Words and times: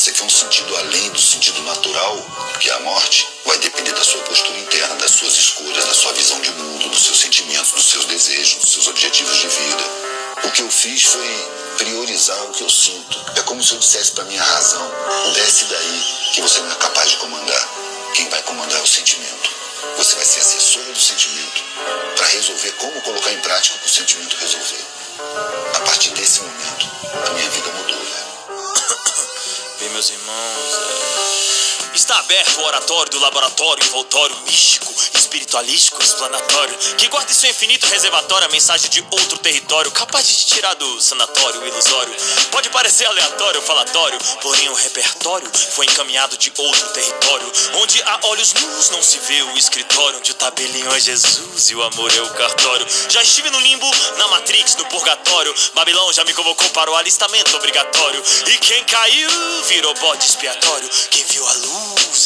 você 0.00 0.12
quer 0.12 0.24
um 0.24 0.30
sentido 0.30 0.74
além 0.78 1.10
do 1.10 1.20
sentido 1.20 1.62
natural, 1.62 2.16
que 2.58 2.70
é 2.70 2.72
a 2.72 2.80
morte, 2.80 3.28
vai 3.44 3.58
depender 3.58 3.92
da 3.92 4.02
sua 4.02 4.22
postura 4.22 4.58
interna, 4.58 4.94
das 4.94 5.10
suas 5.10 5.36
escolhas, 5.36 5.84
da 5.84 5.92
sua 5.92 6.14
visão 6.14 6.40
de 6.40 6.50
mundo, 6.52 6.88
dos 6.88 7.04
seus 7.04 7.20
sentimentos, 7.20 7.72
dos 7.72 7.90
seus 7.90 8.06
desejos, 8.06 8.60
dos 8.60 8.72
seus 8.72 8.88
objetivos 8.88 9.36
de 9.36 9.46
vida. 9.46 9.84
O 10.44 10.50
que 10.52 10.62
eu 10.62 10.70
fiz 10.70 11.02
foi 11.02 11.48
priorizar 11.76 12.42
o 12.44 12.52
que 12.52 12.64
eu 12.64 12.70
sinto. 12.70 13.22
É 13.36 13.42
como 13.42 13.62
se 13.62 13.72
eu 13.74 13.78
dissesse 13.78 14.12
para 14.12 14.24
minha 14.24 14.42
razão: 14.42 14.90
desce 15.34 15.66
daí 15.66 16.02
que 16.32 16.40
você 16.40 16.60
não 16.60 16.72
é 16.72 16.76
capaz 16.76 17.10
de 17.10 17.16
comandar. 17.18 17.68
Quem 18.14 18.26
vai 18.30 18.42
comandar 18.44 18.78
é 18.78 18.82
o 18.82 18.86
sentimento. 18.86 19.50
Você 19.98 20.16
vai 20.16 20.24
ser 20.24 20.40
assessora 20.40 20.92
do 20.94 21.00
sentimento 21.00 21.62
para 22.16 22.26
resolver 22.28 22.72
como 22.72 23.02
colocar 23.02 23.32
em 23.32 23.40
prática 23.40 23.76
o 23.76 23.80
que 23.80 23.86
o 23.86 23.90
sentimento 23.90 24.34
resolver. 24.40 24.84
A 25.74 25.80
partir 25.80 26.10
desse 26.12 26.40
momento, 26.40 26.88
a 27.26 27.30
minha 27.32 27.50
vida 27.50 27.70
mudou. 27.72 27.99
Bem, 29.80 29.88
meus 29.88 30.10
irmãos. 30.10 31.59
Está 31.94 32.18
aberto 32.18 32.58
o 32.58 32.64
oratório 32.64 33.10
do 33.10 33.20
laboratório 33.20 33.84
envoltório 33.84 34.36
místico, 34.46 34.92
espiritualístico, 35.14 36.02
explanatório, 36.02 36.76
que 36.96 37.08
guarda 37.08 37.30
em 37.30 37.34
seu 37.34 37.50
infinito 37.50 37.86
reservatório 37.86 38.46
a 38.46 38.50
mensagem 38.50 38.88
de 38.90 39.00
outro 39.10 39.38
território, 39.38 39.90
capaz 39.90 40.26
de 40.26 40.36
te 40.36 40.46
tirar 40.46 40.74
do 40.74 41.00
sanatório 41.00 41.66
ilusório. 41.66 42.14
Pode 42.50 42.68
parecer 42.70 43.06
aleatório, 43.06 43.62
falatório, 43.62 44.18
porém 44.42 44.68
o 44.68 44.74
repertório 44.74 45.50
foi 45.74 45.86
encaminhado 45.86 46.36
de 46.36 46.52
outro 46.56 46.88
território, 46.90 47.52
onde 47.74 48.02
a 48.02 48.20
olhos 48.24 48.52
nus 48.54 48.90
não 48.90 49.02
se 49.02 49.18
vê 49.20 49.42
o 49.42 49.56
escritório, 49.56 50.18
onde 50.18 50.30
o 50.30 50.34
tabelinho 50.34 50.94
é 50.94 51.00
Jesus 51.00 51.70
e 51.70 51.74
o 51.74 51.82
amor 51.82 52.12
é 52.16 52.22
o 52.22 52.30
cartório. 52.34 52.86
Já 53.08 53.22
estive 53.22 53.50
no 53.50 53.60
limbo, 53.60 53.90
na 54.16 54.28
Matrix, 54.28 54.76
no 54.76 54.84
purgatório, 54.86 55.54
Babilão 55.74 56.12
já 56.12 56.24
me 56.24 56.34
convocou 56.34 56.68
para 56.70 56.90
o 56.90 56.96
alistamento 56.96 57.56
obrigatório, 57.56 58.22
e 58.46 58.58
quem 58.58 58.84
caiu 58.84 59.30
virou 59.66 59.94
bode 59.94 60.24
expiatório, 60.24 60.88
quem 61.10 61.24
viu 61.24 61.46
a 61.48 61.52
luz 61.52 61.79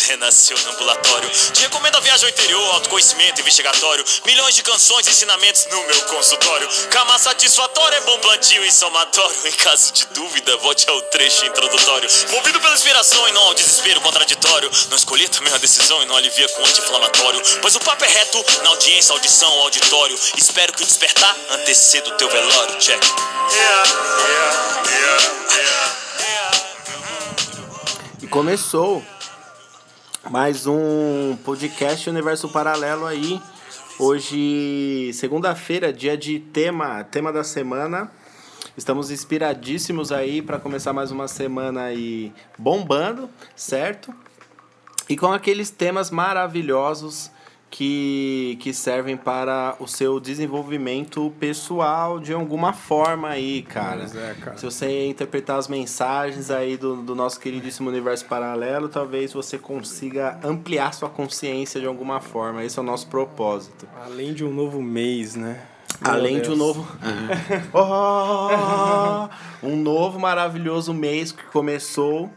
renasceu 0.06 0.56
no 0.58 0.70
ambulatório. 0.72 1.28
Te 1.52 1.62
recomendo 1.62 1.96
a 1.96 2.00
viagem 2.00 2.26
ao 2.26 2.30
interior, 2.30 2.74
autoconhecimento 2.74 3.40
investigatório, 3.40 4.04
milhões 4.24 4.54
de 4.54 4.62
canções, 4.62 5.06
ensinamentos 5.06 5.66
no 5.70 5.84
meu 5.84 6.02
consultório. 6.06 6.68
Cama 6.90 7.18
satisfatória 7.18 7.96
é 7.96 8.00
bom 8.02 8.18
plantio 8.18 8.64
e 8.64 8.72
somatório. 8.72 9.34
Em 9.46 9.52
caso 9.52 9.92
de 9.92 10.06
dúvida, 10.06 10.56
volte 10.58 10.88
ao 10.88 11.00
trecho 11.02 11.46
introdutório. 11.46 12.08
Movido 12.30 12.60
pela 12.60 12.74
inspiração 12.74 13.28
e 13.28 13.32
não 13.32 13.42
ao 13.42 13.54
desespero 13.54 14.00
contraditório. 14.00 14.70
Não 14.88 14.96
escolhi 14.96 15.28
também 15.28 15.52
a 15.52 15.58
decisão 15.58 16.02
e 16.02 16.06
não 16.06 16.16
alivia 16.16 16.48
com 16.50 16.64
anti-inflamatório. 16.64 17.40
Pois 17.60 17.74
o 17.74 17.80
papo 17.80 18.04
é 18.04 18.08
reto, 18.08 18.44
na 18.62 18.70
audiência, 18.70 19.12
audição, 19.12 19.50
auditório. 19.60 20.18
Espero 20.36 20.72
que 20.72 20.82
o 20.82 20.86
despertar 20.86 21.36
anteceda 21.50 22.08
o 22.08 22.16
teu 22.16 22.28
velório. 22.28 22.78
Check. 22.78 23.02
Yeah, 23.02 23.90
yeah, 24.28 24.74
yeah, 24.88 25.94
E 28.22 28.26
começou 28.26 29.04
mais 30.30 30.66
um 30.66 31.36
podcast 31.44 32.08
Universo 32.08 32.48
Paralelo 32.48 33.06
aí. 33.06 33.40
Hoje, 33.98 35.10
segunda-feira, 35.12 35.92
dia 35.92 36.16
de 36.16 36.38
tema, 36.38 37.04
tema 37.04 37.32
da 37.32 37.44
semana. 37.44 38.10
Estamos 38.76 39.10
inspiradíssimos 39.10 40.10
aí 40.10 40.40
para 40.40 40.58
começar 40.58 40.92
mais 40.92 41.10
uma 41.10 41.28
semana 41.28 41.84
aí 41.84 42.32
bombando, 42.58 43.28
certo? 43.54 44.12
E 45.08 45.16
com 45.16 45.32
aqueles 45.32 45.70
temas 45.70 46.10
maravilhosos 46.10 47.30
que, 47.74 48.56
que 48.60 48.72
servem 48.72 49.16
para 49.16 49.74
o 49.80 49.88
seu 49.88 50.20
desenvolvimento 50.20 51.32
pessoal 51.40 52.20
de 52.20 52.32
alguma 52.32 52.72
forma 52.72 53.28
aí, 53.28 53.62
cara. 53.62 53.96
Pois 53.98 54.14
é, 54.14 54.34
cara. 54.34 54.56
Se 54.56 54.64
você 54.64 55.08
interpretar 55.08 55.58
as 55.58 55.66
mensagens 55.66 56.52
aí 56.52 56.76
do, 56.76 57.02
do 57.02 57.16
nosso 57.16 57.40
queridíssimo 57.40 57.90
universo 57.90 58.26
paralelo, 58.26 58.88
talvez 58.88 59.32
você 59.32 59.58
consiga 59.58 60.38
ampliar 60.44 60.94
sua 60.94 61.10
consciência 61.10 61.80
de 61.80 61.86
alguma 61.88 62.20
forma. 62.20 62.62
Esse 62.62 62.78
é 62.78 62.82
o 62.82 62.84
nosso 62.84 63.08
propósito. 63.08 63.88
Além 64.04 64.32
de 64.32 64.44
um 64.44 64.54
novo 64.54 64.80
mês, 64.80 65.34
né? 65.34 65.60
Meu 66.00 66.12
Além 66.12 66.34
de 66.40 66.50
um 66.50 66.56
Deus. 66.56 66.58
novo. 66.58 66.86
Oh, 67.74 69.66
um 69.66 69.74
novo 69.74 70.20
maravilhoso 70.20 70.94
mês 70.94 71.32
que 71.32 71.42
começou. 71.46 72.30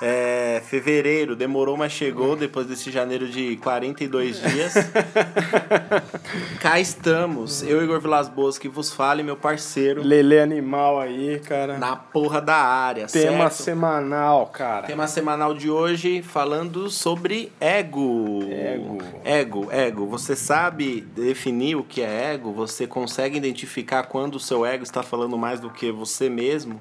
É, 0.00 0.62
fevereiro, 0.66 1.36
demorou, 1.36 1.76
mas 1.76 1.92
chegou 1.92 2.36
depois 2.36 2.66
desse 2.66 2.90
janeiro 2.90 3.28
de 3.28 3.56
42 3.56 4.40
dias. 4.40 4.74
Cá 6.60 6.80
estamos, 6.80 7.62
eu, 7.62 7.82
Igor 7.82 8.00
Vilas 8.00 8.28
Boas, 8.28 8.58
que 8.58 8.68
vos 8.68 8.92
fale, 8.92 9.22
meu 9.22 9.36
parceiro, 9.36 10.02
Lele 10.02 10.38
animal 10.38 11.00
aí, 11.00 11.40
cara. 11.40 11.78
na 11.78 11.96
porra 11.96 12.40
da 12.40 12.56
área. 12.56 13.06
Tema 13.06 13.50
certo? 13.50 13.64
semanal, 13.64 14.46
cara. 14.46 14.86
Tema 14.86 15.06
semanal 15.06 15.54
de 15.54 15.70
hoje 15.70 16.22
falando 16.22 16.88
sobre 16.88 17.52
ego. 17.60 18.42
Ego. 18.50 18.98
Ego, 19.24 19.68
ego. 19.72 20.06
Você 20.06 20.36
sabe 20.36 21.00
definir 21.00 21.76
o 21.76 21.84
que 21.84 22.02
é 22.02 22.32
ego? 22.34 22.52
Você 22.52 22.86
consegue 22.86 23.36
identificar 23.36 24.04
quando 24.04 24.36
o 24.36 24.40
seu 24.40 24.64
ego 24.64 24.82
está 24.82 25.02
falando 25.02 25.36
mais 25.36 25.60
do 25.60 25.70
que 25.70 25.90
você 25.90 26.28
mesmo? 26.30 26.80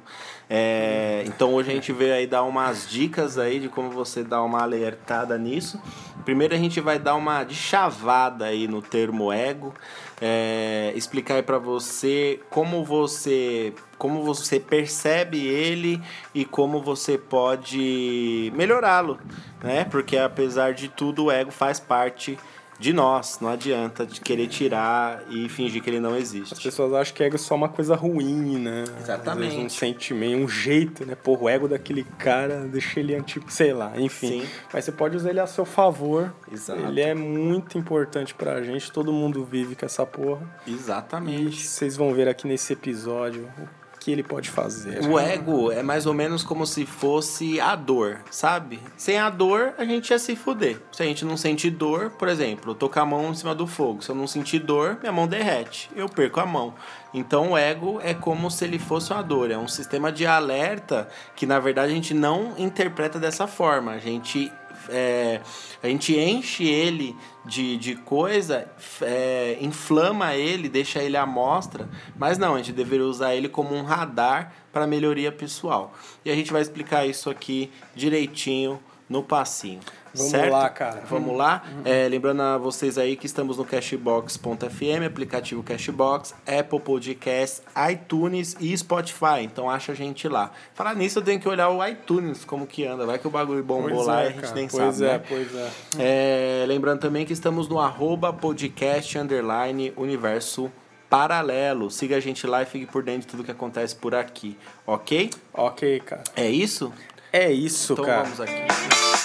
É, 0.54 1.24
então 1.28 1.54
hoje 1.54 1.72
a 1.72 1.74
gente 1.74 1.94
veio 1.94 2.14
aí 2.14 2.28
dar 2.28 2.44
umas 2.44 2.86
dicas 2.86 3.38
aí 3.38 3.58
de 3.58 3.70
como 3.70 3.90
você 3.90 4.22
dar 4.22 4.44
uma 4.44 4.62
alertada 4.62 5.38
nisso. 5.38 5.82
Primeiro 6.26 6.54
a 6.54 6.58
gente 6.58 6.82
vai 6.82 7.00
dar 7.00 7.16
uma 7.16 7.46
de 7.46 7.56
chavada 7.56 8.44
aí 8.44 8.68
no 8.68 8.82
termo 8.82 9.32
ego, 9.32 9.74
é, 10.22 10.92
explicar 10.94 11.36
aí 11.36 11.42
para 11.42 11.58
você 11.58 12.42
como 12.50 12.84
você 12.84 13.74
como 13.98 14.24
você 14.24 14.60
percebe 14.60 15.38
ele 15.38 16.02
e 16.36 16.44
como 16.44 16.82
você 16.82 17.18
pode 17.18 18.52
melhorá-lo, 18.54 19.22
né? 19.64 19.86
Porque 19.86 20.18
apesar 20.18 20.74
de 20.74 20.90
tudo 20.90 21.26
o 21.26 21.32
ego 21.32 21.52
faz 21.52 21.80
parte 21.80 22.38
de 22.82 22.92
nós, 22.94 23.38
não 23.40 23.48
adianta 23.50 24.08
de 24.08 24.20
querer 24.20 24.48
tirar 24.48 25.22
e 25.30 25.48
fingir 25.48 25.84
que 25.84 25.90
ele 25.90 26.00
não 26.00 26.16
As 26.16 26.22
existe. 26.22 26.64
pessoas 26.64 26.92
acham 26.94 27.14
que 27.16 27.24
ego 27.24 27.36
é 27.36 27.38
só 27.38 27.54
uma 27.54 27.70
coisa 27.70 27.96
ruim, 27.96 28.58
né? 28.58 28.86
Exatamente. 29.00 29.30
Às 29.50 29.54
vezes 29.54 29.66
um 29.66 29.70
sentimento, 29.70 30.44
um 30.44 30.48
jeito, 30.50 31.06
né? 31.06 31.14
Porra, 31.14 31.44
o 31.44 31.50
ego 31.50 31.68
daquele 31.68 32.04
cara 32.18 32.62
deixa 32.68 33.00
ele 33.00 33.14
antigo, 33.14 33.46
sei 33.52 33.72
lá, 33.72 33.94
enfim. 33.98 34.42
Sim. 34.42 34.48
Mas 34.74 34.84
você 34.86 34.92
pode 34.92 35.16
usar 35.16 35.30
ele 35.30 35.40
a 35.40 35.46
seu 35.46 35.64
favor. 35.64 36.34
Exato. 36.52 36.82
Ele 36.82 37.02
é 37.02 37.14
muito 37.14 37.78
importante 37.78 38.34
pra 38.34 38.64
gente, 38.64 38.92
todo 38.92 39.14
mundo 39.14 39.46
vive 39.46 39.76
com 39.76 39.86
essa 39.86 40.04
porra. 40.04 40.42
E 40.66 40.74
Exatamente. 40.74 41.62
vocês 41.62 41.96
vão 41.96 42.14
ver 42.16 42.28
aqui 42.28 42.48
nesse 42.48 42.74
episódio 42.74 43.48
o 43.60 43.81
que 44.02 44.12
ele 44.12 44.24
pode 44.24 44.50
fazer. 44.50 45.06
O 45.06 45.20
ego 45.20 45.72
é 45.72 45.84
mais 45.84 46.08
ou 46.08 46.14
menos 46.14 46.44
como 46.44 46.66
se 46.66 46.88
fosse 46.88 47.62
a 47.62 47.76
dor, 47.76 48.20
sabe? 48.32 48.80
Sem 48.98 49.20
a 49.20 49.30
dor, 49.30 49.76
a 49.78 49.86
gente 49.86 50.10
ia 50.10 50.18
se 50.18 50.36
fuder. 50.36 50.82
Se 50.92 51.04
a 51.04 51.06
gente 51.06 51.24
não 51.24 51.38
sentir 51.38 51.70
dor, 51.70 52.10
por 52.10 52.28
exemplo, 52.28 52.72
eu 52.72 52.76
tô 52.76 52.90
com 52.90 53.00
a 53.00 53.06
mão 53.06 53.30
em 53.30 53.36
cima 53.36 53.54
do 53.54 53.68
fogo. 53.68 54.02
Se 54.02 54.10
eu 54.10 54.16
não 54.16 54.26
sentir 54.26 54.58
dor, 54.58 54.98
minha 55.02 55.12
mão 55.12 55.28
derrete. 55.28 55.88
Eu 55.96 56.10
perco 56.10 56.40
a 56.40 56.48
mão. 56.48 56.74
Então 57.14 57.52
o 57.52 57.58
ego 57.58 58.00
é 58.02 58.16
como 58.16 58.50
se 58.50 58.66
ele 58.66 58.80
fosse 58.80 59.14
uma 59.14 59.22
dor. 59.22 59.52
É 59.52 59.58
um 59.58 59.68
sistema 59.68 60.12
de 60.12 60.26
alerta 60.26 61.08
que, 61.36 61.46
na 61.46 61.60
verdade, 61.60 61.92
a 61.92 61.96
gente 61.96 62.16
não 62.16 62.56
interpreta 62.58 63.20
dessa 63.20 63.46
forma. 63.46 63.92
A 63.92 64.00
gente 64.00 64.52
é, 64.90 65.42
a 65.82 65.88
gente 65.88 66.18
enche 66.18 66.68
ele 66.68 67.16
de, 67.46 67.78
de 67.78 67.96
coisa, 67.96 68.70
é, 69.02 69.58
inflama 69.62 70.36
ele, 70.36 70.70
deixa 70.70 71.02
ele 71.02 71.18
à 71.18 71.26
mostra, 71.26 71.90
mas 72.18 72.38
não, 72.38 72.56
a 72.56 72.58
gente 72.58 72.72
deveria 72.72 73.06
usar 73.06 73.36
ele 73.36 73.50
como 73.50 73.76
um 73.76 73.84
radar 73.84 74.54
para 74.72 74.88
melhoria 74.88 75.32
pessoal. 75.32 75.94
E 76.24 76.32
a 76.32 76.36
gente 76.36 76.52
vai 76.52 76.62
explicar 76.62 77.06
isso 77.06 77.30
aqui 77.30 77.72
direitinho 77.96 78.80
no 79.10 79.22
passinho. 79.22 79.82
Vamos 80.14 80.32
certo? 80.32 80.52
lá, 80.52 80.70
cara. 80.70 81.04
Vamos 81.10 81.38
lá. 81.38 81.64
É, 81.86 82.08
lembrando 82.10 82.42
a 82.42 82.58
vocês 82.58 82.98
aí 82.98 83.16
que 83.16 83.26
estamos 83.26 83.58
no 83.58 83.66
Cashbox.fm, 83.66 85.06
aplicativo 85.06 85.64
Cashbox, 85.64 86.34
Apple 86.46 86.80
Podcasts, 86.80 87.62
iTunes 87.92 88.56
e 88.60 88.78
Spotify. 88.78 89.42
Então 89.42 89.70
acha 89.70 89.92
a 89.92 89.96
gente 89.96 90.28
lá. 90.28 90.52
Falar 90.74 90.96
nisso, 90.96 91.20
eu 91.20 91.24
tenho 91.24 91.40
que 91.40 91.48
olhar 91.48 91.70
o 91.70 91.86
iTunes, 91.86 92.44
como 92.44 92.68
que 92.68 92.86
anda. 92.86 93.06
Vai 93.06 93.18
que 93.20 93.28
o 93.28 93.32
bagulho 93.32 93.64
bombou 93.64 93.90
Pois 93.90 94.08
lá 94.08 94.22
é, 94.22 94.26
e 94.26 94.28
a 94.28 94.32
gente 94.32 94.42
cara. 94.42 94.56
nem 94.56 94.68
pois 94.68 94.96
sabe. 94.96 95.06
é, 95.06 95.14
né? 95.18 95.24
pois 95.28 95.56
é. 95.56 95.70
É, 96.00 96.66
lembrando 96.68 97.00
também 97.00 97.26
que 97.26 97.34
estamos 97.34 97.68
no 97.68 97.80
arroba 97.80 98.34
podcast 98.34 99.18
underline 99.18 99.94
universo 99.96 100.72
paralelo. 101.10 101.92
Siga 101.92 102.18
a 102.18 102.20
gente 102.20 102.48
lá 102.48 102.62
e 102.62 102.66
fique 102.66 102.86
por 102.86 103.04
dentro 103.04 103.22
de 103.22 103.28
tudo 103.28 103.44
que 103.44 103.52
acontece 103.52 103.96
por 103.96 104.16
aqui, 104.16 104.58
ok? 104.88 105.30
Ok, 105.54 106.00
cara. 106.02 106.24
É 106.36 106.50
isso? 106.50 106.92
É 107.34 107.52
isso, 107.52 107.94
Então 107.94 108.06
cara. 108.06 108.24
vamos 108.24 108.40
aqui. 108.42 109.21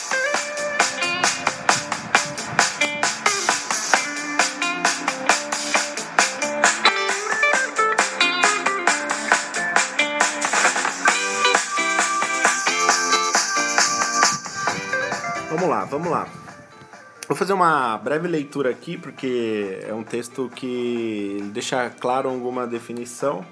Lá, 15.79 15.85
vamos 15.85 16.11
lá. 16.11 16.29
Vou 17.29 17.37
fazer 17.37 17.53
uma 17.53 17.99
breve 17.99 18.29
leitura 18.29 18.71
aqui, 18.71 18.97
porque 18.97 19.81
é 19.87 19.93
um 19.93 20.05
texto 20.05 20.51
que 20.55 21.39
deixa 21.53 21.91
claro 21.91 22.29
alguma 22.29 22.67
definição, 22.67 23.45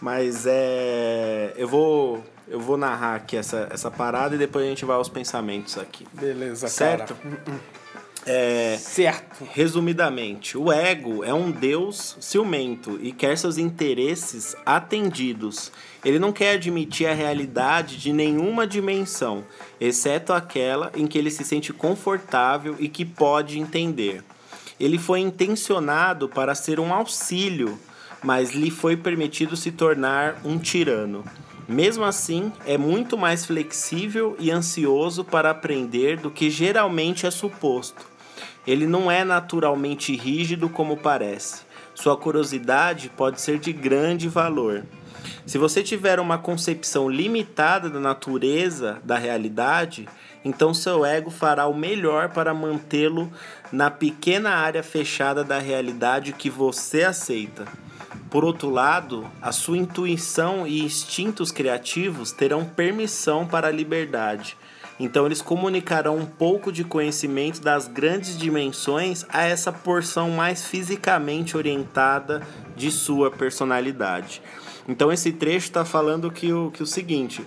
mas 0.00 0.44
é, 0.46 1.52
eu 1.56 1.66
vou 1.68 2.22
Eu 2.50 2.58
vou 2.60 2.78
narrar 2.78 3.14
aqui 3.16 3.36
essa, 3.36 3.68
essa 3.70 3.90
parada 3.90 4.34
e 4.34 4.38
depois 4.38 4.64
a 4.64 4.68
gente 4.68 4.82
vai 4.84 4.96
aos 4.96 5.08
pensamentos 5.10 5.76
aqui. 5.76 6.06
Beleza, 6.14 6.66
Certo? 6.68 7.14
cara. 7.14 7.60
É, 8.30 8.76
Certo. 8.78 9.48
Resumidamente, 9.52 10.58
o 10.58 10.70
ego 10.70 11.24
é 11.24 11.32
um 11.32 11.50
deus 11.50 12.16
ciumento 12.20 12.98
e 13.02 13.10
quer 13.10 13.38
seus 13.38 13.56
interesses 13.56 14.54
atendidos. 14.66 15.72
Ele 16.04 16.18
não 16.18 16.30
quer 16.30 16.52
admitir 16.52 17.06
a 17.06 17.14
realidade 17.14 17.96
de 17.96 18.12
nenhuma 18.12 18.66
dimensão, 18.66 19.44
exceto 19.80 20.34
aquela 20.34 20.92
em 20.94 21.06
que 21.06 21.16
ele 21.16 21.30
se 21.30 21.42
sente 21.42 21.72
confortável 21.72 22.76
e 22.78 22.86
que 22.88 23.04
pode 23.04 23.58
entender. 23.58 24.22
Ele 24.78 24.98
foi 24.98 25.20
intencionado 25.20 26.28
para 26.28 26.54
ser 26.54 26.78
um 26.78 26.92
auxílio, 26.92 27.78
mas 28.22 28.50
lhe 28.50 28.70
foi 28.70 28.96
permitido 28.96 29.56
se 29.56 29.72
tornar 29.72 30.40
um 30.44 30.58
tirano. 30.58 31.24
Mesmo 31.66 32.04
assim, 32.04 32.52
é 32.66 32.76
muito 32.76 33.16
mais 33.16 33.44
flexível 33.44 34.36
e 34.38 34.50
ansioso 34.50 35.24
para 35.24 35.50
aprender 35.50 36.18
do 36.18 36.30
que 36.30 36.50
geralmente 36.50 37.26
é 37.26 37.30
suposto. 37.30 38.17
Ele 38.68 38.86
não 38.86 39.10
é 39.10 39.24
naturalmente 39.24 40.14
rígido 40.14 40.68
como 40.68 40.94
parece. 40.94 41.62
Sua 41.94 42.18
curiosidade 42.18 43.10
pode 43.16 43.40
ser 43.40 43.58
de 43.58 43.72
grande 43.72 44.28
valor. 44.28 44.84
Se 45.46 45.56
você 45.56 45.82
tiver 45.82 46.20
uma 46.20 46.36
concepção 46.36 47.08
limitada 47.08 47.88
da 47.88 47.98
natureza 47.98 48.98
da 49.02 49.16
realidade, 49.16 50.06
então 50.44 50.74
seu 50.74 51.02
ego 51.06 51.30
fará 51.30 51.66
o 51.66 51.74
melhor 51.74 52.28
para 52.28 52.52
mantê-lo 52.52 53.32
na 53.72 53.90
pequena 53.90 54.50
área 54.50 54.82
fechada 54.82 55.42
da 55.42 55.58
realidade 55.58 56.34
que 56.34 56.50
você 56.50 57.04
aceita. 57.04 57.64
Por 58.28 58.44
outro 58.44 58.68
lado, 58.68 59.26
a 59.40 59.50
sua 59.50 59.78
intuição 59.78 60.66
e 60.66 60.82
instintos 60.82 61.50
criativos 61.50 62.32
terão 62.32 62.66
permissão 62.66 63.46
para 63.46 63.68
a 63.68 63.72
liberdade. 63.72 64.58
Então, 65.00 65.26
eles 65.26 65.40
comunicarão 65.40 66.16
um 66.16 66.26
pouco 66.26 66.72
de 66.72 66.82
conhecimento 66.82 67.60
das 67.60 67.86
grandes 67.86 68.36
dimensões 68.36 69.24
a 69.28 69.44
essa 69.44 69.72
porção 69.72 70.30
mais 70.30 70.64
fisicamente 70.64 71.56
orientada 71.56 72.42
de 72.76 72.90
sua 72.90 73.30
personalidade. 73.30 74.42
Então, 74.88 75.12
esse 75.12 75.32
trecho 75.32 75.66
está 75.66 75.84
falando 75.84 76.30
que 76.30 76.52
o, 76.52 76.70
que 76.70 76.82
o 76.82 76.86
seguinte: 76.86 77.44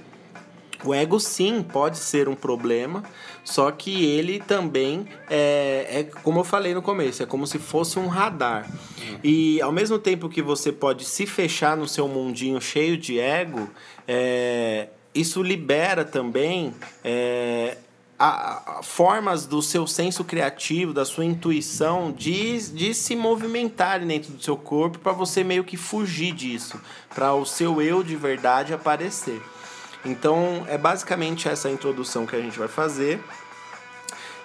o 0.84 0.94
ego 0.94 1.20
sim 1.20 1.62
pode 1.62 1.98
ser 1.98 2.28
um 2.28 2.36
problema, 2.36 3.04
só 3.44 3.70
que 3.72 4.06
ele 4.06 4.40
também 4.40 5.08
é, 5.30 5.88
é 5.90 6.04
como 6.24 6.40
eu 6.40 6.44
falei 6.44 6.74
no 6.74 6.82
começo, 6.82 7.22
é 7.22 7.26
como 7.26 7.46
se 7.46 7.60
fosse 7.60 8.00
um 8.00 8.08
radar. 8.08 8.70
E 9.24 9.62
ao 9.62 9.72
mesmo 9.72 10.00
tempo 10.00 10.30
que 10.30 10.42
você 10.42 10.72
pode 10.72 11.06
se 11.06 11.28
fechar 11.28 11.78
no 11.78 11.88
seu 11.88 12.08
mundinho 12.08 12.60
cheio 12.60 12.98
de 12.98 13.20
ego, 13.20 13.70
é, 14.08 14.90
isso 15.14 15.42
libera 15.44 16.06
também 16.06 16.74
é, 17.04 17.78
a- 18.18 18.78
a- 18.80 18.84
formas 18.84 19.46
do 19.46 19.62
seu 19.62 19.86
senso 19.88 20.24
criativo, 20.24 20.94
da 20.94 21.04
sua 21.06 21.26
intuição 21.26 22.12
de, 22.12 22.58
de 22.72 22.94
se 22.94 23.16
movimentar 23.16 24.00
dentro 24.00 24.32
do 24.34 24.42
seu 24.44 24.56
corpo 24.56 25.00
para 25.00 25.12
você 25.12 25.44
meio 25.44 25.64
que 25.64 25.76
fugir 25.78 26.34
disso, 26.34 26.80
para 27.14 27.34
o 27.34 27.46
seu 27.46 27.82
eu 27.82 28.04
de 28.04 28.16
verdade 28.16 28.74
aparecer. 28.74 29.42
Então, 30.06 30.66
é 30.68 30.78
basicamente 30.78 31.48
essa 31.48 31.70
introdução 31.70 32.26
que 32.26 32.36
a 32.36 32.40
gente 32.40 32.58
vai 32.58 32.68
fazer. 32.68 33.20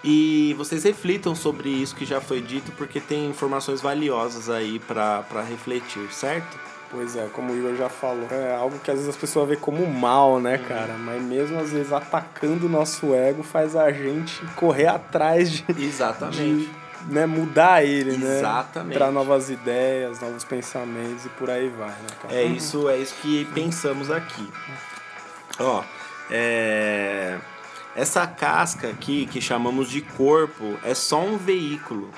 E 0.04 0.54
vocês 0.56 0.84
reflitam 0.84 1.34
sobre 1.34 1.68
isso 1.68 1.96
que 1.96 2.04
já 2.04 2.20
foi 2.20 2.40
dito, 2.40 2.70
porque 2.72 3.00
tem 3.00 3.28
informações 3.28 3.80
valiosas 3.80 4.48
aí 4.48 4.78
para 4.78 5.24
refletir, 5.48 6.12
certo? 6.12 6.56
Pois 6.96 7.14
é, 7.14 7.28
como 7.30 7.52
o 7.52 7.56
Igor 7.58 7.76
já 7.76 7.90
falou, 7.90 8.26
é 8.30 8.54
algo 8.54 8.78
que 8.78 8.90
às 8.90 8.96
vezes 8.96 9.10
as 9.10 9.20
pessoas 9.20 9.46
vê 9.50 9.54
como 9.54 9.86
mal, 9.86 10.40
né, 10.40 10.56
cara? 10.56 10.94
Mas 10.94 11.20
mesmo 11.20 11.60
às 11.60 11.70
vezes 11.70 11.92
atacando 11.92 12.64
o 12.64 12.70
nosso 12.70 13.14
ego 13.14 13.42
faz 13.42 13.76
a 13.76 13.92
gente 13.92 14.42
correr 14.54 14.86
atrás 14.86 15.50
de, 15.50 15.64
Exatamente. 15.78 16.38
de 16.38 16.70
né, 17.12 17.26
mudar 17.26 17.84
ele, 17.84 18.16
né? 18.16 18.38
Exatamente. 18.38 18.96
Para 18.96 19.10
novas 19.10 19.50
ideias, 19.50 20.22
novos 20.22 20.42
pensamentos 20.42 21.26
e 21.26 21.28
por 21.28 21.50
aí 21.50 21.68
vai, 21.68 21.90
né, 21.90 22.08
cara? 22.22 22.34
É 22.34 22.44
isso, 22.44 22.88
é 22.88 22.96
isso 22.96 23.14
que 23.20 23.44
pensamos 23.52 24.10
aqui. 24.10 24.50
Ó, 25.60 25.84
é... 26.30 27.36
essa 27.94 28.26
casca 28.26 28.88
aqui 28.88 29.26
que 29.26 29.38
chamamos 29.38 29.90
de 29.90 30.00
corpo 30.00 30.78
é 30.82 30.94
só 30.94 31.20
um 31.20 31.36
veículo. 31.36 32.10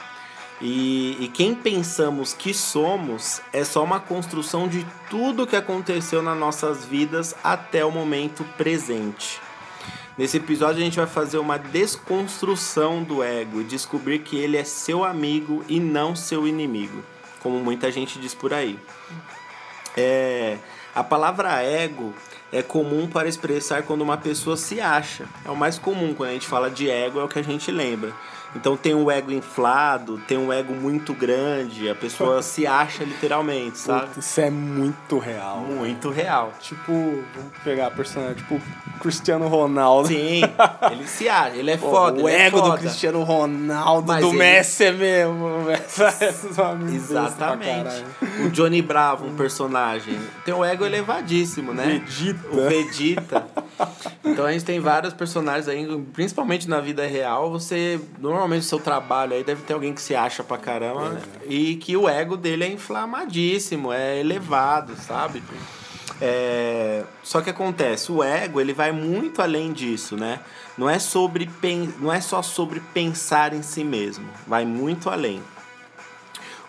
E, 0.61 1.17
e 1.21 1.29
quem 1.29 1.55
pensamos 1.55 2.33
que 2.33 2.53
somos 2.53 3.41
é 3.53 3.63
só 3.63 3.85
uma 3.85 4.01
construção 4.01 4.67
de 4.67 4.85
tudo 5.09 5.47
que 5.47 5.55
aconteceu 5.55 6.21
nas 6.21 6.37
nossas 6.37 6.85
vidas 6.85 7.35
até 7.45 7.85
o 7.85 7.91
momento 7.91 8.45
presente. 8.57 9.41
Nesse 10.17 10.39
episódio 10.39 10.83
a 10.83 10.85
gente 10.85 10.97
vai 10.97 11.07
fazer 11.07 11.39
uma 11.39 11.57
desconstrução 11.57 13.05
do 13.05 13.23
ego 13.23 13.61
e 13.61 13.65
descobrir 13.65 14.19
que 14.19 14.37
ele 14.37 14.57
é 14.57 14.65
seu 14.65 15.05
amigo 15.05 15.65
e 15.69 15.79
não 15.79 16.17
seu 16.17 16.49
inimigo, 16.49 17.05
como 17.41 17.61
muita 17.61 17.93
gente 17.93 18.19
diz 18.19 18.35
por 18.35 18.53
aí. 18.53 18.77
É, 19.97 20.59
a 20.93 21.05
palavra 21.05 21.63
ego 21.63 22.13
é 22.51 22.63
comum 22.63 23.07
para 23.07 23.29
expressar 23.29 23.85
quando 23.85 24.03
uma 24.03 24.17
pessoa 24.17 24.57
se 24.57 24.81
acha. 24.81 25.29
É 25.45 25.51
o 25.51 25.57
mais 25.57 25.79
comum 25.79 26.13
quando 26.13 26.31
a 26.31 26.33
gente 26.33 26.49
fala 26.49 26.69
de 26.69 26.91
ego, 26.91 27.21
é 27.21 27.25
o 27.25 27.29
que 27.29 27.39
a 27.39 27.43
gente 27.43 27.71
lembra. 27.71 28.13
Então 28.57 28.77
tem 28.77 28.95
um 28.95 29.11
ego 29.11 29.31
inflado, 29.31 30.19
tem 30.27 30.39
um 30.39 30.51
ego 30.53 30.73
muito 30.75 31.13
grande, 31.13 31.89
a 31.89 31.95
pessoa 31.95 32.41
se 32.43 32.67
acha 32.67 33.05
literalmente, 33.05 33.79
sabe? 33.79 34.07
Puta, 34.07 34.21
Isso 34.21 34.41
é 34.41 34.51
muito 34.51 35.19
real. 35.19 35.59
Muito 35.59 36.11
real. 36.11 36.53
Tipo, 36.61 36.93
vamos 36.93 37.53
pegar 37.63 37.89
a 37.89 37.91
personagem, 37.91 38.37
tipo 38.37 38.61
Cristiano 39.01 39.47
Ronaldo. 39.49 40.09
Sim, 40.09 40.41
ele 40.91 41.07
se 41.07 41.29
acha, 41.29 41.57
ele 41.57 41.71
é 41.73 41.77
Pô, 41.77 41.91
foda. 41.91 42.23
o 42.23 42.29
é 42.29 42.47
ego 42.47 42.61
do 42.61 42.67
foda. 42.69 42.79
Cristiano 42.79 43.23
Ronaldo, 43.23 44.09
Mas 44.09 44.23
do 44.25 44.31
ele- 44.31 44.39
Messi 44.39 44.85
é 44.85 44.93
mesmo. 44.93 45.47
é 45.71 45.79
Exatamente. 46.95 48.05
O 48.45 48.51
Johnny 48.51 48.83
Bravo, 48.83 49.27
um 49.27 49.37
personagem, 49.37 50.19
tem 50.45 50.55
um 50.55 50.65
ego 50.65 50.85
elevadíssimo, 50.85 51.73
né? 51.73 52.03
Vegeta. 52.07 52.49
O 52.51 52.69
Vegeta. 52.69 53.47
Então 54.25 54.45
a 54.45 54.53
gente 54.53 54.65
tem 54.65 54.81
vários 54.81 55.13
personagens 55.15 55.69
aí, 55.69 55.87
principalmente 56.13 56.69
na 56.69 56.81
vida 56.81 57.07
real, 57.07 57.51
você. 57.51 58.01
Normalmente 58.19 58.63
o 58.63 58.67
seu 58.67 58.79
trabalho 58.81 59.35
aí 59.35 59.45
deve 59.45 59.63
ter 59.63 59.73
alguém 59.75 59.93
que 59.93 60.01
se 60.03 60.15
acha 60.15 60.43
pra 60.43 60.59
caramba 60.59 61.11
né? 61.11 61.21
e 61.47 61.77
que 61.77 61.97
o 61.97 62.09
ego 62.09 62.37
dele 62.37 62.65
é 62.65 62.69
inflamadíssimo, 62.73 63.93
é 63.93 64.19
elevado, 64.21 64.95
sabe? 64.97 65.43
É, 66.21 67.05
Só 67.23 67.41
que 67.41 67.51
acontece, 67.51 68.11
o 68.11 68.23
ego 68.23 68.61
ele 68.61 68.73
vai 68.73 68.91
muito 68.91 69.41
além 69.41 69.73
disso, 69.73 70.17
né? 70.17 70.41
Não 70.77 70.89
é, 70.91 70.99
sobre, 70.99 71.47
pen- 71.61 71.93
não 72.01 72.13
é 72.13 72.21
só 72.21 72.43
sobre 72.43 72.81
pensar 72.93 73.53
em 73.53 73.63
si 73.63 73.85
mesmo, 73.85 74.27
vai 74.47 74.65
muito 74.65 75.09
além. 75.11 75.41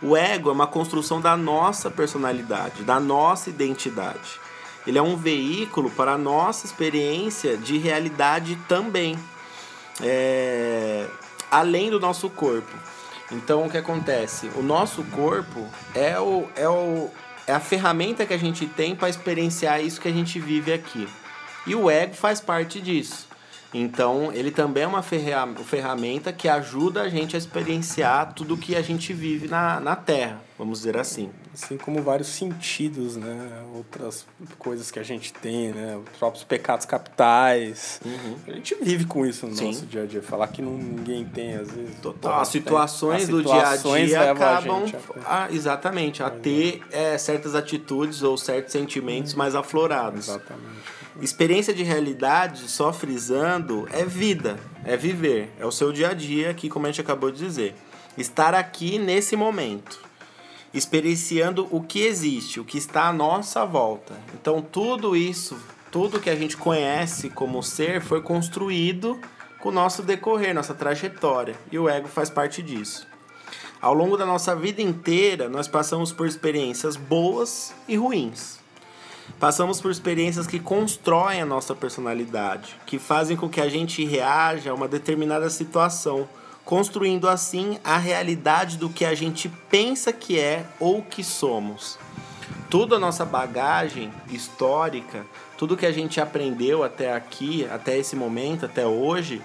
O 0.02 0.16
ego 0.16 0.50
é 0.50 0.54
uma 0.54 0.68
construção 0.68 1.20
da 1.20 1.36
nossa 1.36 1.90
personalidade, 1.92 2.84
da 2.84 3.00
nossa 3.00 3.50
identidade. 3.50 4.39
Ele 4.88 4.98
é 4.98 5.02
um 5.02 5.16
veículo 5.16 5.90
para 5.92 6.14
a 6.14 6.18
nossa 6.18 6.66
experiência 6.66 7.58
de 7.58 7.78
realidade 7.78 8.58
também, 8.68 9.18
é, 10.02 11.08
além 11.52 11.90
do 11.90 12.00
nosso 12.00 12.30
corpo. 12.30 12.76
Então, 13.32 13.66
o 13.66 13.70
que 13.70 13.78
acontece? 13.78 14.50
O 14.56 14.64
nosso 14.64 15.04
corpo 15.06 15.68
é, 15.94 16.20
o, 16.20 16.48
é, 16.56 16.68
o, 16.68 17.12
é 17.46 17.54
a 17.54 17.60
ferramenta 17.60 18.26
que 18.26 18.34
a 18.34 18.40
gente 18.40 18.66
tem 18.66 18.96
para 18.96 19.10
experienciar 19.10 19.82
isso 19.82 20.02
que 20.02 20.08
a 20.08 20.14
gente 20.14 20.40
vive 20.40 20.74
aqui. 20.74 21.08
E 21.68 21.76
o 21.76 21.90
ego 21.90 22.16
faz 22.16 22.42
parte 22.42 22.82
disso. 22.82 23.29
Então, 23.72 24.32
ele 24.34 24.50
também 24.50 24.84
é 24.84 24.88
uma 24.88 25.04
ferra- 25.04 25.48
ferramenta 25.64 26.34
que 26.34 26.50
ajuda 26.50 27.04
a 27.04 27.10
gente 27.10 27.36
a 27.36 27.38
experienciar 27.40 28.34
tudo 28.34 28.58
que 28.58 28.76
a 28.76 28.82
gente 28.82 29.14
vive 29.14 29.48
na, 29.48 29.80
na 29.80 29.96
Terra, 29.96 30.42
vamos 30.58 30.80
dizer 30.80 30.98
assim. 30.98 31.30
Assim 31.54 31.78
como 31.78 32.02
vários 32.02 32.30
sentidos, 32.30 33.16
né? 33.16 33.64
Outras 33.76 34.26
coisas 34.58 34.90
que 34.90 34.98
a 34.98 35.04
gente 35.04 35.32
tem, 35.34 35.72
né? 35.72 35.98
Os 35.98 36.18
próprios 36.18 36.44
pecados 36.44 36.86
capitais. 36.86 38.00
A 38.48 38.52
gente 38.54 38.76
vive 38.82 39.06
com 39.06 39.26
isso 39.26 39.46
no 39.46 39.56
Sim. 39.56 39.66
nosso 39.68 39.86
dia 39.86 40.04
a 40.04 40.06
dia. 40.06 40.22
Falar 40.22 40.48
que 40.48 40.62
não, 40.62 40.72
ninguém 40.78 41.26
tem, 41.26 41.56
às 41.56 41.70
vezes. 41.72 41.96
Total. 42.02 42.40
As 42.40 42.50
tem. 42.50 42.62
situações 42.62 43.24
As 43.24 43.30
do 43.30 43.38
situações 43.40 44.08
dia 44.10 44.20
a 44.20 44.22
dia 44.22 44.30
a 44.46 44.58
acabam 44.58 44.84
a- 45.26 45.44
a- 45.46 45.52
exatamente 45.52 46.24
a 46.24 46.30
ter 46.30 46.82
é, 46.92 47.18
certas 47.18 47.54
atitudes 47.56 48.24
ou 48.24 48.38
certos 48.38 48.72
sentimentos 48.72 49.34
mais 49.34 49.54
aflorados. 49.56 50.28
Exatamente. 50.30 50.99
Experiência 51.22 51.74
de 51.74 51.84
realidade, 51.84 52.70
só 52.70 52.94
frisando, 52.94 53.86
é 53.92 54.06
vida, 54.06 54.58
é 54.86 54.96
viver, 54.96 55.52
é 55.60 55.66
o 55.66 55.72
seu 55.72 55.92
dia 55.92 56.12
a 56.12 56.14
dia, 56.14 56.50
aqui 56.50 56.70
como 56.70 56.86
a 56.86 56.90
gente 56.90 57.02
acabou 57.02 57.30
de 57.30 57.38
dizer. 57.38 57.76
Estar 58.18 58.54
aqui 58.56 58.98
nesse 58.98 59.36
momento, 59.36 60.00
experienciando 60.74 61.68
o 61.72 61.82
que 61.82 62.00
existe, 62.04 62.62
o 62.62 62.64
que 62.64 62.78
está 62.78 63.10
à 63.10 63.14
nossa 63.14 63.66
volta. 63.66 64.14
Então 64.34 64.62
tudo 64.62 65.14
isso, 65.14 65.58
tudo 65.92 66.22
que 66.22 66.30
a 66.30 66.36
gente 66.36 66.56
conhece 66.56 67.30
como 67.30 67.62
ser 67.62 68.02
foi 68.02 68.22
construído 68.22 69.20
com 69.60 69.70
o 69.70 69.74
nosso 69.74 70.02
decorrer, 70.02 70.56
nossa 70.56 70.74
trajetória, 70.74 71.56
e 71.70 71.78
o 71.78 71.90
ego 71.90 72.08
faz 72.08 72.30
parte 72.30 72.64
disso. 72.64 73.06
Ao 73.82 73.94
longo 73.94 74.16
da 74.16 74.26
nossa 74.26 74.56
vida 74.56 74.82
inteira, 74.82 75.50
nós 75.50 75.68
passamos 75.68 76.14
por 76.14 76.28
experiências 76.28 76.96
boas 76.96 77.74
e 77.90 77.98
ruins. 77.98 78.59
Passamos 79.38 79.80
por 79.80 79.92
experiências 79.92 80.48
que 80.48 80.60
constroem 80.60 81.42
a 81.42 81.46
nossa 81.46 81.76
personalidade, 81.76 82.76
que 82.86 82.98
fazem 82.98 83.38
com 83.38 83.50
que 83.50 83.62
a 83.62 83.70
gente 83.70 84.04
reaja 84.06 84.72
a 84.72 84.74
uma 84.74 84.88
determinada 84.88 85.50
situação, 85.50 86.28
construindo 86.66 87.28
assim 87.28 87.80
a 87.84 87.98
realidade 87.98 88.78
do 88.78 88.90
que 88.90 89.06
a 89.06 89.14
gente 89.14 89.50
pensa 89.70 90.12
que 90.12 90.40
é 90.40 90.66
ou 90.80 91.02
que 91.02 91.24
somos. 91.24 91.98
Toda 92.70 92.98
a 92.98 93.00
nossa 93.00 93.26
bagagem 93.26 94.12
histórica, 94.30 95.26
tudo 95.58 95.78
que 95.78 95.86
a 95.86 95.92
gente 95.92 96.22
aprendeu 96.22 96.84
até 96.84 97.14
aqui, 97.14 97.66
até 97.72 97.98
esse 97.98 98.16
momento, 98.16 98.66
até 98.66 98.86
hoje, 98.86 99.42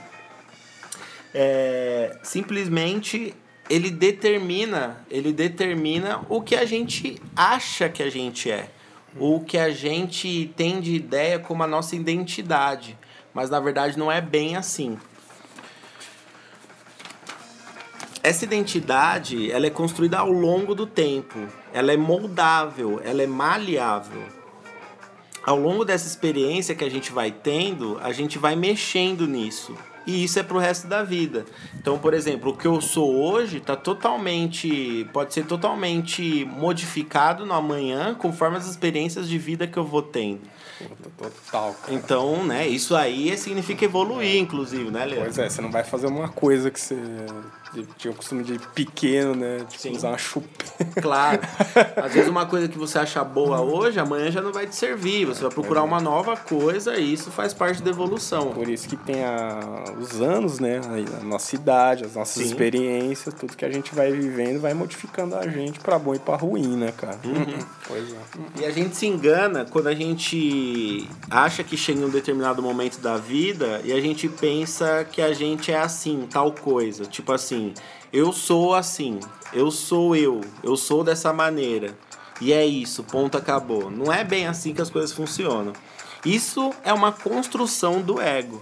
é, 1.32 2.18
simplesmente 2.22 3.34
ele 3.70 3.90
determina, 3.90 5.04
ele 5.10 5.32
determina 5.32 6.20
o 6.28 6.42
que 6.42 6.54
a 6.54 6.64
gente 6.64 7.20
acha 7.34 7.88
que 7.88 8.02
a 8.02 8.10
gente 8.10 8.50
é 8.50 8.68
o 9.18 9.40
que 9.40 9.56
a 9.56 9.70
gente 9.70 10.52
tem 10.56 10.80
de 10.80 10.94
ideia 10.94 11.38
como 11.38 11.62
a 11.62 11.66
nossa 11.66 11.94
identidade, 11.94 12.98
mas 13.32 13.50
na 13.50 13.60
verdade 13.60 13.98
não 13.98 14.10
é 14.10 14.20
bem 14.20 14.56
assim. 14.56 14.98
Essa 18.22 18.44
identidade, 18.44 19.50
ela 19.50 19.66
é 19.66 19.70
construída 19.70 20.18
ao 20.18 20.32
longo 20.32 20.74
do 20.74 20.86
tempo. 20.86 21.38
Ela 21.74 21.92
é 21.92 21.96
moldável, 21.96 23.00
ela 23.04 23.22
é 23.22 23.26
maleável. 23.26 24.22
Ao 25.44 25.58
longo 25.58 25.84
dessa 25.84 26.06
experiência 26.06 26.74
que 26.74 26.84
a 26.84 26.90
gente 26.90 27.12
vai 27.12 27.30
tendo, 27.30 27.98
a 28.02 28.12
gente 28.12 28.38
vai 28.38 28.56
mexendo 28.56 29.26
nisso 29.26 29.76
e 30.06 30.24
isso 30.24 30.38
é 30.38 30.42
pro 30.42 30.58
resto 30.58 30.86
da 30.86 31.02
vida. 31.02 31.44
Então, 31.78 31.98
por 31.98 32.14
exemplo, 32.14 32.52
o 32.52 32.56
que 32.56 32.66
eu 32.66 32.80
sou 32.80 33.14
hoje 33.14 33.60
tá 33.60 33.76
totalmente. 33.76 35.08
pode 35.12 35.34
ser 35.34 35.44
totalmente 35.44 36.44
modificado 36.44 37.44
no 37.46 37.54
amanhã 37.54 38.14
conforme 38.14 38.56
as 38.56 38.66
experiências 38.66 39.28
de 39.28 39.38
vida 39.38 39.66
que 39.66 39.76
eu 39.76 39.84
vou 39.84 40.02
tendo. 40.02 40.40
Total. 41.16 41.74
Cara. 41.74 41.94
Então, 41.94 42.44
né, 42.44 42.66
isso 42.66 42.96
aí 42.96 43.36
significa 43.38 43.84
evoluir, 43.84 44.36
inclusive, 44.36 44.90
né, 44.90 45.04
Leandro? 45.04 45.24
Pois 45.24 45.38
é, 45.38 45.48
você 45.48 45.62
não 45.62 45.70
vai 45.70 45.84
fazer 45.84 46.06
uma 46.06 46.28
coisa 46.28 46.70
que 46.70 46.80
você 46.80 46.96
tinha 47.98 48.12
o 48.12 48.16
costume 48.16 48.44
de 48.44 48.58
pequeno, 48.74 49.34
né? 49.34 49.58
Tipo, 49.68 49.82
Sim. 49.82 49.92
usar 49.96 50.08
uma 50.08 50.18
chupa. 50.18 50.48
Claro. 51.00 51.40
Às 51.96 52.14
vezes 52.14 52.28
uma 52.28 52.46
coisa 52.46 52.68
que 52.68 52.78
você 52.78 52.98
acha 52.98 53.22
boa 53.24 53.60
hoje, 53.60 53.98
amanhã 53.98 54.30
já 54.30 54.40
não 54.40 54.52
vai 54.52 54.66
te 54.66 54.76
servir. 54.76 55.26
Você 55.26 55.42
vai 55.42 55.50
procurar 55.50 55.82
uma 55.82 56.00
nova 56.00 56.36
coisa 56.36 56.96
e 56.96 57.12
isso 57.12 57.30
faz 57.30 57.52
parte 57.54 57.82
da 57.82 57.90
evolução. 57.90 58.52
Por 58.52 58.68
isso 58.68 58.88
que 58.88 58.96
tem 58.96 59.24
a, 59.24 59.84
os 59.98 60.20
anos, 60.20 60.58
né? 60.58 60.80
A, 61.20 61.24
nossa 61.24 61.54
idade, 61.54 62.04
as 62.04 62.14
nossas 62.14 62.42
Sim. 62.42 62.48
experiências, 62.50 63.34
tudo 63.34 63.56
que 63.56 63.64
a 63.64 63.70
gente 63.70 63.94
vai 63.94 64.12
vivendo 64.12 64.60
vai 64.60 64.74
modificando 64.74 65.36
a 65.36 65.46
gente 65.48 65.80
pra 65.80 65.98
bom 65.98 66.14
e 66.14 66.18
pra 66.18 66.36
ruim, 66.36 66.76
né, 66.76 66.92
cara? 66.96 67.18
Pois 67.86 68.12
é. 68.12 68.62
E 68.62 68.64
a 68.64 68.70
gente 68.70 68.96
se 68.96 69.06
engana 69.06 69.66
quando 69.70 69.88
a 69.88 69.94
gente 69.94 71.06
acha 71.30 71.62
que 71.62 71.76
chega 71.76 72.00
em 72.00 72.04
um 72.04 72.08
determinado 72.08 72.62
momento 72.62 72.98
da 72.98 73.16
vida 73.16 73.80
e 73.84 73.92
a 73.92 74.00
gente 74.00 74.28
pensa 74.28 75.06
que 75.10 75.20
a 75.20 75.32
gente 75.32 75.70
é 75.70 75.78
assim, 75.78 76.26
tal 76.30 76.52
coisa. 76.52 77.04
Tipo 77.04 77.32
assim, 77.32 77.63
eu 78.12 78.32
sou 78.32 78.74
assim, 78.74 79.20
eu 79.52 79.70
sou 79.70 80.16
eu, 80.16 80.40
eu 80.62 80.76
sou 80.76 81.04
dessa 81.04 81.32
maneira. 81.32 81.96
E 82.40 82.52
é 82.52 82.66
isso, 82.66 83.04
ponto 83.04 83.38
acabou. 83.38 83.90
Não 83.90 84.12
é 84.12 84.24
bem 84.24 84.46
assim 84.46 84.74
que 84.74 84.82
as 84.82 84.90
coisas 84.90 85.12
funcionam. 85.12 85.72
Isso 86.24 86.72
é 86.82 86.92
uma 86.92 87.12
construção 87.12 88.00
do 88.00 88.20
ego. 88.20 88.60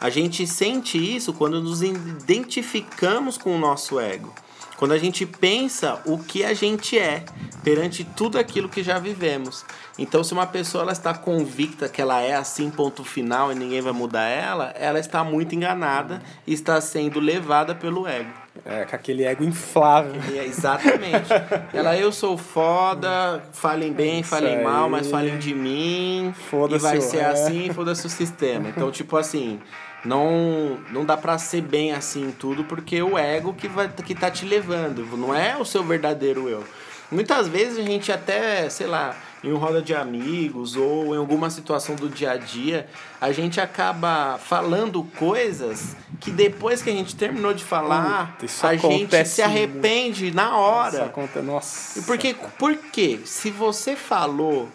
A 0.00 0.10
gente 0.10 0.46
sente 0.46 0.98
isso 0.98 1.32
quando 1.32 1.62
nos 1.62 1.82
identificamos 1.82 3.38
com 3.38 3.54
o 3.54 3.58
nosso 3.58 4.00
ego. 4.00 4.34
Quando 4.76 4.92
a 4.92 4.98
gente 4.98 5.24
pensa 5.24 6.02
o 6.04 6.18
que 6.18 6.42
a 6.44 6.52
gente 6.54 6.98
é 6.98 7.24
perante 7.62 8.02
tudo 8.02 8.36
aquilo 8.36 8.68
que 8.68 8.82
já 8.82 8.98
vivemos. 8.98 9.64
Então, 9.96 10.24
se 10.24 10.32
uma 10.32 10.44
pessoa 10.44 10.82
ela 10.82 10.90
está 10.90 11.14
convicta 11.14 11.88
que 11.88 12.02
ela 12.02 12.20
é 12.20 12.34
assim, 12.34 12.68
ponto 12.68 13.04
final, 13.04 13.52
e 13.52 13.54
ninguém 13.54 13.80
vai 13.80 13.92
mudar 13.92 14.24
ela, 14.24 14.70
ela 14.70 14.98
está 14.98 15.22
muito 15.22 15.54
enganada 15.54 16.20
e 16.44 16.52
está 16.52 16.80
sendo 16.80 17.20
levada 17.20 17.74
pelo 17.74 18.08
ego. 18.08 18.41
É, 18.64 18.84
com 18.84 18.94
aquele 18.94 19.24
ego 19.24 19.42
inflável. 19.42 20.20
É 20.34 20.44
exatamente. 20.44 21.28
ela, 21.72 21.96
eu 21.96 22.12
sou 22.12 22.36
foda, 22.36 23.42
falem 23.52 23.92
bem, 23.92 24.20
Isso 24.20 24.30
falem 24.30 24.56
aí. 24.58 24.64
mal, 24.64 24.88
mas 24.88 25.08
falem 25.08 25.38
de 25.38 25.54
mim. 25.54 26.34
Foda-se 26.50 26.84
e 26.84 26.88
vai 26.88 26.98
o 26.98 27.02
ser 27.02 27.22
resto. 27.22 27.46
assim, 27.46 27.72
foda-se 27.72 28.06
o 28.06 28.10
sistema. 28.10 28.68
Então, 28.68 28.90
tipo 28.90 29.16
assim, 29.16 29.58
não, 30.04 30.78
não 30.90 31.04
dá 31.04 31.16
pra 31.16 31.38
ser 31.38 31.62
bem 31.62 31.92
assim 31.92 32.24
em 32.26 32.30
tudo, 32.30 32.64
porque 32.64 33.02
o 33.02 33.16
ego 33.16 33.54
que, 33.54 33.68
vai, 33.68 33.88
que 33.88 34.14
tá 34.14 34.30
te 34.30 34.44
levando, 34.44 35.04
não 35.16 35.34
é 35.34 35.56
o 35.56 35.64
seu 35.64 35.82
verdadeiro 35.82 36.48
eu. 36.48 36.62
Muitas 37.10 37.48
vezes 37.48 37.78
a 37.78 37.82
gente 37.82 38.10
até, 38.12 38.68
sei 38.70 38.86
lá, 38.86 39.14
em 39.44 39.52
um 39.52 39.56
roda 39.56 39.82
de 39.82 39.94
amigos 39.94 40.76
ou 40.76 41.14
em 41.14 41.18
alguma 41.18 41.50
situação 41.50 41.96
do 41.96 42.08
dia 42.08 42.32
a 42.32 42.36
dia, 42.36 42.86
a 43.20 43.32
gente 43.32 43.60
acaba 43.60 44.38
falando 44.38 45.02
coisas 45.18 45.96
que 46.20 46.30
depois 46.30 46.80
que 46.80 46.90
a 46.90 46.92
gente 46.92 47.16
terminou 47.16 47.52
de 47.52 47.64
falar, 47.64 48.32
Puta, 48.34 48.44
isso 48.46 48.64
a 48.66 48.76
gente 48.76 49.24
se 49.26 49.42
arrepende 49.42 50.30
na 50.30 50.44
Isso 50.46 50.54
hora. 50.56 51.04
acontece, 51.06 51.44
nossa. 51.44 51.98
E 51.98 52.02
porque, 52.02 52.36
por 52.58 52.76
quê? 52.76 53.18
Se 53.24 53.50
você 53.50 53.96
falou 53.96 54.68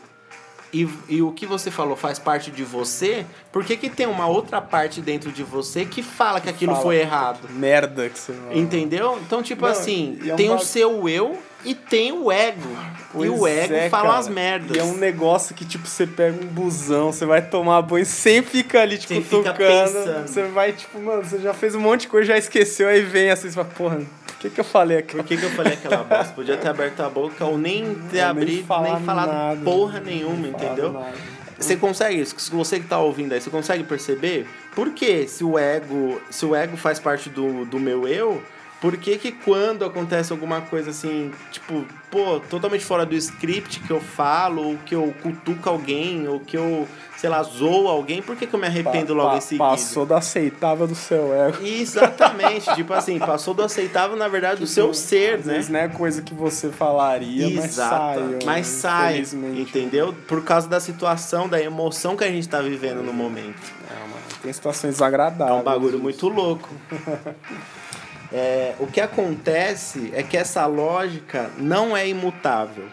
e, 0.74 0.86
e 1.07 1.21
o 1.21 1.31
que 1.31 1.45
você 1.45 1.71
falou 1.71 1.95
faz 1.95 2.19
parte 2.19 2.51
de 2.51 2.65
você, 2.65 3.25
por 3.53 3.63
que, 3.63 3.77
que 3.77 3.89
tem 3.89 4.05
uma 4.05 4.27
outra 4.27 4.59
parte 4.59 5.00
dentro 5.00 5.31
de 5.31 5.41
você 5.43 5.86
que 5.86 6.03
fala 6.03 6.41
que 6.41 6.50
aquilo 6.50 6.74
Fala, 6.74 6.83
foi 6.83 6.97
errado? 6.97 7.47
Merda 7.51 8.09
que 8.09 8.19
você 8.19 8.33
Entendeu? 8.51 9.17
Então, 9.25 9.41
tipo 9.41 9.62
Não, 9.63 9.71
assim, 9.71 10.19
é 10.27 10.33
um 10.33 10.36
tem 10.36 10.47
o 10.50 10.55
bagu- 10.55 10.65
seu 10.65 11.07
eu 11.07 11.38
e 11.66 11.74
tem 11.74 12.12
o 12.12 12.32
ego. 12.32 12.70
e 12.70 13.08
Pois 13.12 13.32
o 13.32 13.48
ego 13.48 13.74
é, 13.74 13.90
fala 13.90 14.08
cara. 14.10 14.20
as 14.20 14.28
merdas. 14.28 14.76
E 14.76 14.80
é 14.80 14.84
um 14.84 14.96
negócio 14.96 15.56
que, 15.56 15.66
tipo, 15.66 15.88
você 15.88 16.06
pega 16.06 16.38
um 16.44 16.48
busão, 16.48 17.12
você 17.12 17.26
vai 17.26 17.42
tomar 17.42 17.82
banho, 17.82 18.06
sempre 18.08 18.52
fica 18.52 18.82
ali, 18.82 18.98
tipo, 18.98 19.14
Você 19.14 19.30
tocando. 19.30 20.28
Você 20.28 20.44
vai, 20.44 20.74
tipo, 20.74 21.00
mano, 21.02 21.24
você 21.24 21.40
já 21.40 21.54
fez 21.54 21.76
um 21.76 21.80
monte 21.80 22.02
de 22.02 22.08
coisa, 22.08 22.28
já 22.28 22.38
esqueceu, 22.38 22.88
aí 22.88 23.02
vem 23.02 23.30
assim, 23.32 23.50
você 23.50 23.56
fala, 23.56 23.68
porra, 23.68 24.02
por 24.26 24.36
que 24.38 24.50
que 24.50 24.60
eu 24.60 24.66
falei 24.66 25.00
aquilo? 25.00 25.24
Por 25.24 25.28
que, 25.28 25.38
que 25.38 25.46
eu 25.46 25.50
falei 25.52 25.74
aquela 25.74 26.04
bosta? 26.04 26.34
Podia 26.34 26.58
ter 26.58 26.68
aberto 26.68 27.00
a 27.02 27.10
boca 27.10 27.44
ou 27.44 27.58
nem 27.58 27.96
ter 27.96 28.18
nem 28.18 28.22
abrido, 28.22 28.68
falar 28.68 28.94
nem 28.96 29.06
falado 29.06 29.32
nada. 29.32 29.62
porra 29.64 30.00
nenhuma, 30.00 30.48
fala 30.52 30.66
entendeu? 30.66 30.94
nada. 30.94 31.38
Você 31.60 31.76
consegue, 31.76 32.24
se 32.24 32.52
você 32.52 32.80
que 32.80 32.86
tá 32.86 33.00
ouvindo 33.00 33.34
aí, 33.34 33.42
você 33.42 33.50
consegue 33.50 33.84
perceber 33.84 34.48
por 34.76 34.92
que 34.92 35.28
se 35.28 35.44
o 35.44 35.58
ego, 35.58 36.22
se 36.30 36.46
o 36.46 36.56
ego 36.56 36.78
faz 36.78 37.00
parte 37.00 37.32
do, 37.32 37.66
do 37.66 37.80
meu 37.80 38.08
eu, 38.08 38.44
por 38.79 38.96
que 38.98 39.17
que 39.17 39.31
quando 39.31 39.84
acontece 39.84 40.31
alguma 40.31 40.62
coisa 40.62 40.91
assim, 40.91 41.31
tipo, 41.51 41.84
pô, 42.12 42.39
totalmente 42.39 42.86
fora 42.86 43.05
do 43.05 43.15
script 43.15 43.79
que 43.79 43.89
eu 43.91 44.00
falo, 44.00 44.62
ou 44.63 44.77
que 44.86 44.93
eu 44.93 45.13
cutuco 45.24 45.67
alguém, 45.67 46.27
ou 46.27 46.39
que 46.39 46.55
eu, 46.55 46.88
sei 47.17 47.27
lá, 47.27 47.41
zoo 47.41 47.88
alguém, 47.88 48.22
por 48.22 48.36
que 48.36 48.46
que 48.46 48.53
eu 48.53 48.60
me 48.60 48.67
arrependo 48.67 49.07
Pa- 49.15 49.22
logo 49.22 49.29
pa- 49.31 49.38
em 49.38 49.41
seguida? 49.41 49.69
Passou 49.69 50.05
do 50.05 50.13
aceitável 50.13 50.86
do 50.88 50.93
seu 50.93 51.34
ego. 51.34 51.57
Exatamente, 51.65 52.72
tipo 52.75 52.93
assim, 52.93 53.17
passou 53.17 53.55
do 53.55 53.63
aceitável, 53.63 54.15
na 54.15 54.27
verdade, 54.27 54.60
do 54.60 54.67
seu 54.67 54.93
ser, 54.93 55.39
Às 55.39 55.46
né? 55.46 55.53
vezes 55.55 55.69
não 55.69 55.79
é 55.79 55.88
coisa 55.88 56.22
que 56.22 56.36
você 56.36 56.69
falaria, 56.69 57.50
mas 57.50 57.65
Exato, 57.65 58.19
sai. 58.19 58.39
mas 58.46 58.67
sai, 58.67 59.12
infelizmente. 59.13 59.62
entendeu? 59.62 60.13
Por 60.27 60.43
causa 60.43 60.67
da 60.69 60.79
situação, 60.79 61.50
da 61.50 61.60
emoção 61.60 62.15
que 62.15 62.24
a 62.24 62.29
gente 62.29 62.48
tá 62.48 62.62
vivendo 62.62 63.01
no 63.01 63.12
momento. 63.12 63.72
É, 63.89 64.00
mano, 64.01 64.13
tem 64.43 64.53
situações 64.53 64.89
É 64.89 64.93
desagradáveis. 64.93 65.60
um 65.60 65.63
bagulho 65.63 65.98
muito 65.98 66.27
louco. 66.29 66.69
É, 68.31 68.75
o 68.79 68.88
que 68.88 69.00
acontece 69.00 70.12
é 70.13 70.22
que 70.22 70.36
essa 70.36 70.65
lógica 70.65 71.50
não 71.57 71.96
é 71.96 72.07
imutável, 72.07 72.86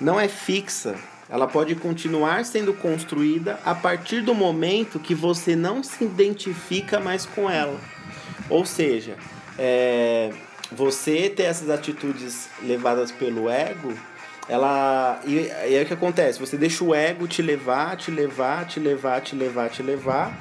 não 0.00 0.18
é 0.18 0.28
fixa. 0.28 0.96
Ela 1.28 1.46
pode 1.46 1.76
continuar 1.76 2.44
sendo 2.44 2.74
construída 2.74 3.60
a 3.64 3.74
partir 3.74 4.20
do 4.20 4.34
momento 4.34 4.98
que 4.98 5.14
você 5.14 5.54
não 5.54 5.82
se 5.82 6.04
identifica 6.04 6.98
mais 6.98 7.24
com 7.24 7.48
ela. 7.48 7.78
Ou 8.48 8.66
seja, 8.66 9.16
é, 9.56 10.30
você 10.72 11.30
ter 11.30 11.44
essas 11.44 11.70
atitudes 11.70 12.48
levadas 12.62 13.12
pelo 13.12 13.48
ego, 13.48 13.94
ela. 14.48 15.20
E, 15.24 15.36
e 15.36 15.50
aí 15.50 15.82
o 15.82 15.86
que 15.86 15.94
acontece? 15.94 16.40
Você 16.40 16.56
deixa 16.56 16.82
o 16.82 16.94
ego 16.94 17.28
te 17.28 17.40
levar, 17.42 17.96
te 17.96 18.10
levar, 18.10 18.66
te 18.66 18.80
levar, 18.80 19.20
te 19.20 19.36
levar, 19.36 19.68
te 19.70 19.82
levar. 19.82 20.36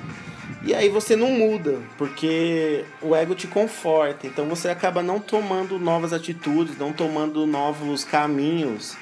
E 0.63 0.73
aí 0.73 0.89
você 0.89 1.15
não 1.15 1.31
muda, 1.31 1.79
porque 1.97 2.83
o 3.01 3.15
ego 3.15 3.35
te 3.35 3.47
conforta. 3.47 4.27
Então 4.27 4.45
você 4.45 4.69
acaba 4.69 5.01
não 5.01 5.19
tomando 5.19 5.79
novas 5.79 6.13
atitudes, 6.13 6.77
não 6.77 6.91
tomando 6.91 7.45
novos 7.45 8.03
caminhos. 8.03 8.97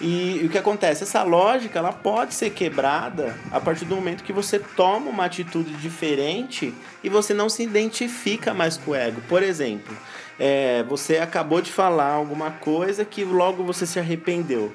E, 0.00 0.40
e 0.42 0.46
o 0.46 0.50
que 0.50 0.58
acontece? 0.58 1.04
Essa 1.04 1.22
lógica 1.22 1.78
ela 1.78 1.92
pode 1.92 2.34
ser 2.34 2.50
quebrada 2.50 3.38
a 3.50 3.60
partir 3.60 3.84
do 3.84 3.94
momento 3.94 4.24
que 4.24 4.32
você 4.32 4.58
toma 4.58 5.08
uma 5.08 5.24
atitude 5.24 5.72
diferente 5.74 6.74
e 7.02 7.08
você 7.08 7.32
não 7.32 7.48
se 7.48 7.62
identifica 7.62 8.52
mais 8.52 8.76
com 8.76 8.90
o 8.90 8.94
ego. 8.94 9.20
Por 9.28 9.42
exemplo, 9.42 9.96
é, 10.38 10.82
você 10.82 11.18
acabou 11.18 11.60
de 11.60 11.70
falar 11.70 12.10
alguma 12.10 12.50
coisa 12.50 13.04
que 13.04 13.24
logo 13.24 13.62
você 13.62 13.86
se 13.86 13.98
arrependeu. 13.98 14.72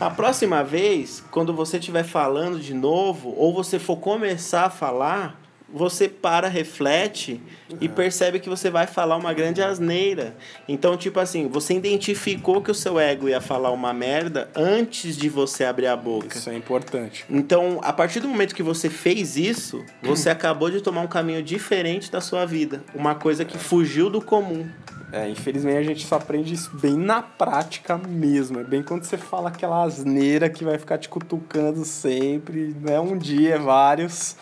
A 0.00 0.10
próxima 0.10 0.64
vez, 0.64 1.22
quando 1.30 1.54
você 1.54 1.78
estiver 1.78 2.04
falando 2.04 2.58
de 2.58 2.74
novo, 2.74 3.32
ou 3.36 3.54
você 3.54 3.78
for 3.78 3.96
começar 3.96 4.64
a 4.64 4.70
falar, 4.70 5.40
você 5.72 6.08
para, 6.08 6.46
reflete 6.46 7.40
e 7.80 7.88
percebe 7.88 8.38
que 8.38 8.48
você 8.48 8.70
vai 8.70 8.86
falar 8.86 9.16
uma 9.16 9.32
grande 9.32 9.60
asneira. 9.60 10.36
Então, 10.68 10.96
tipo 10.96 11.18
assim, 11.18 11.48
você 11.48 11.74
identificou 11.74 12.62
que 12.62 12.70
o 12.70 12.74
seu 12.74 12.98
ego 12.98 13.28
ia 13.28 13.40
falar 13.40 13.72
uma 13.72 13.92
merda 13.92 14.48
antes 14.54 15.16
de 15.16 15.28
você 15.28 15.64
abrir 15.64 15.88
a 15.88 15.96
boca. 15.96 16.36
Isso 16.36 16.48
é 16.48 16.56
importante. 16.56 17.24
Então, 17.28 17.80
a 17.82 17.92
partir 17.92 18.20
do 18.20 18.28
momento 18.28 18.54
que 18.54 18.62
você 18.62 18.88
fez 18.88 19.36
isso, 19.36 19.84
você 20.00 20.30
acabou 20.30 20.70
de 20.70 20.80
tomar 20.80 21.00
um 21.00 21.08
caminho 21.08 21.42
diferente 21.42 22.10
da 22.10 22.20
sua 22.20 22.44
vida. 22.44 22.84
Uma 22.94 23.16
coisa 23.16 23.44
que 23.44 23.58
fugiu 23.58 24.08
do 24.08 24.20
comum. 24.20 24.68
É, 25.14 25.28
infelizmente 25.28 25.78
a 25.78 25.82
gente 25.84 26.04
só 26.04 26.16
aprende 26.16 26.54
isso 26.54 26.76
bem 26.76 26.96
na 26.96 27.22
prática 27.22 27.96
mesmo. 27.96 28.58
É 28.58 28.64
bem 28.64 28.82
quando 28.82 29.04
você 29.04 29.16
fala 29.16 29.48
aquela 29.48 29.84
asneira 29.84 30.50
que 30.50 30.64
vai 30.64 30.76
ficar 30.76 30.98
te 30.98 31.08
cutucando 31.08 31.84
sempre, 31.84 32.74
não 32.80 32.92
é 32.92 32.98
um 32.98 33.16
dia, 33.16 33.56
vários. 33.56 34.34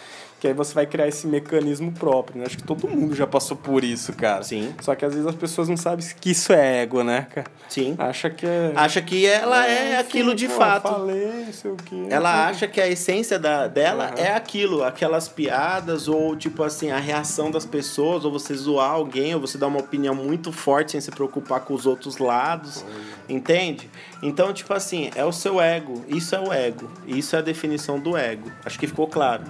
Que 0.43 0.49
aí 0.49 0.55
você 0.55 0.75
vai 0.75 0.87
criar 0.87 1.07
esse 1.07 1.25
mecanismo 1.25 1.93
próprio, 1.93 2.41
né? 2.41 2.47
Acho 2.47 2.57
que 2.57 2.65
todo 2.65 2.89
mundo 2.89 3.15
já 3.15 3.29
passou 3.29 3.57
por 3.57 3.85
isso, 3.85 4.13
cara. 4.13 4.43
Sim. 4.43 4.75
Só 4.81 4.93
que 4.97 5.05
às 5.05 5.15
vezes 5.15 5.25
as 5.25 5.37
pessoas 5.37 5.69
não 5.69 5.77
sabem 5.77 6.05
que 6.21 6.33
isso 6.33 6.53
é 6.53 6.83
ego, 6.83 7.05
né, 7.05 7.29
cara? 7.33 7.47
Sim. 7.69 7.95
Acha 7.97 8.29
que 8.29 8.45
é. 8.45 8.73
Acha 8.75 9.01
que 9.01 9.25
ela 9.25 9.65
é 9.65 9.93
Enfim, 9.93 10.01
aquilo 10.01 10.35
de 10.35 10.49
pô, 10.49 10.55
fato. 10.55 10.89
Falei, 10.89 11.45
sei 11.53 11.71
o 11.71 11.77
quê. 11.77 12.07
Ela 12.11 12.49
acha 12.49 12.67
que 12.67 12.81
a 12.81 12.89
essência 12.89 13.39
da, 13.39 13.69
dela 13.69 14.07
Aham. 14.07 14.15
é 14.17 14.35
aquilo, 14.35 14.83
aquelas 14.83 15.29
piadas, 15.29 16.09
ou 16.09 16.35
tipo 16.35 16.65
assim, 16.65 16.91
a 16.91 16.99
reação 16.99 17.49
das 17.49 17.65
pessoas, 17.65 18.25
ou 18.25 18.33
você 18.33 18.53
zoar 18.53 18.91
alguém, 18.91 19.37
ou 19.37 19.41
você 19.41 19.57
dar 19.57 19.69
uma 19.69 19.79
opinião 19.79 20.13
muito 20.13 20.51
forte 20.51 20.91
sem 20.91 21.01
se 21.01 21.13
preocupar 21.13 21.61
com 21.61 21.73
os 21.73 21.87
outros 21.87 22.19
lados, 22.19 22.85
entende? 23.29 23.89
Então, 24.21 24.53
tipo 24.53 24.75
assim, 24.75 25.09
é 25.15 25.25
o 25.25 25.31
seu 25.31 25.61
ego, 25.61 26.05
isso 26.09 26.35
é 26.35 26.41
o 26.41 26.53
ego, 26.53 26.91
isso 27.07 27.37
é 27.37 27.39
a 27.39 27.43
definição 27.43 28.01
do 28.01 28.17
ego. 28.17 28.51
Acho 28.65 28.77
que 28.77 28.89
ficou 28.89 29.07
claro, 29.07 29.45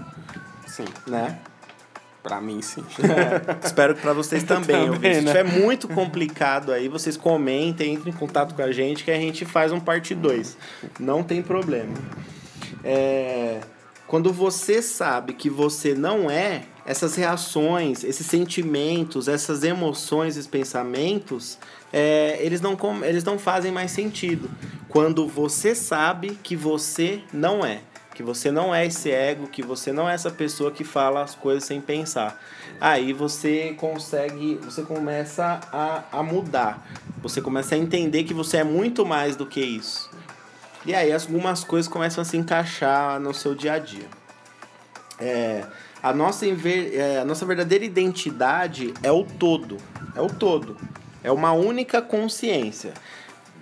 Sim, 0.77 0.85
né? 1.07 1.39
pra 2.23 2.41
mim 2.41 2.63
sim. 2.63 2.85
Espero 3.65 3.97
que 3.97 4.01
pra 4.01 4.13
vocês 4.13 4.43
também. 4.47 4.89
Também. 4.93 5.15
Se 5.15 5.21
né? 5.23 5.33
tiver 5.33 5.43
muito 5.61 5.89
complicado 5.89 6.71
aí, 6.71 6.87
vocês 6.89 7.17
comentem, 7.17 7.95
entrem 7.95 8.15
em 8.15 8.17
contato 8.17 8.55
com 8.55 8.63
a 8.63 8.71
gente 8.71 9.03
que 9.03 9.11
a 9.11 9.17
gente 9.17 9.45
faz 9.45 9.73
um 9.73 9.81
parte 9.81 10.15
2. 10.15 10.57
Não 11.01 11.25
tem 11.25 11.43
problema. 11.43 11.93
É, 12.85 13.61
Quando 14.07 14.33
você 14.33 14.81
sabe 14.83 15.33
que 15.33 15.51
você 15.51 15.95
não 15.95 16.31
é, 16.31 16.63
essas 16.87 17.17
reações, 17.17 18.05
esses 18.05 18.27
sentimentos, 18.27 19.27
essas 19.27 19.65
emoções, 19.65 20.37
esses 20.37 20.47
pensamentos, 20.47 21.59
é, 21.93 22.37
eles, 22.41 22.61
não, 22.61 22.77
com- 22.77 23.05
eles 23.05 23.25
não 23.25 23.37
fazem 23.39 23.73
mais 23.73 23.91
sentido. 23.91 24.51
Quando 24.89 25.27
você 25.27 25.75
sabe 25.75 26.39
que 26.43 26.55
você 26.55 27.21
não 27.33 27.65
é. 27.65 27.81
Que 28.15 28.23
você 28.23 28.51
não 28.51 28.75
é 28.75 28.87
esse 28.87 29.11
ego, 29.11 29.47
que 29.47 29.63
você 29.63 29.93
não 29.93 30.09
é 30.09 30.15
essa 30.15 30.31
pessoa 30.31 30.71
que 30.71 30.85
fala 30.85 31.23
as 31.23 31.35
coisas 31.35 31.65
sem 31.65 31.81
pensar. 31.81 32.41
Aí 32.81 33.13
você 33.13 33.75
consegue, 33.79 34.57
você 34.63 34.83
começa 34.83 35.61
a, 35.73 36.03
a 36.13 36.23
mudar. 36.23 36.87
Você 37.23 37.41
começa 37.41 37.75
a 37.75 37.79
entender 37.79 38.25
que 38.25 38.35
você 38.35 38.59
é 38.59 38.65
muito 38.65 39.07
mais 39.07 39.37
do 39.37 39.47
que 39.47 39.61
isso. 39.61 40.11
E 40.85 40.95
aí 40.95 41.13
algumas 41.13 41.63
coisas 41.63 41.91
começam 41.91 42.23
a 42.23 42.25
se 42.25 42.37
encaixar 42.37 43.21
no 43.21 43.33
seu 43.33 43.55
dia 43.55 43.75
a 43.75 43.79
dia. 43.79 44.07
É, 45.19 45.65
a, 46.03 46.13
nossa, 46.13 46.45
é, 46.45 47.21
a 47.21 47.25
nossa 47.25 47.47
verdadeira 47.47 47.85
identidade 47.85 48.93
é 49.03 49.13
o 49.13 49.25
todo. 49.25 49.77
É 50.17 50.21
o 50.21 50.27
todo. 50.27 50.77
É 51.23 51.31
uma 51.31 51.53
única 51.53 52.03
consciência. 52.03 52.93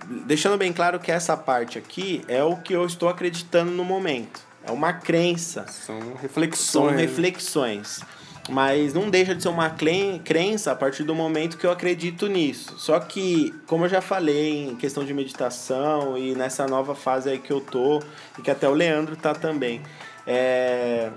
Deixando 0.05 0.57
bem 0.57 0.73
claro 0.73 0.99
que 0.99 1.11
essa 1.11 1.37
parte 1.37 1.77
aqui 1.77 2.23
é 2.27 2.43
o 2.43 2.57
que 2.57 2.73
eu 2.73 2.85
estou 2.85 3.09
acreditando 3.09 3.71
no 3.71 3.83
momento. 3.83 4.41
É 4.63 4.71
uma 4.71 4.93
crença. 4.93 5.65
São 5.67 5.99
São 5.99 6.13
reflexões. 6.15 6.99
reflexões. 6.99 8.01
Mas 8.49 8.93
não 8.93 9.09
deixa 9.09 9.35
de 9.35 9.43
ser 9.43 9.49
uma 9.49 9.69
crença 9.69 10.71
a 10.71 10.75
partir 10.75 11.03
do 11.03 11.13
momento 11.13 11.57
que 11.57 11.65
eu 11.65 11.71
acredito 11.71 12.27
nisso. 12.27 12.77
Só 12.77 12.99
que, 12.99 13.53
como 13.67 13.85
eu 13.85 13.89
já 13.89 14.01
falei 14.01 14.65
em 14.69 14.75
questão 14.75 15.05
de 15.05 15.13
meditação 15.13 16.17
e 16.17 16.33
nessa 16.35 16.67
nova 16.67 16.95
fase 16.95 17.29
aí 17.29 17.37
que 17.39 17.51
eu 17.51 17.61
tô, 17.61 18.01
e 18.37 18.41
que 18.41 18.49
até 18.49 18.67
o 18.67 18.73
Leandro 18.73 19.15
tá 19.15 19.33
também, 19.33 19.81
é, 20.25 21.11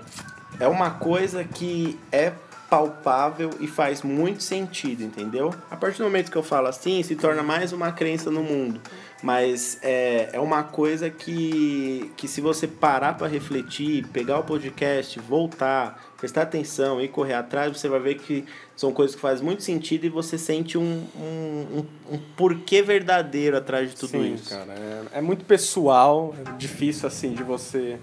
é 0.59 0.67
uma 0.67 0.91
coisa 0.91 1.43
que 1.43 1.99
é 2.11 2.31
palpável 2.75 3.51
e 3.61 3.67
faz 3.67 4.01
muito 4.01 4.43
sentido, 4.43 5.01
entendeu? 5.01 5.53
A 5.71 5.77
partir 5.77 5.99
do 5.99 6.03
momento 6.03 6.29
que 6.29 6.37
eu 6.37 6.43
falo 6.43 6.67
assim, 6.67 7.01
se 7.03 7.15
torna 7.15 7.41
mais 7.41 7.71
uma 7.71 7.93
crença 7.93 8.29
no 8.29 8.43
mundo. 8.43 8.81
Mas 9.23 9.79
é, 9.81 10.29
é 10.33 10.39
uma 10.41 10.61
coisa 10.61 11.09
que, 11.09 12.11
que 12.17 12.27
se 12.27 12.41
você 12.41 12.67
parar 12.67 13.17
para 13.17 13.27
refletir, 13.27 14.05
pegar 14.07 14.39
o 14.39 14.43
podcast, 14.43 15.17
voltar, 15.21 16.13
prestar 16.17 16.41
atenção 16.41 17.01
e 17.01 17.07
correr 17.07 17.35
atrás, 17.35 17.71
você 17.75 17.87
vai 17.87 17.99
ver 17.99 18.15
que 18.15 18.43
são 18.75 18.91
coisas 18.91 19.15
que 19.15 19.21
fazem 19.21 19.45
muito 19.45 19.63
sentido 19.63 20.05
e 20.05 20.09
você 20.09 20.37
sente 20.37 20.77
um, 20.77 21.07
um, 21.15 21.79
um, 21.79 22.15
um 22.15 22.19
porquê 22.35 22.81
verdadeiro 22.81 23.55
atrás 23.55 23.89
de 23.89 23.95
tudo 23.95 24.11
Sim, 24.11 24.33
isso. 24.33 24.49
cara. 24.49 24.73
É, 24.73 25.19
é 25.19 25.21
muito 25.21 25.45
pessoal, 25.45 26.35
é 26.45 26.51
difícil 26.57 27.07
assim 27.07 27.33
de 27.33 27.41
você 27.41 27.97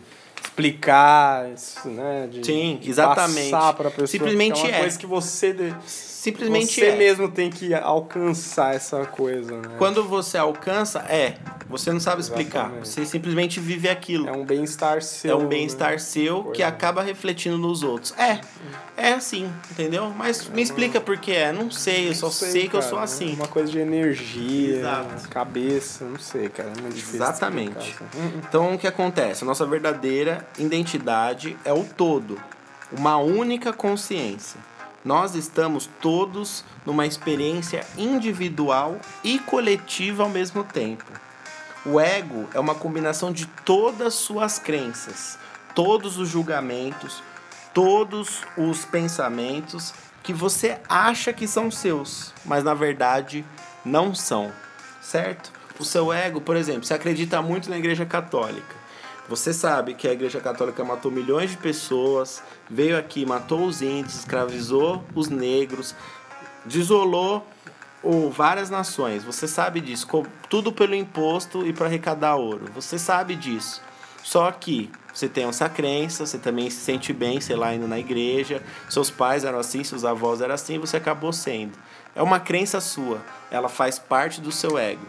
explicar 0.44 1.50
isso, 1.50 1.88
né? 1.88 2.28
De, 2.30 2.44
Sim, 2.44 2.78
de 2.80 2.90
exatamente. 2.90 3.50
Passar 3.50 3.72
pra 3.74 3.90
pessoa. 3.90 4.06
Simplesmente 4.06 4.60
é 4.60 4.64
uma 4.64 4.76
é. 4.76 4.80
coisa 4.80 4.98
que 4.98 5.06
você 5.06 5.52
Simplesmente 6.22 6.72
você 6.72 6.86
é. 6.86 6.96
mesmo 6.96 7.28
tem 7.28 7.50
que 7.50 7.74
alcançar 7.74 8.76
essa 8.76 9.04
coisa, 9.04 9.56
né? 9.56 9.74
Quando 9.76 10.04
você 10.04 10.38
alcança, 10.38 11.00
é. 11.00 11.34
Você 11.68 11.92
não 11.92 11.98
sabe 11.98 12.20
explicar. 12.20 12.66
Exatamente. 12.66 12.88
Você 12.88 13.06
simplesmente 13.06 13.58
vive 13.58 13.88
aquilo. 13.88 14.28
é 14.28 14.32
um 14.32 14.44
bem-estar 14.44 15.02
seu. 15.02 15.32
É 15.32 15.34
um 15.34 15.48
bem-estar 15.48 15.90
né? 15.90 15.98
seu 15.98 16.42
que 16.44 16.44
Coisa. 16.44 16.68
acaba 16.68 17.02
refletindo 17.02 17.58
nos 17.58 17.82
outros. 17.82 18.14
É, 18.16 18.40
é 18.96 19.14
assim, 19.14 19.52
entendeu? 19.72 20.12
Mas 20.16 20.48
me 20.48 20.62
explica 20.62 21.00
por 21.00 21.18
que 21.18 21.32
é. 21.32 21.50
Não 21.50 21.72
sei, 21.72 22.10
eu 22.10 22.14
só 22.14 22.26
Não 22.26 22.32
sei, 22.32 22.68
que 22.68 22.76
eu 22.76 22.80
cara, 22.80 22.88
sou 22.88 23.00
é 23.00 23.02
assim. 23.02 23.34
Uma 23.34 23.48
coisa 23.48 23.72
de 23.72 23.80
energia, 23.80 24.76
Exato. 24.76 25.28
cabeça, 25.28 26.04
não 26.04 26.20
sei, 26.20 26.48
cara. 26.48 26.68
É 26.68 26.80
muito 26.80 26.94
difícil. 26.94 27.16
Exatamente. 27.16 27.78
explicar, 27.80 28.04
assim. 28.16 28.42
Então 28.48 28.74
o 28.74 28.78
que 28.78 28.86
acontece? 28.86 29.42
A 29.42 29.46
nossa 29.46 29.66
verdadeira 29.66 30.46
identidade 30.56 31.56
é 31.64 31.72
o 31.72 31.82
todo, 31.82 32.40
uma 32.92 33.16
única 33.16 33.72
consciência. 33.72 34.60
Nós 35.04 35.34
estamos 35.34 35.88
todos 36.00 36.64
numa 36.86 37.06
experiência 37.06 37.84
individual 37.98 39.00
e 39.24 39.38
coletiva 39.40 40.22
ao 40.22 40.28
mesmo 40.28 40.62
tempo. 40.62 41.04
O 41.84 41.98
ego 41.98 42.48
é 42.54 42.60
uma 42.60 42.76
combinação 42.76 43.32
de 43.32 43.46
todas 43.46 44.08
as 44.08 44.14
suas 44.14 44.58
crenças, 44.60 45.36
todos 45.74 46.18
os 46.18 46.28
julgamentos, 46.28 47.20
todos 47.74 48.42
os 48.56 48.84
pensamentos 48.84 49.92
que 50.22 50.32
você 50.32 50.78
acha 50.88 51.32
que 51.32 51.48
são 51.48 51.70
seus, 51.70 52.32
mas 52.44 52.62
na 52.62 52.74
verdade 52.74 53.44
não 53.84 54.14
são, 54.14 54.52
certo? 55.00 55.50
O 55.80 55.84
seu 55.84 56.12
ego, 56.12 56.40
por 56.40 56.54
exemplo, 56.54 56.84
você 56.84 56.94
acredita 56.94 57.42
muito 57.42 57.68
na 57.68 57.76
Igreja 57.76 58.06
Católica. 58.06 58.81
Você 59.28 59.52
sabe 59.52 59.94
que 59.94 60.08
a 60.08 60.12
Igreja 60.12 60.40
Católica 60.40 60.84
matou 60.84 61.10
milhões 61.10 61.50
de 61.50 61.56
pessoas, 61.56 62.42
veio 62.68 62.98
aqui, 62.98 63.24
matou 63.24 63.64
os 63.64 63.80
índios, 63.80 64.16
escravizou 64.16 65.04
os 65.14 65.28
negros, 65.28 65.94
desolou 66.64 67.46
ou 68.02 68.30
várias 68.30 68.68
nações. 68.68 69.22
Você 69.24 69.46
sabe 69.46 69.80
disso, 69.80 70.06
tudo 70.48 70.72
pelo 70.72 70.94
imposto 70.94 71.66
e 71.66 71.72
para 71.72 71.86
arrecadar 71.86 72.34
ouro. 72.34 72.66
Você 72.74 72.98
sabe 72.98 73.36
disso. 73.36 73.80
Só 74.22 74.50
que 74.50 74.90
você 75.12 75.28
tem 75.28 75.44
essa 75.44 75.68
crença, 75.68 76.24
você 76.24 76.38
também 76.38 76.70
se 76.70 76.80
sente 76.80 77.12
bem, 77.12 77.40
sei 77.40 77.56
lá, 77.56 77.74
indo 77.74 77.86
na 77.86 77.98
igreja. 77.98 78.62
Seus 78.88 79.10
pais 79.10 79.44
eram 79.44 79.58
assim, 79.58 79.84
seus 79.84 80.04
avós 80.04 80.40
eram 80.40 80.54
assim, 80.54 80.78
você 80.78 80.96
acabou 80.96 81.32
sendo. 81.32 81.78
É 82.14 82.22
uma 82.22 82.40
crença 82.40 82.80
sua, 82.80 83.20
ela 83.50 83.68
faz 83.68 83.98
parte 83.98 84.40
do 84.40 84.52
seu 84.52 84.78
ego. 84.78 85.06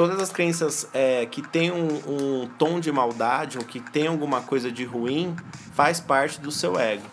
Todas 0.00 0.18
as 0.18 0.32
crenças 0.32 0.88
é, 0.94 1.26
que 1.26 1.42
têm 1.42 1.70
um, 1.70 1.86
um 2.08 2.48
tom 2.58 2.80
de 2.80 2.90
maldade 2.90 3.58
ou 3.58 3.64
que 3.66 3.78
tem 3.78 4.06
alguma 4.06 4.40
coisa 4.40 4.72
de 4.72 4.82
ruim, 4.82 5.36
faz 5.74 6.00
parte 6.00 6.40
do 6.40 6.50
seu 6.50 6.80
ego. 6.80 7.04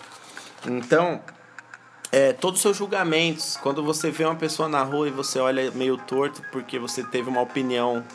Então, 0.66 1.20
é, 2.14 2.32
todos 2.32 2.60
os 2.60 2.62
seus 2.62 2.78
julgamentos, 2.78 3.58
quando 3.62 3.84
você 3.84 4.10
vê 4.10 4.24
uma 4.24 4.38
pessoa 4.38 4.70
na 4.70 4.84
rua 4.84 5.10
e 5.10 5.12
você 5.12 5.38
olha 5.38 5.70
meio 5.72 5.98
torto 5.98 6.42
porque 6.50 6.80
você 6.80 7.04
teve 7.04 7.28
uma 7.30 7.42
opinião 7.42 8.06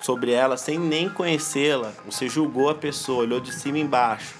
sobre 0.00 0.32
ela 0.32 0.56
sem 0.56 0.80
nem 0.80 1.08
conhecê-la, 1.08 1.92
você 2.04 2.28
julgou 2.28 2.70
a 2.70 2.74
pessoa, 2.74 3.20
olhou 3.20 3.38
de 3.38 3.52
cima 3.52 3.78
e 3.78 3.82
embaixo. 3.82 4.34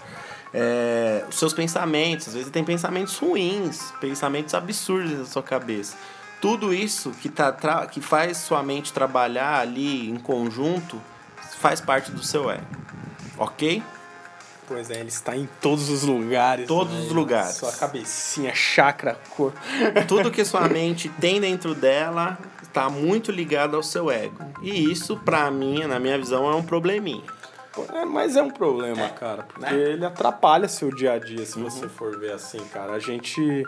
É, 0.53 1.25
os 1.29 1.39
seus 1.39 1.55
pensamentos, 1.55 2.27
às 2.27 2.35
vezes 2.35 2.51
tem 2.51 2.65
pensamentos 2.65 3.17
ruins, 3.17 3.93
pensamentos 4.01 4.55
absurdos 4.55 5.21
na 5.21 5.25
sua 5.25 5.43
cabeça. 5.45 5.97
Tudo 6.41 6.73
isso 6.73 7.11
que, 7.11 7.29
tá, 7.29 7.53
que 7.87 8.01
faz 8.01 8.37
sua 8.39 8.63
mente 8.63 8.93
trabalhar 8.93 9.61
ali 9.61 10.09
em 10.09 10.17
conjunto 10.17 11.01
faz 11.59 11.81
parte 11.81 12.11
do 12.11 12.23
seu 12.23 12.51
ego. 12.51 12.67
Ok? 13.37 13.83
Pois 14.67 14.91
é, 14.91 15.01
ele 15.01 15.09
está 15.09 15.35
em 15.35 15.49
todos 15.61 15.89
os 15.89 16.03
lugares. 16.03 16.67
Todos 16.69 16.93
né? 16.93 17.01
os 17.01 17.13
lugares. 17.13 17.57
Sua 17.57 17.73
cabecinha, 17.73 18.55
chakra, 18.55 19.19
cor. 19.31 19.53
Tudo 20.07 20.31
que 20.31 20.45
sua 20.45 20.69
mente 20.69 21.09
tem 21.09 21.41
dentro 21.41 21.75
dela 21.75 22.39
está 22.63 22.91
muito 22.91 23.33
ligado 23.33 23.75
ao 23.77 23.83
seu 23.83 24.11
ego. 24.11 24.37
E 24.61 24.91
isso, 24.93 25.17
pra 25.17 25.51
mim, 25.51 25.85
na 25.85 25.99
minha 25.99 26.19
visão, 26.19 26.51
é 26.51 26.55
um 26.55 26.63
probleminha. 26.63 27.25
É, 27.95 28.05
mas 28.05 28.37
é 28.37 28.43
um 28.43 28.51
problema, 28.51 29.09
cara, 29.09 29.45
porque 29.45 29.73
né? 29.73 29.81
ele 29.93 30.05
atrapalha 30.05 30.67
seu 30.69 30.91
dia 30.95 31.13
a 31.13 31.19
dia, 31.19 31.47
se 31.47 31.57
Uhum. 31.59 31.71
você 31.71 31.89
for 31.89 32.19
ver 32.19 32.33
assim, 32.33 32.59
cara. 32.73 32.93
A 32.93 32.99
gente, 32.99 33.65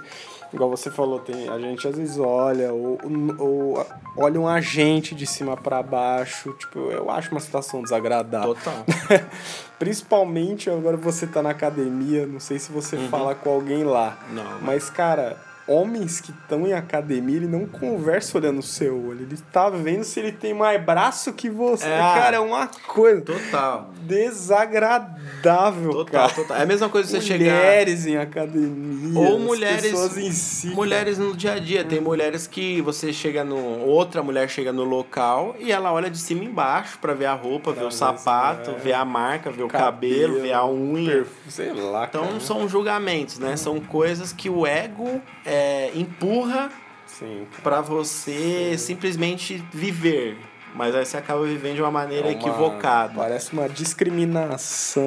igual 0.53 0.71
você 0.71 0.91
falou, 0.91 1.19
tem, 1.19 1.49
a 1.49 1.59
gente 1.59 1.87
às 1.87 1.97
vezes 1.97 2.19
olha, 2.19 2.73
ou, 2.73 2.99
ou 3.39 3.87
olha 4.17 4.41
um 4.41 4.49
agente 4.49 5.15
de 5.15 5.27
cima 5.27 5.57
pra 5.57 5.83
baixo, 5.83 6.53
tipo, 6.55 6.79
eu 6.91 7.11
acho 7.11 7.31
uma 7.31 7.41
situação 7.41 7.83
desagradável. 7.83 8.55
Total. 8.55 8.85
Principalmente 9.79 10.69
agora 10.69 10.97
você 10.97 11.27
tá 11.27 11.43
na 11.43 11.51
academia, 11.51 12.27
não 12.27 12.41
sei 12.41 12.59
se 12.59 12.71
você 12.71 12.97
fala 13.09 13.35
com 13.35 13.51
alguém 13.51 13.85
lá. 13.85 14.19
Uhum. 14.29 14.35
Não. 14.35 14.61
Mas, 14.61 14.91
cara, 14.91 15.37
homens 15.71 16.21
que 16.21 16.31
estão 16.33 16.67
em 16.67 16.73
academia, 16.73 17.37
ele 17.37 17.47
não 17.47 17.65
conversa 17.67 18.37
olhando 18.37 18.59
o 18.59 18.63
seu 18.63 18.97
olho. 19.09 19.23
Ele 19.23 19.39
tá 19.53 19.71
vendo 19.71 20.03
se 20.05 20.19
ele 20.21 20.33
tem 20.33 20.53
mais 20.53 20.83
braço 20.85 21.33
que 21.33 21.49
você. 21.49 21.87
É. 21.87 21.99
Cara, 21.99 22.37
é 22.37 22.41
uma 22.41 22.67
coisa 22.67 23.23
Total. 23.23 23.91
desagradável, 24.01 25.91
Total, 25.93 26.05
cara. 26.29 26.33
total. 26.35 26.57
É 26.57 26.63
a 26.63 26.67
mesma 26.67 26.89
coisa 26.89 27.09
você 27.09 27.21
chegar. 27.21 27.55
Mulheres 27.55 28.07
em 28.07 28.17
academia. 28.17 29.19
Ou 29.19 29.39
mulheres. 29.39 29.83
pessoas 29.83 30.17
em 30.19 30.31
si. 30.33 30.69
mulheres 30.69 31.19
no 31.19 31.35
dia 31.35 31.53
a 31.55 31.59
dia. 31.59 31.85
Tem 31.85 32.01
mulheres 32.01 32.47
que 32.47 32.81
você 32.83 33.13
chega 33.13 33.45
no. 33.45 33.61
Outra 33.87 34.23
mulher 34.23 34.49
chega 34.49 34.73
no 34.73 34.85
local 34.85 35.55
e 35.59 35.71
ela 35.73 35.93
olha 35.93 36.11
de 36.11 36.19
cima 36.19 36.45
embaixo 36.45 36.99
pra 37.01 37.15
ver 37.15 37.27
a 37.27 37.35
roupa, 37.35 37.73
ver 37.73 37.81
o 37.81 37.85
ver 37.85 37.93
se- 37.93 37.99
sapato, 37.99 38.71
é. 38.71 38.75
ver 38.75 38.93
a 38.93 39.05
marca, 39.05 39.51
ver 39.51 39.63
o 39.63 39.69
cabelo, 39.69 40.41
ver 40.41 40.53
a 40.53 40.67
unha. 40.67 41.11
perfu- 41.11 41.51
Sei 41.51 41.73
lá, 41.73 42.07
Então 42.09 42.25
cara. 42.27 42.41
são 42.41 42.69
julgamentos, 42.69 43.39
né? 43.39 43.57
São 43.57 43.81
coisas 43.81 44.33
que 44.33 44.49
o 44.49 44.67
ego 44.67 45.21
é, 45.45 45.60
empurra 45.95 46.71
Sim, 47.07 47.47
pra 47.63 47.81
você 47.81 48.77
simplesmente 48.79 49.63
viver. 49.73 50.39
Mas 50.75 50.95
aí 50.95 51.05
você 51.05 51.17
acaba 51.17 51.45
vivendo 51.45 51.75
de 51.75 51.83
uma 51.83 51.91
maneira 51.91 52.29
É 52.29 52.31
uma- 52.31 52.39
equivocada. 52.41 53.15
Parece 53.17 53.53
uma 53.53 53.69
discriminação, 53.69 55.03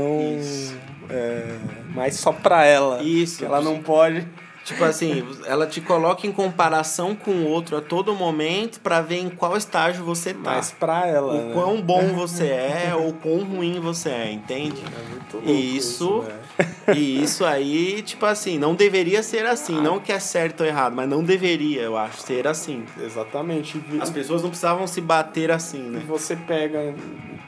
é, 1.10 1.58
mas 1.96 2.16
só 2.18 2.34
pra 2.34 2.66
ela. 2.66 3.02
Isso. 3.02 3.38
Que 3.39 3.46
ela 3.46 3.62
não 3.62 3.82
pode. 3.82 4.28
Tipo 4.63 4.84
assim, 4.86 5.28
ela 5.45 5.67
te 5.67 5.82
coloca 5.82 6.26
em 6.26 6.32
comparação 6.32 7.15
com 7.15 7.32
o 7.32 7.47
outro 7.49 7.76
a 7.78 7.82
todo 7.82 8.15
momento 8.15 8.80
pra 8.80 9.02
ver 9.02 9.19
em 9.19 9.30
qual 9.30 9.58
estágio 9.58 10.06
você 10.06 10.34
tá. 10.34 10.39
Mas 10.56 10.71
pra 10.71 11.06
ela. 11.06 11.34
o 11.34 11.47
né? 11.47 11.54
quão 11.54 11.82
bom 11.82 12.13
você 12.13 12.45
é 12.47 12.93
ou 12.97 13.12
quão 13.13 13.43
ruim 13.43 13.80
você 13.82 14.10
é, 14.10 14.32
entende? 14.32 14.82
É 14.86 15.10
muito 15.10 15.34
louco 15.38 15.49
E 15.49 15.78
isso, 15.78 16.21
velho. 16.21 16.43
e 16.97 17.23
isso 17.23 17.43
aí, 17.45 18.02
tipo 18.04 18.26
assim, 18.26 18.58
não 18.58 18.73
deveria 18.73 19.21
ser 19.21 19.45
assim. 19.45 19.82
Não 19.82 19.99
que 19.99 20.12
é 20.12 20.19
certo 20.19 20.62
ou 20.62 20.67
errado, 20.67 20.95
mas 20.95 21.10
não 21.10 21.23
deveria, 21.23 21.82
eu 21.82 21.97
acho, 21.97 22.21
ser 22.21 22.47
assim. 22.47 22.86
Exatamente. 23.02 23.82
E 23.91 24.02
As 24.02 24.10
pessoas 24.10 24.41
não 24.43 24.49
precisavam 24.49 24.88
se 24.88 25.02
bater 25.02 25.52
assim, 25.52 25.88
e 25.88 25.89
né? 25.89 26.04
você 26.08 26.36
pega 26.36 26.93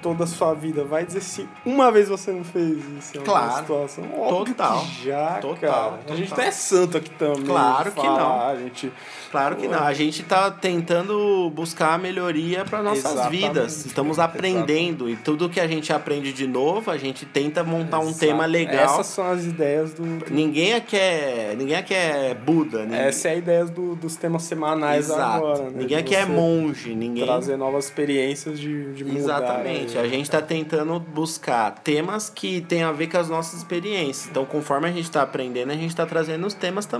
toda 0.01 0.23
a 0.25 0.28
sua 0.28 0.54
vida, 0.54 0.84
vai 0.84 1.06
dizer 1.06 1.21
se 1.21 1.47
uma 1.65 1.91
vez 1.91 2.10
você 2.10 2.32
não 2.32 2.43
fez 2.43 2.78
isso 2.99 3.19
Claro. 3.23 3.62
situação. 3.62 4.04
Óbvio 4.19 4.54
Total. 4.54 4.86
já, 5.04 5.39
Total, 5.39 5.56
cara. 5.58 5.99
A 6.10 6.15
gente 6.15 6.30
total. 6.30 6.43
não 6.43 6.49
é 6.49 6.51
santo 6.51 6.97
aqui 6.97 7.05
também. 7.12 7.46
Claro 7.46 7.89
de 7.89 7.96
que 7.96 8.02
falar, 8.02 8.20
não. 8.20 8.41
A 8.50 8.56
gente... 8.56 8.91
Claro 9.32 9.56
que 9.58 9.68
não. 9.68 9.84
A 9.84 9.94
gente 9.94 10.24
tá 10.24 10.50
tentando 10.50 11.52
buscar 11.54 11.94
a 11.94 11.98
melhoria 11.98 12.63
para 12.63 12.82
nossas 12.82 13.12
Exatamente. 13.12 13.48
vidas. 13.48 13.86
Estamos 13.86 14.18
aprendendo 14.18 15.10
e 15.10 15.15
tudo 15.15 15.50
que 15.50 15.60
a 15.60 15.68
gente 15.68 15.91
aprende 15.91 16.32
de 16.32 16.48
novo, 16.48 16.89
a 16.89 16.98
gente 16.98 17.26
tenta 17.26 17.63
montar 17.63 18.00
um 18.00 18.04
Exato. 18.04 18.20
tema 18.20 18.46
legal. 18.46 18.86
Essas 18.86 19.08
são 19.08 19.30
as 19.30 19.46
ideias 19.46 19.94
do... 19.94 20.06
Ninguém 20.32 20.74
aqui 20.74 20.96
é, 20.96 21.54
ninguém 21.58 21.76
aqui 21.76 21.94
é 21.94 22.34
Buda, 22.34 22.84
ninguém, 22.84 23.00
Essa 23.00 23.30
é 23.30 23.32
a 23.32 23.36
ideia 23.36 23.65
do, 23.65 23.96
dos 23.96 24.15
temas 24.15 24.44
semanais 24.44 25.06
Exato. 25.06 25.22
agora. 25.22 25.63
Né? 25.63 25.72
Ninguém 25.76 25.98
aqui 25.98 26.15
é 26.15 26.26
monge, 26.26 26.96
ninguém 26.96 27.26
Trazer 27.26 27.58
novas 27.58 27.86
experiências 27.86 28.60
de, 28.60 28.94
de 28.94 29.04
mudar. 29.04 29.20
Exatamente. 29.20 29.96
né? 29.96 30.02
A 30.02 30.08
gente 30.08 30.24
está 30.24 30.41
tentando 30.41 31.00
buscar 31.00 31.72
temas 31.84 32.30
que 32.30 32.62
tenham 32.62 32.89
a 32.89 32.94
ver 32.94 33.08
com 33.08 33.18
as 33.18 33.30
nossas 33.30 33.60
experiências. 33.60 34.30
Então, 34.30 34.46
conforme 34.46 34.88
a 34.88 34.91
gente 34.91 35.04
está 35.04 35.22
aprendendo, 35.22 35.72
a 35.72 35.76
gente 35.76 35.89
está 35.89 36.06
trazendo 36.06 36.46
os 36.48 36.54
temas 36.54 36.86
também. 36.86 36.95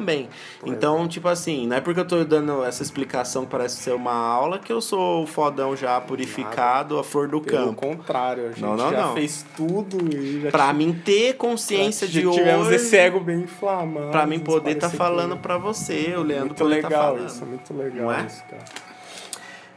Então, 0.66 1.08
tipo 1.08 1.28
assim, 1.28 1.68
não 1.68 1.78
é 1.78 1.82
porque 1.82 2.00
eu 2.00 2.06
tô 2.06 2.24
dando 2.24 2.64
essa 2.64 2.82
explicação 2.84 3.46
que 3.46 3.52
parece 3.52 3.78
ser 3.78 3.94
uma 3.94 4.14
aula 4.14 4.60
que 4.60 4.72
eu 4.72 4.82
sou 4.82 5.24
o 5.24 5.28
fodão 5.28 5.76
já 5.76 6.00
purificado, 6.02 6.98
a 7.00 7.04
flor 7.04 7.28
do 7.28 7.42
Pelo 7.42 7.68
campo. 7.68 7.82
contrário, 7.82 8.46
a 8.46 8.48
gente 8.50 8.62
Não, 8.62 8.76
não, 8.76 8.90
já 8.92 9.02
não. 9.08 9.14
fez 9.14 9.46
tudo 9.56 10.14
e 10.16 10.42
já 10.42 10.52
Pra 10.52 10.74
mim 10.74 10.94
ter 10.94 11.34
consciência 11.36 12.08
de 12.08 12.26
hoje. 12.26 12.38
tivemos 12.40 12.70
esse 12.72 12.96
ego 12.98 13.20
bem 13.20 13.42
inflamado. 13.42 14.12
Pra 14.12 14.26
mim 14.26 14.40
poder 14.40 14.72
estar 14.72 14.88
parecer 14.88 14.98
falando 14.98 15.36
que- 15.36 15.42
pra 15.42 15.58
você, 15.58 16.14
o 16.18 16.24
Leandro 16.24 16.48
Muito 16.48 16.58
poder 16.64 16.82
tá 16.82 16.88
legal 16.90 17.04
falando. 17.16 17.28
isso, 17.30 17.46
muito 17.46 17.74
legal 17.74 18.12
é? 18.12 18.26
isso, 18.26 18.44
cara. 18.50 18.64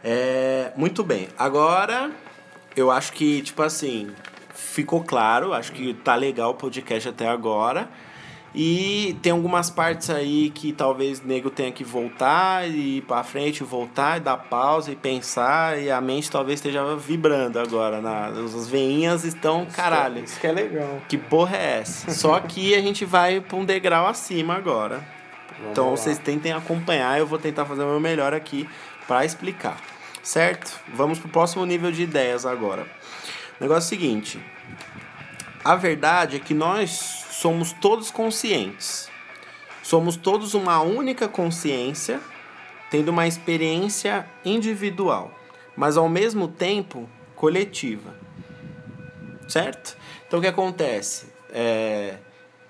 É, 0.03 0.73
muito 0.77 1.03
bem. 1.03 1.29
Agora, 1.39 2.11
eu 2.77 2.91
acho 2.91 3.13
que, 3.13 3.43
tipo 3.43 3.63
assim, 3.63 4.09
ficou 4.55 5.03
claro, 5.03 5.53
acho 5.53 5.73
que 5.73 5.93
tá 5.95 6.15
legal 6.15 6.51
o 6.51 6.55
podcast 6.55 7.09
até 7.09 7.27
agora. 7.29 7.89
E 8.55 9.17
tem 9.23 9.31
algumas 9.31 9.69
partes 9.69 10.09
aí 10.09 10.51
que 10.51 10.73
talvez 10.73 11.21
o 11.21 11.27
nego 11.27 11.51
tenha 11.51 11.71
que 11.71 11.85
voltar 11.85 12.67
e 12.69 12.97
ir 12.99 13.03
pra 13.03 13.23
frente, 13.23 13.63
voltar 13.63 14.17
e 14.17 14.21
dar 14.21 14.37
pausa 14.39 14.91
e 14.91 14.97
pensar. 14.97 15.79
E 15.79 15.91
a 15.91 16.01
mente 16.01 16.31
talvez 16.31 16.59
esteja 16.59 16.83
vibrando 16.97 17.59
agora. 17.59 18.01
Na, 18.01 18.29
as 18.29 18.67
veinhas 18.67 19.25
estão, 19.25 19.67
caralho. 19.67 20.25
Isso 20.25 20.41
que 20.41 20.47
é 20.47 20.53
legal. 20.53 20.99
Que 21.09 21.19
porra 21.19 21.57
é 21.57 21.81
essa? 21.81 22.11
Só 22.11 22.41
que 22.41 22.75
a 22.75 22.81
gente 22.81 23.05
vai 23.05 23.41
pra 23.41 23.57
um 23.57 23.65
degrau 23.65 24.07
acima 24.07 24.55
agora. 24.55 25.07
Vamos 25.59 25.71
Então 25.73 25.85
lá. 25.91 25.97
vocês 25.97 26.19
tentem 26.19 26.53
acompanhar, 26.53 27.19
eu 27.19 27.27
vou 27.27 27.39
tentar 27.39 27.67
fazer 27.67 27.83
o 27.83 27.87
meu 27.87 28.01
melhor 28.01 28.33
aqui 28.33 28.69
para 29.07 29.25
explicar. 29.25 29.77
Certo? 30.23 30.81
Vamos 30.95 31.19
pro 31.19 31.29
próximo 31.29 31.65
nível 31.67 31.93
de 31.93 32.03
ideias 32.03 32.45
agora. 32.47 32.83
O 33.61 33.63
negócio 33.63 33.85
é 33.95 33.97
o 33.97 34.01
seguinte: 34.01 34.41
a 35.65 35.75
verdade 35.75 36.37
é 36.37 36.39
que 36.39 36.55
nós 36.55 37.18
somos 37.39 37.73
todos 37.73 38.11
conscientes. 38.11 39.09
Somos 39.81 40.17
todos 40.17 40.55
uma 40.55 40.83
única 40.83 41.29
consciência, 41.29 42.21
tendo 42.91 43.11
uma 43.11 43.29
experiência 43.29 44.29
individual, 44.45 45.31
mas 45.77 45.97
ao 45.97 46.09
mesmo 46.09 46.49
tempo 46.49 47.09
coletiva. 47.37 48.13
Certo? 49.47 49.97
Então 50.27 50.41
o 50.41 50.43
que 50.43 50.49
acontece? 50.49 51.33
É, 51.51 52.19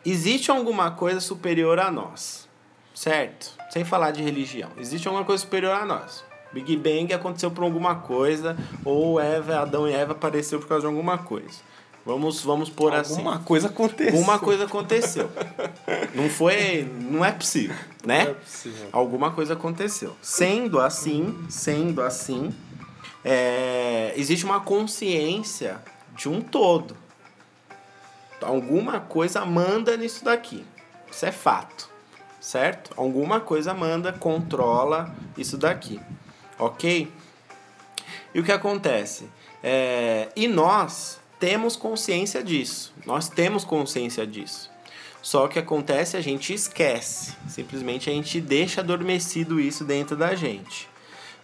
existe 0.04 0.50
alguma 0.50 0.90
coisa 0.90 1.18
superior 1.18 1.80
a 1.80 1.90
nós, 1.90 2.46
certo? 2.94 3.56
Sem 3.70 3.84
falar 3.84 4.10
de 4.10 4.22
religião. 4.22 4.70
Existe 4.76 5.08
alguma 5.08 5.24
coisa 5.24 5.42
superior 5.42 5.72
a 5.72 5.86
nós. 5.86 6.22
Big 6.52 6.76
Bang 6.76 7.12
aconteceu 7.14 7.50
por 7.50 7.64
alguma 7.64 7.96
coisa, 7.96 8.54
ou 8.84 9.18
Eva, 9.18 9.60
Adão 9.60 9.88
e 9.88 9.92
Eva 9.94 10.12
apareceu 10.12 10.60
por 10.60 10.68
causa 10.68 10.82
de 10.82 10.94
alguma 10.94 11.16
coisa. 11.16 11.67
Vamos, 12.08 12.40
vamos 12.40 12.70
por 12.70 12.94
assim. 12.94 13.18
Alguma 13.18 13.38
coisa 13.40 13.68
aconteceu. 13.68 14.14
Alguma 14.14 14.38
coisa 14.38 14.64
aconteceu. 14.64 15.30
Não 16.14 16.30
foi. 16.30 16.90
Não 17.02 17.22
é 17.22 17.30
possível, 17.30 17.76
né? 18.02 18.24
Não 18.24 18.30
é 18.30 18.34
possível. 18.34 18.88
Alguma 18.92 19.30
coisa 19.32 19.52
aconteceu. 19.52 20.16
Sendo 20.22 20.80
assim, 20.80 21.38
sendo 21.50 22.00
assim, 22.00 22.54
é, 23.22 24.14
existe 24.16 24.46
uma 24.46 24.58
consciência 24.58 25.82
de 26.16 26.30
um 26.30 26.40
todo. 26.40 26.96
Alguma 28.40 29.00
coisa 29.00 29.44
manda 29.44 29.94
nisso 29.94 30.24
daqui. 30.24 30.64
Isso 31.10 31.26
é 31.26 31.30
fato. 31.30 31.90
Certo? 32.40 32.90
Alguma 32.96 33.38
coisa 33.38 33.74
manda, 33.74 34.14
controla 34.14 35.14
isso 35.36 35.58
daqui. 35.58 36.00
Ok? 36.58 37.12
E 38.32 38.40
o 38.40 38.42
que 38.42 38.50
acontece? 38.50 39.28
É, 39.62 40.30
e 40.34 40.48
nós 40.48 41.20
temos 41.38 41.76
consciência 41.76 42.42
disso. 42.42 42.92
Nós 43.06 43.28
temos 43.28 43.64
consciência 43.64 44.26
disso. 44.26 44.70
Só 45.22 45.48
que 45.48 45.58
acontece, 45.58 46.16
a 46.16 46.20
gente 46.20 46.52
esquece. 46.54 47.34
Simplesmente 47.48 48.08
a 48.08 48.12
gente 48.12 48.40
deixa 48.40 48.80
adormecido 48.80 49.60
isso 49.60 49.84
dentro 49.84 50.16
da 50.16 50.34
gente. 50.34 50.88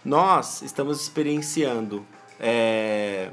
Nós 0.03 0.61
estamos 0.61 1.01
experienciando 1.01 2.05
é, 2.39 3.31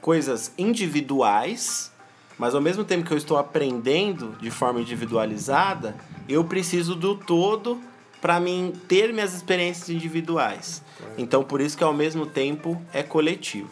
coisas 0.00 0.52
individuais, 0.58 1.92
mas 2.38 2.54
ao 2.54 2.60
mesmo 2.60 2.84
tempo 2.84 3.06
que 3.06 3.12
eu 3.12 3.18
estou 3.18 3.36
aprendendo 3.36 4.36
de 4.40 4.50
forma 4.50 4.80
individualizada, 4.80 5.96
eu 6.28 6.44
preciso 6.44 6.94
do 6.94 7.14
todo 7.14 7.80
para 8.20 8.38
mim 8.38 8.72
ter 8.86 9.12
minhas 9.12 9.34
experiências 9.34 9.88
individuais. 9.88 10.82
Então 11.16 11.42
por 11.42 11.60
isso 11.60 11.76
que 11.76 11.84
ao 11.84 11.92
mesmo 11.92 12.26
tempo 12.26 12.80
é 12.92 13.02
coletivo. 13.02 13.70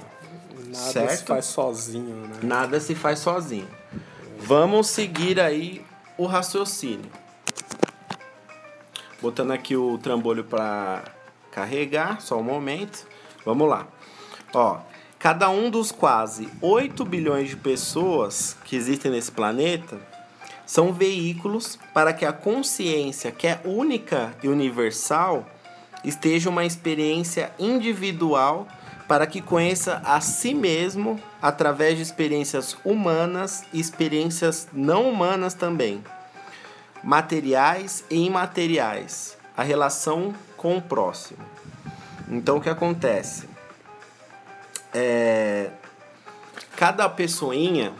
Nada 0.68 0.84
se 0.84 0.92
certo? 0.92 1.26
faz 1.26 1.44
sozinho, 1.46 2.14
né? 2.14 2.40
Nada 2.42 2.80
se 2.80 2.94
faz 2.94 3.18
sozinho. 3.18 3.68
Vamos 4.38 4.88
seguir 4.88 5.40
aí 5.40 5.84
o 6.16 6.26
raciocínio. 6.26 7.10
Botando 9.20 9.50
aqui 9.50 9.76
o 9.76 9.98
trambolho 9.98 10.44
para 10.44 11.04
carregar, 11.50 12.20
só 12.20 12.38
um 12.38 12.42
momento. 12.42 13.06
Vamos 13.44 13.68
lá. 13.68 13.86
Ó, 14.54 14.78
cada 15.18 15.50
um 15.50 15.70
dos 15.70 15.90
quase 15.90 16.48
8 16.60 17.04
bilhões 17.04 17.48
de 17.48 17.56
pessoas 17.56 18.56
que 18.64 18.76
existem 18.76 19.10
nesse 19.10 19.32
planeta 19.32 19.98
são 20.64 20.92
veículos 20.92 21.78
para 21.94 22.12
que 22.12 22.24
a 22.24 22.32
consciência, 22.32 23.32
que 23.32 23.46
é 23.46 23.60
única 23.64 24.36
e 24.42 24.48
universal, 24.48 25.46
esteja 26.04 26.50
uma 26.50 26.64
experiência 26.64 27.52
individual 27.58 28.68
para 29.08 29.26
que 29.26 29.40
conheça 29.40 30.02
a 30.04 30.20
si 30.20 30.54
mesmo 30.54 31.18
através 31.40 31.96
de 31.96 32.02
experiências 32.02 32.76
humanas 32.84 33.64
e 33.72 33.80
experiências 33.80 34.68
não 34.70 35.08
humanas 35.08 35.54
também, 35.54 36.04
materiais 37.02 38.04
e 38.10 38.26
imateriais, 38.26 39.38
a 39.56 39.62
relação 39.62 40.34
com 40.58 40.76
o 40.76 40.82
próximo. 40.82 41.38
Então, 42.28 42.58
o 42.58 42.60
que 42.60 42.68
acontece? 42.68 43.48
É, 44.92 45.70
cada 46.76 47.08
pessoinha, 47.08 47.94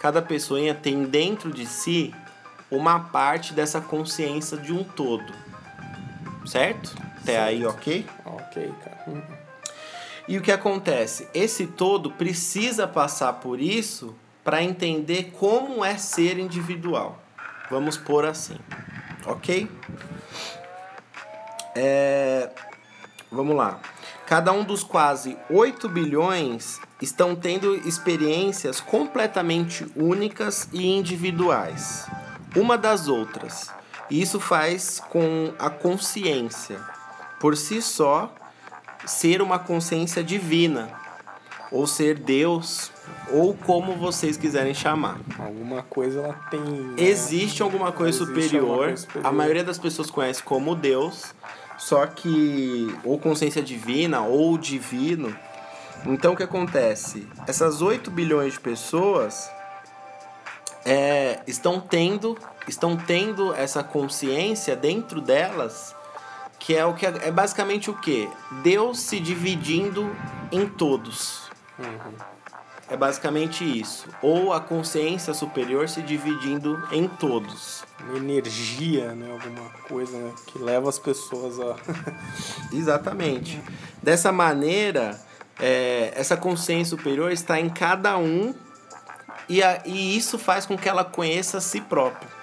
cada 0.00 0.22
pessoinha 0.22 0.74
tem 0.74 1.02
dentro 1.02 1.50
de 1.50 1.66
si 1.66 2.14
uma 2.70 3.00
parte 3.00 3.52
dessa 3.52 3.80
consciência 3.80 4.56
de 4.56 4.72
um 4.72 4.84
todo. 4.84 5.32
Certo? 6.46 6.94
Até 7.20 7.40
aí, 7.40 7.66
ok? 7.66 8.06
Ok, 8.24 8.72
cara. 8.84 9.41
E 10.28 10.38
o 10.38 10.42
que 10.42 10.52
acontece? 10.52 11.28
Esse 11.34 11.66
todo 11.66 12.10
precisa 12.10 12.86
passar 12.86 13.34
por 13.34 13.60
isso 13.60 14.14
para 14.44 14.62
entender 14.62 15.32
como 15.38 15.84
é 15.84 15.96
ser 15.96 16.38
individual. 16.38 17.20
Vamos 17.70 17.96
pôr 17.96 18.24
assim, 18.24 18.58
ok? 19.26 19.68
É... 21.74 22.50
Vamos 23.30 23.56
lá. 23.56 23.80
Cada 24.26 24.52
um 24.52 24.62
dos 24.62 24.84
quase 24.84 25.36
8 25.50 25.88
bilhões 25.88 26.80
estão 27.00 27.34
tendo 27.34 27.74
experiências 27.86 28.80
completamente 28.80 29.86
únicas 29.96 30.68
e 30.72 30.86
individuais, 30.86 32.06
uma 32.54 32.78
das 32.78 33.08
outras. 33.08 33.70
E 34.10 34.20
isso 34.20 34.38
faz 34.38 35.00
com 35.08 35.52
a 35.58 35.68
consciência, 35.70 36.80
por 37.40 37.56
si 37.56 37.80
só, 37.80 38.32
ser 39.06 39.42
uma 39.42 39.58
consciência 39.58 40.22
divina, 40.22 40.90
ou 41.70 41.86
ser 41.86 42.18
Deus, 42.18 42.90
ou 43.30 43.54
como 43.54 43.96
vocês 43.96 44.36
quiserem 44.36 44.74
chamar. 44.74 45.18
Alguma 45.38 45.82
coisa 45.82 46.20
ela 46.20 46.34
tem. 46.50 46.60
Né? 46.60 46.94
Existe 46.98 47.62
alguma 47.62 47.90
coisa, 47.90 48.22
Existe 48.22 48.42
superior. 48.44 48.62
alguma 48.68 48.86
coisa 48.86 49.02
superior. 49.02 49.26
A 49.26 49.32
maioria 49.32 49.64
das 49.64 49.78
pessoas 49.78 50.10
conhece 50.10 50.42
como 50.42 50.74
Deus, 50.74 51.34
só 51.78 52.06
que 52.06 52.94
ou 53.04 53.18
consciência 53.18 53.62
divina 53.62 54.20
ou 54.22 54.56
divino. 54.58 55.34
Então 56.04 56.34
o 56.34 56.36
que 56.36 56.42
acontece? 56.42 57.26
Essas 57.46 57.80
8 57.80 58.10
bilhões 58.10 58.54
de 58.54 58.60
pessoas 58.60 59.50
é, 60.84 61.40
estão 61.46 61.80
tendo 61.80 62.36
estão 62.68 62.96
tendo 62.96 63.52
essa 63.54 63.82
consciência 63.82 64.76
dentro 64.76 65.20
delas 65.20 65.94
que 66.62 66.76
é 66.76 66.86
o 66.86 66.94
que 66.94 67.04
é 67.04 67.30
basicamente 67.30 67.90
o 67.90 67.94
que 67.94 68.30
Deus 68.62 69.00
se 69.00 69.18
dividindo 69.18 70.14
em 70.52 70.66
todos 70.66 71.50
é 72.88 72.96
basicamente 72.96 73.64
isso 73.64 74.06
ou 74.22 74.52
a 74.52 74.60
consciência 74.60 75.34
superior 75.34 75.88
se 75.88 76.00
dividindo 76.02 76.80
em 76.92 77.08
todos 77.08 77.84
energia, 78.14 79.12
né? 79.14 79.30
Alguma 79.30 79.70
coisa 79.88 80.16
né? 80.16 80.32
que 80.46 80.58
leva 80.58 80.88
as 80.88 80.98
pessoas 80.98 81.58
a. 81.60 81.76
Exatamente. 82.72 83.62
Dessa 84.02 84.32
maneira, 84.32 85.20
é, 85.60 86.12
essa 86.16 86.36
consciência 86.36 86.96
superior 86.96 87.30
está 87.30 87.60
em 87.60 87.68
cada 87.68 88.16
um 88.18 88.54
e, 89.48 89.62
a, 89.62 89.82
e 89.84 90.16
isso 90.16 90.38
faz 90.38 90.66
com 90.66 90.76
que 90.76 90.88
ela 90.88 91.04
conheça 91.04 91.58
a 91.58 91.60
si 91.60 91.80
própria. 91.80 92.41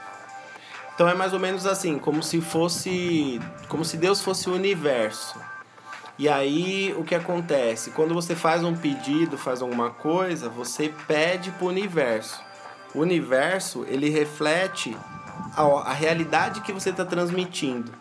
Então 0.99 1.07
é 1.07 1.13
mais 1.13 1.31
ou 1.31 1.39
menos 1.39 1.65
assim, 1.65 1.97
como 1.97 2.21
se 2.21 2.41
fosse, 2.41 3.39
como 3.69 3.85
se 3.85 3.95
Deus 3.95 4.19
fosse 4.19 4.49
o 4.49 4.53
universo. 4.53 5.39
E 6.17 6.27
aí 6.27 6.93
o 6.97 7.05
que 7.05 7.15
acontece? 7.15 7.91
Quando 7.91 8.13
você 8.13 8.35
faz 8.35 8.65
um 8.65 8.75
pedido, 8.75 9.37
faz 9.37 9.61
alguma 9.61 9.91
coisa, 9.91 10.49
você 10.49 10.93
pede 11.07 11.51
para 11.51 11.63
o 11.63 11.69
universo. 11.69 12.43
O 12.93 12.99
universo 12.99 13.85
ele 13.87 14.09
reflete 14.09 14.93
a, 15.55 15.63
a 15.63 15.93
realidade 15.93 16.59
que 16.59 16.73
você 16.73 16.89
está 16.89 17.05
transmitindo. 17.05 17.93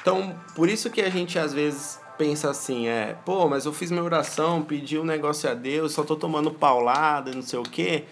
Então, 0.00 0.34
por 0.54 0.70
isso 0.70 0.88
que 0.88 1.02
a 1.02 1.10
gente 1.10 1.38
às 1.38 1.52
vezes 1.52 2.00
pensa 2.16 2.48
assim, 2.48 2.88
é, 2.88 3.18
pô, 3.22 3.50
mas 3.50 3.66
eu 3.66 3.72
fiz 3.74 3.90
minha 3.90 4.02
oração, 4.02 4.62
pedi 4.62 4.98
um 4.98 5.04
negócio 5.04 5.50
a 5.50 5.52
Deus, 5.52 5.92
só 5.92 6.04
tô 6.04 6.16
tomando 6.16 6.50
paulada, 6.50 7.32
não 7.34 7.42
sei 7.42 7.58
o 7.58 7.64
quê. 7.64 8.04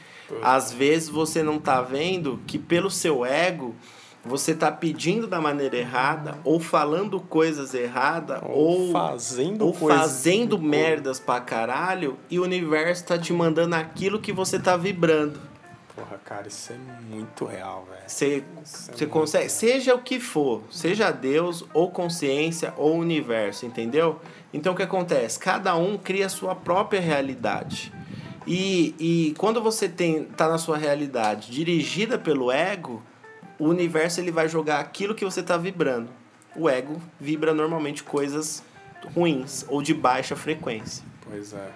Às 0.42 0.70
vezes 0.70 1.08
você 1.08 1.42
não 1.42 1.58
tá 1.58 1.80
vendo 1.80 2.38
que 2.46 2.58
pelo 2.58 2.90
seu 2.90 3.24
ego 3.24 3.74
você 4.24 4.54
tá 4.54 4.70
pedindo 4.70 5.26
da 5.26 5.40
maneira 5.40 5.76
errada, 5.76 6.38
ou 6.44 6.60
falando 6.60 7.20
coisas 7.20 7.72
erradas, 7.74 8.40
Ou 8.42 8.86
ou, 8.86 8.92
fazendo 8.92 9.64
ou 9.66 9.72
coisas- 9.72 10.00
fazendo 10.00 10.58
merdas 10.58 11.18
pra 11.20 11.40
caralho, 11.40 12.18
e 12.30 12.38
o 12.38 12.42
universo 12.42 13.04
tá 13.04 13.18
te 13.18 13.32
mandando 13.32 13.74
aquilo 13.74 14.18
que 14.20 14.32
você 14.32 14.58
tá 14.58 14.76
vibrando. 14.76 15.40
Porra, 15.94 16.20
cara, 16.24 16.46
isso 16.46 16.72
é 16.72 16.76
muito 17.12 17.44
real, 17.44 17.86
velho. 17.90 18.02
Você, 18.06 18.44
é 19.00 19.06
consegue, 19.06 19.48
seja 19.48 19.94
o 19.96 19.98
que 20.00 20.20
for, 20.20 20.62
seja 20.70 21.10
Deus 21.10 21.64
ou 21.74 21.90
consciência 21.90 22.72
ou 22.76 22.96
universo, 22.96 23.66
entendeu? 23.66 24.20
Então 24.52 24.74
o 24.74 24.76
que 24.76 24.82
acontece? 24.82 25.38
Cada 25.40 25.74
um 25.74 25.98
cria 25.98 26.26
a 26.26 26.28
sua 26.28 26.54
própria 26.54 27.00
realidade. 27.00 27.92
E, 28.46 28.94
e 28.98 29.34
quando 29.36 29.60
você 29.60 29.88
tem 29.88 30.24
tá 30.24 30.48
na 30.48 30.56
sua 30.56 30.78
realidade 30.78 31.50
dirigida 31.50 32.16
pelo 32.16 32.50
ego, 32.50 33.02
o 33.58 33.66
universo 33.68 34.20
ele 34.20 34.30
vai 34.30 34.48
jogar 34.48 34.80
aquilo 34.80 35.14
que 35.14 35.24
você 35.24 35.40
está 35.40 35.56
vibrando. 35.56 36.08
O 36.56 36.68
ego 36.68 37.00
vibra 37.20 37.52
normalmente 37.54 38.02
coisas 38.02 38.62
ruins 39.14 39.64
ou 39.68 39.82
de 39.82 39.94
baixa 39.94 40.34
frequência. 40.36 41.04
Pois 41.28 41.52
é. 41.52 41.68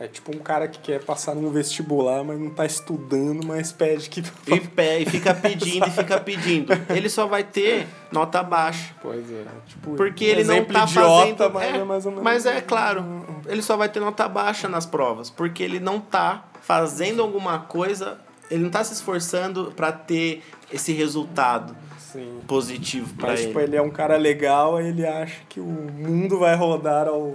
É 0.00 0.08
tipo 0.08 0.34
um 0.34 0.38
cara 0.40 0.66
que 0.66 0.80
quer 0.80 1.04
passar 1.04 1.32
num 1.34 1.48
vestibular, 1.50 2.24
mas 2.24 2.36
não 2.38 2.50
tá 2.50 2.66
estudando, 2.66 3.46
mas 3.46 3.70
pede 3.70 4.08
que. 4.10 4.20
E, 4.48 4.58
pe- 4.60 4.98
e 5.00 5.06
fica 5.06 5.32
pedindo 5.32 5.86
e 5.86 5.90
fica 5.92 6.18
pedindo. 6.20 6.72
Ele 6.90 7.08
só 7.08 7.26
vai 7.26 7.44
ter 7.44 7.86
nota 8.10 8.42
baixa. 8.42 8.92
Pois 9.00 9.30
é. 9.30 9.44
Tipo, 9.68 9.94
Porque 9.94 10.24
um 10.26 10.28
ele 10.28 10.44
não 10.44 10.54
exemplo 10.54 10.72
tá 10.74 10.84
idiota, 10.84 11.50
fazendo. 11.50 11.52
mas 11.52 11.62
é, 11.62 11.76
é, 11.78 11.84
mais 11.84 12.04
ou 12.06 12.10
menos. 12.12 12.24
mas 12.24 12.46
é 12.46 12.60
claro, 12.60 13.04
ele 13.46 13.62
só 13.62 13.76
vai 13.76 13.88
ter 13.88 14.00
nota 14.00 14.26
baixa 14.28 14.68
nas 14.68 14.84
provas, 14.86 15.30
porque 15.30 15.62
ele 15.62 15.78
não 15.78 16.00
tá 16.00 16.44
fazendo 16.62 17.22
alguma 17.22 17.60
coisa, 17.60 18.18
ele 18.52 18.62
não 18.64 18.70
tá 18.70 18.84
se 18.84 18.92
esforçando 18.92 19.72
para 19.74 19.90
ter 19.92 20.42
esse 20.72 20.92
resultado 20.92 21.74
Sim. 21.98 22.40
positivo 22.46 23.14
para 23.14 23.28
Mas, 23.30 23.40
ele. 23.40 23.48
tipo, 23.48 23.60
ele 23.60 23.76
é 23.76 23.82
um 23.82 23.90
cara 23.90 24.16
legal, 24.16 24.80
ele 24.80 25.06
acha 25.06 25.36
que 25.48 25.58
o 25.60 25.64
mundo 25.64 26.38
vai 26.38 26.54
rodar 26.54 27.08
ao, 27.08 27.34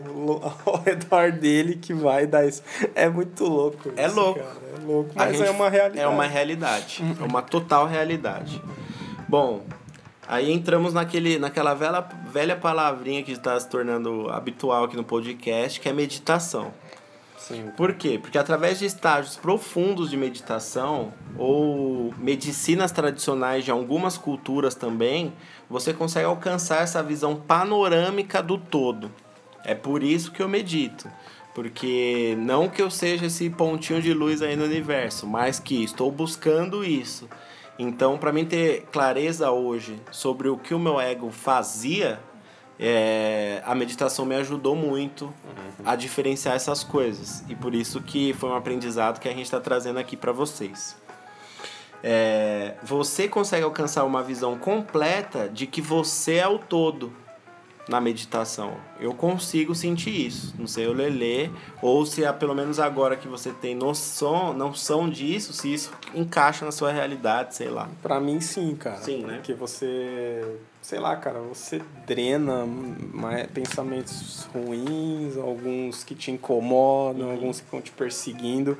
ao 0.65 0.81
redor 0.85 1.31
dele 1.31 1.75
que 1.75 1.93
vai 1.93 2.27
dar 2.27 2.47
isso. 2.47 2.61
É 2.93 3.09
muito 3.09 3.43
louco. 3.45 3.91
É 3.95 4.05
isso, 4.05 4.15
louco. 4.15 4.39
Cara. 4.39 4.51
É 4.77 4.85
louco, 4.85 5.09
mas 5.15 5.37
gente- 5.37 5.47
é 5.47 5.51
uma 5.51 5.69
realidade. 5.69 5.99
É 5.99 6.07
uma 6.07 6.25
realidade. 6.27 7.03
É 7.19 7.23
uma 7.23 7.41
total 7.41 7.87
realidade. 7.87 8.61
Bom, 9.27 9.63
aí 10.27 10.51
entramos 10.51 10.93
naquele, 10.93 11.37
naquela 11.39 11.73
velha, 11.73 12.05
velha 12.31 12.55
palavrinha 12.55 13.23
que 13.23 13.31
está 13.31 13.59
se 13.59 13.67
tornando 13.67 14.29
habitual 14.29 14.83
aqui 14.85 14.95
no 14.95 15.03
podcast, 15.03 15.79
que 15.79 15.89
é 15.89 15.93
meditação. 15.93 16.71
Sim. 17.37 17.71
Por 17.77 17.93
quê? 17.93 18.17
Porque 18.19 18.37
através 18.37 18.79
de 18.79 18.85
estágios 18.85 19.37
profundos 19.37 20.09
de 20.09 20.17
meditação 20.17 21.13
ou 21.37 22.13
medicinas 22.17 22.91
tradicionais 22.91 23.63
de 23.63 23.71
algumas 23.71 24.17
culturas 24.17 24.73
também, 24.73 25.31
você 25.69 25.93
consegue 25.93 26.25
alcançar 26.25 26.81
essa 26.81 27.01
visão 27.03 27.35
panorâmica 27.35 28.41
do 28.41 28.57
todo. 28.57 29.11
É 29.63 29.75
por 29.75 30.01
isso 30.01 30.31
que 30.31 30.41
eu 30.41 30.49
medito. 30.49 31.09
Porque 31.53 32.35
não 32.39 32.67
que 32.67 32.81
eu 32.81 32.89
seja 32.89 33.25
esse 33.27 33.49
pontinho 33.49 34.01
de 34.01 34.13
luz 34.13 34.41
aí 34.41 34.55
no 34.55 34.65
universo, 34.65 35.25
mas 35.25 35.59
que 35.59 35.83
estou 35.83 36.11
buscando 36.11 36.83
isso. 36.83 37.27
Então, 37.79 38.17
para 38.17 38.31
mim 38.31 38.45
ter 38.45 38.87
clareza 38.91 39.51
hoje 39.51 39.99
sobre 40.11 40.49
o 40.49 40.57
que 40.57 40.73
o 40.73 40.79
meu 40.79 40.99
ego 40.99 41.29
fazia, 41.31 42.19
é, 42.79 43.61
a 43.65 43.73
meditação 43.73 44.25
me 44.25 44.35
ajudou 44.35 44.75
muito 44.75 45.33
a 45.83 45.95
diferenciar 45.95 46.55
essas 46.55 46.83
coisas. 46.83 47.43
E 47.49 47.55
por 47.55 47.73
isso 47.73 48.01
que 48.01 48.33
foi 48.33 48.49
um 48.49 48.55
aprendizado 48.55 49.19
que 49.19 49.27
a 49.27 49.31
gente 49.31 49.45
está 49.45 49.59
trazendo 49.59 49.99
aqui 49.99 50.15
para 50.15 50.31
vocês. 50.31 50.95
É, 52.03 52.75
você 52.83 53.27
consegue 53.27 53.63
alcançar 53.63 54.03
uma 54.03 54.21
visão 54.21 54.57
completa 54.57 55.49
de 55.49 55.65
que 55.65 55.81
você 55.81 56.35
é 56.35 56.47
o 56.47 56.59
todo 56.59 57.11
na 57.87 58.01
meditação. 58.01 58.75
Eu 58.99 59.13
consigo 59.13 59.73
sentir 59.73 60.27
isso. 60.27 60.53
Não 60.59 60.67
sei 60.67 60.87
o 60.87 60.93
Lelê, 60.93 61.49
ou 61.81 62.05
se 62.05 62.23
é 62.23 62.31
pelo 62.33 62.53
menos 62.53 62.79
agora 62.79 63.15
que 63.15 63.27
você 63.27 63.51
tem 63.51 63.73
noção, 63.75 64.53
noção 64.53 65.09
disso, 65.09 65.53
se 65.53 65.73
isso 65.73 65.91
encaixa 66.13 66.65
na 66.65 66.71
sua 66.71 66.91
realidade, 66.91 67.55
sei 67.55 67.69
lá. 67.69 67.89
Pra 68.01 68.19
mim, 68.19 68.41
sim, 68.41 68.75
cara. 68.75 68.97
Sim, 68.97 69.23
né? 69.23 69.35
Porque 69.35 69.53
você, 69.53 70.57
sei 70.81 70.99
lá, 70.99 71.15
cara, 71.15 71.39
você 71.39 71.81
drena 72.05 72.65
pensamentos 73.53 74.47
ruins, 74.53 75.37
alguns 75.37 76.03
que 76.03 76.15
te 76.15 76.31
incomodam, 76.31 77.27
Uhum. 77.27 77.31
alguns 77.33 77.59
que 77.59 77.65
estão 77.65 77.81
te 77.81 77.91
perseguindo. 77.91 78.77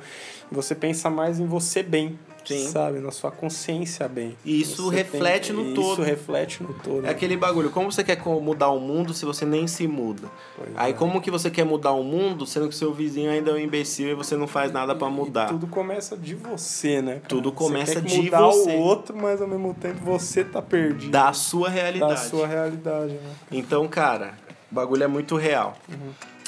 Você 0.50 0.74
pensa 0.74 1.08
mais 1.10 1.38
em 1.40 1.46
você 1.46 1.82
bem. 1.82 2.18
Sim. 2.54 2.68
sabe? 2.68 2.98
Na 3.00 3.10
sua 3.10 3.30
consciência 3.30 4.08
bem. 4.08 4.36
E 4.44 4.60
isso 4.60 4.84
Você 4.90 4.96
reflete 4.96 5.52
no 5.52 5.64
isso 5.66 5.74
todo. 5.74 6.02
reflete 6.02 6.62
no 6.62 6.72
todo. 6.74 7.06
É 7.06 7.10
aquele 7.10 7.36
bagulho, 7.36 7.70
como 7.70 7.90
você 7.92 8.02
quer 8.02 8.18
mudar 8.26 8.68
o 8.70 8.80
mundo 8.80 9.12
se 9.14 9.24
você 9.24 9.44
nem 9.44 9.66
se 9.66 9.86
muda? 9.86 10.28
Pois 10.56 10.70
Aí 10.76 10.90
é. 10.92 10.94
como 10.94 11.20
que 11.20 11.30
você 11.30 11.50
quer 11.50 11.64
mudar 11.64 11.92
o 11.92 12.02
mundo 12.02 12.46
sendo 12.46 12.68
que 12.68 12.74
seu 12.74 12.92
vizinho 12.92 13.30
ainda 13.30 13.50
é 13.50 13.54
um 13.54 13.58
imbecil 13.58 14.08
e 14.08 14.14
você 14.14 14.36
não 14.36 14.46
faz 14.46 14.72
nada 14.72 14.94
pra 14.94 15.08
E 15.08 15.12
mudar? 15.12 15.46
tudo 15.48 15.66
começa 15.66 16.16
de 16.16 16.34
você, 16.34 17.00
né? 17.02 17.14
cara? 17.14 17.24
Tudo 17.28 17.52
começa 17.52 17.94
você 17.94 18.00
quer 18.00 18.08
de 18.08 18.22
mudar 18.22 18.40
você. 18.40 18.70
o 18.76 18.78
outro, 18.80 19.16
mas 19.16 19.40
ao 19.42 19.48
mesmo 19.48 19.74
tempo 19.74 19.98
você 20.04 20.44
tá 20.44 20.60
perdido. 20.62 21.10
Da 21.10 21.32
sua 21.32 21.68
realidade. 21.68 22.12
Da 22.12 22.16
sua 22.18 22.46
realidade, 22.46 23.12
né? 23.14 23.30
Então, 23.52 23.86
cara, 23.88 24.34
o 24.70 24.74
bagulho 24.74 25.04
é 25.04 25.08
muito 25.08 25.36
real. 25.36 25.76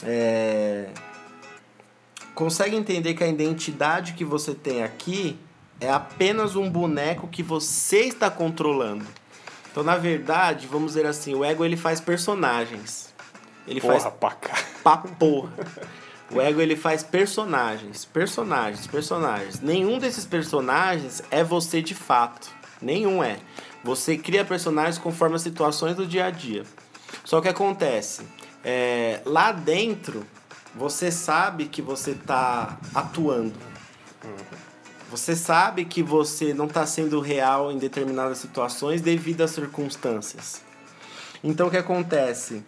É... 0.03 0.87
Consegue 2.35 2.75
entender 2.77 3.15
que 3.15 3.23
a 3.23 3.27
identidade 3.29 4.15
que 4.15 4.25
você 4.25 4.55
tem 4.55 4.83
aqui 4.83 5.37
é 5.81 5.91
apenas 5.91 6.57
um 6.57 6.69
boneco 6.69 7.27
que 7.27 7.43
você 7.43 8.01
está 8.01 8.31
controlando. 8.31 9.07
Então, 9.71 9.83
na 9.83 9.97
verdade, 9.97 10.67
vamos 10.67 10.93
dizer 10.93 11.07
assim, 11.07 11.35
o 11.35 11.45
ego 11.45 11.65
ele 11.65 11.77
faz 11.77 12.01
personagens. 12.01 13.15
Ele 13.67 13.81
Porra, 13.81 14.01
faz 14.01 14.15
pra 14.15 14.31
cá. 14.33 14.59
pra 14.83 14.97
porra. 14.99 15.53
O 16.31 16.41
ego 16.41 16.61
ele 16.61 16.77
faz 16.77 17.03
personagens, 17.03 18.05
personagens, 18.05 18.87
personagens. 18.87 19.61
Nenhum 19.61 19.99
desses 19.99 20.25
personagens 20.25 21.23
é 21.31 21.43
você 21.43 21.83
de 21.83 21.95
fato. 21.95 22.51
Nenhum 22.81 23.23
é. 23.23 23.39
Você 23.83 24.17
cria 24.17 24.45
personagens 24.45 24.99
conforme 24.99 25.37
as 25.37 25.43
situações 25.43 25.97
do 25.97 26.07
dia 26.07 26.27
a 26.27 26.31
dia. 26.31 26.65
Só 27.25 27.41
que 27.41 27.49
acontece, 27.49 28.23
é, 28.65 29.21
lá 29.25 29.53
dentro 29.53 30.25
você 30.75 31.11
sabe 31.11 31.67
que 31.67 31.83
você 31.83 32.15
tá 32.15 32.79
atuando. 32.95 33.55
Você 35.11 35.35
sabe 35.35 35.85
que 35.85 36.05
você 36.05 36.55
não 36.55 36.67
está 36.67 36.87
sendo 36.87 37.19
real 37.21 37.73
em 37.73 37.79
determinadas 37.79 38.39
situações 38.39 39.03
devido 39.03 39.41
às 39.41 39.51
circunstâncias. 39.51 40.63
Então 41.43 41.67
o 41.67 41.71
que 41.71 41.77
acontece? 41.77 42.63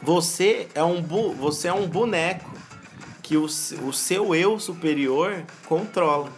Você 0.00 0.66
é 0.74 0.82
um, 0.82 1.02
bu 1.02 1.34
você 1.34 1.68
é 1.68 1.72
um 1.72 1.86
boneco 1.86 2.50
que 3.22 3.36
o, 3.36 3.44
o 3.44 3.92
seu 3.92 4.34
eu 4.34 4.58
superior 4.58 5.44
controla. 5.66 6.32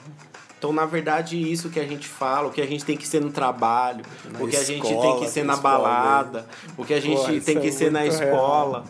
Então, 0.64 0.72
na 0.72 0.87
verdade, 0.87 1.37
isso 1.37 1.68
que 1.68 1.79
a 1.79 1.85
gente 1.85 2.09
fala, 2.09 2.48
o 2.48 2.50
que 2.50 2.62
a 2.62 2.66
gente 2.66 2.87
tem 2.87 2.96
que 2.96 3.07
ser 3.07 3.20
no 3.20 3.31
trabalho, 3.31 4.03
Na 4.33 4.40
o 4.40 4.48
que 4.48 4.57
a 4.57 4.62
gente 4.62 4.81
tem 4.81 4.94
escola, 4.94 5.20
que 5.20 5.29
ser 5.29 5.44
na 5.44 5.57
falam 5.59 5.83
balada, 5.83 6.46
o 6.74 6.87
que 6.87 6.94
a 6.94 7.00
gente 7.00 7.40
tem 7.42 7.61
que 7.61 7.68
é 7.68 7.70
ser 7.70 7.92
na 7.92 8.07
escola. 8.07 8.87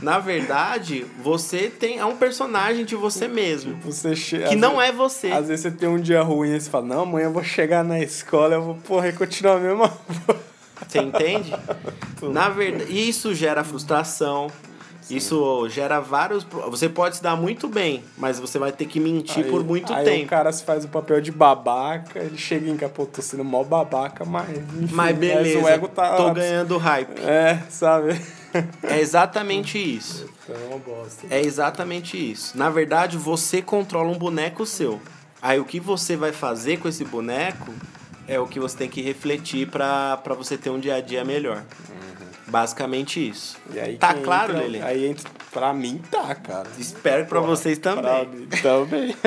Na 0.00 0.18
verdade, 0.18 1.04
você 1.22 1.68
tem 1.68 1.98
é 1.98 2.04
um 2.06 2.16
personagem 2.16 2.82
de 2.86 2.96
você 2.96 3.28
mesmo, 3.28 3.76
Você 3.82 4.16
che... 4.16 4.38
que 4.38 4.56
não 4.56 4.80
é 4.80 4.90
você. 4.90 5.30
Às 5.30 5.48
vezes 5.48 5.64
você 5.64 5.70
tem 5.70 5.86
um 5.86 6.00
dia 6.00 6.22
ruim 6.22 6.54
e 6.54 6.60
você 6.62 6.70
fala, 6.70 6.86
não, 6.86 7.02
amanhã 7.02 7.26
eu 7.26 7.32
vou 7.32 7.44
chegar 7.44 7.84
na 7.84 8.00
escola, 8.00 8.54
eu 8.54 8.62
vou, 8.62 8.74
porra, 8.76 9.12
continuar 9.12 9.56
a 9.56 9.60
mesma 9.60 9.92
Você 10.88 10.98
entende? 10.98 11.52
Na 12.32 12.48
verdade, 12.48 12.90
isso 12.90 13.34
gera 13.34 13.62
frustração. 13.62 14.50
Isso 15.10 15.68
gera 15.68 16.00
vários. 16.00 16.44
Você 16.68 16.88
pode 16.88 17.16
se 17.16 17.22
dar 17.22 17.36
muito 17.36 17.68
bem, 17.68 18.04
mas 18.16 18.38
você 18.38 18.58
vai 18.58 18.72
ter 18.72 18.86
que 18.86 19.00
mentir 19.00 19.46
por 19.46 19.64
muito 19.64 19.92
aí 19.92 20.04
tempo. 20.04 20.24
o 20.24 20.28
cara 20.28 20.52
se 20.52 20.64
faz 20.64 20.84
o 20.84 20.88
papel 20.88 21.20
de 21.20 21.32
babaca, 21.32 22.20
ele 22.20 22.36
chega 22.36 22.68
em 22.68 22.76
capô, 22.76 23.06
tô 23.06 23.22
sendo 23.22 23.44
mó 23.44 23.64
babaca, 23.64 24.24
mas 24.24 24.50
enfim, 24.50 24.94
Mas 24.94 25.16
beleza, 25.16 25.58
o 25.58 25.68
ego 25.68 25.88
tá... 25.88 26.16
tô 26.16 26.32
ganhando 26.32 26.76
hype. 26.76 27.20
É, 27.20 27.62
sabe? 27.68 28.20
É 28.82 28.98
exatamente 28.98 29.78
isso. 29.78 30.28
Então 30.42 30.56
é 30.56 30.66
uma 30.68 30.78
bosta. 30.78 31.26
É 31.30 31.40
exatamente 31.40 32.16
isso. 32.16 32.56
Na 32.56 32.70
verdade, 32.70 33.16
você 33.16 33.60
controla 33.60 34.08
um 34.08 34.18
boneco 34.18 34.64
seu. 34.64 35.00
Aí 35.40 35.60
o 35.60 35.64
que 35.64 35.78
você 35.78 36.16
vai 36.16 36.32
fazer 36.32 36.78
com 36.78 36.88
esse 36.88 37.04
boneco 37.04 37.72
é 38.26 38.40
o 38.40 38.46
que 38.46 38.58
você 38.58 38.76
tem 38.76 38.88
que 38.88 39.00
refletir 39.00 39.68
pra 39.68 40.16
você 40.36 40.56
ter 40.56 40.70
um 40.70 40.80
dia 40.80 40.96
a 40.96 41.00
dia 41.00 41.24
melhor. 41.24 41.62
Basicamente 42.50 43.28
isso. 43.28 43.56
E 43.72 43.78
aí 43.78 43.96
tá 43.96 44.14
claro, 44.14 44.52
entra- 44.52 44.62
Lele? 44.64 44.82
Aí 44.82 45.06
entra, 45.06 45.28
pra 45.52 45.72
mim 45.72 46.00
tá, 46.10 46.34
cara. 46.34 46.68
Espero 46.78 47.24
que 47.24 47.28
pra 47.28 47.40
vocês 47.40 47.78
Pra 47.78 47.94
também. 47.96 48.26
mim 48.28 48.48
também. 48.62 49.14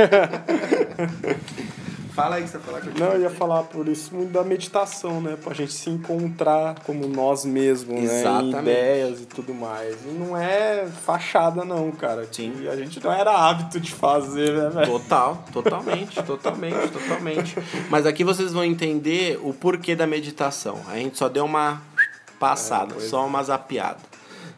Fala 2.13 2.35
aí 2.35 2.43
que 2.43 2.49
você 2.49 2.57
vai 2.57 2.65
falar 2.67 2.81
que 2.81 2.87
eu 2.89 2.93
Não, 3.07 3.13
eu 3.15 3.21
ia 3.21 3.29
falar 3.29 3.63
por 3.63 3.87
isso 3.87 4.13
muito 4.13 4.31
da 4.33 4.43
meditação, 4.43 5.21
né? 5.21 5.37
Pra 5.41 5.53
gente 5.53 5.71
se 5.71 5.89
encontrar 5.89 6.75
como 6.85 7.07
nós 7.07 7.45
mesmos, 7.45 8.01
né? 8.01 8.01
Em 8.01 8.19
Exatamente. 8.19 8.57
ideias 8.59 9.21
e 9.21 9.25
tudo 9.27 9.53
mais. 9.53 9.95
E 10.05 10.09
não 10.09 10.35
é 10.35 10.85
fachada, 11.05 11.63
não, 11.63 11.89
cara. 11.91 12.27
Sim. 12.29 12.53
E 12.59 12.67
a 12.67 12.75
gente 12.75 13.01
não 13.01 13.13
era 13.13 13.31
hábito 13.31 13.79
de 13.79 13.93
fazer, 13.93 14.51
né, 14.51 14.69
velho? 14.69 14.87
Total, 14.91 15.41
totalmente, 15.53 16.21
totalmente, 16.23 16.89
totalmente. 16.89 17.55
Mas 17.89 18.05
aqui 18.05 18.25
vocês 18.25 18.51
vão 18.51 18.65
entender 18.65 19.39
o 19.41 19.53
porquê 19.53 19.95
da 19.95 20.05
meditação. 20.05 20.81
A 20.89 20.97
gente 20.97 21.17
só 21.17 21.29
deu 21.29 21.45
uma 21.45 21.81
passada, 22.41 22.95
É, 22.95 22.99
só 22.99 23.25
uma 23.25 23.43
zapiada. 23.43 23.99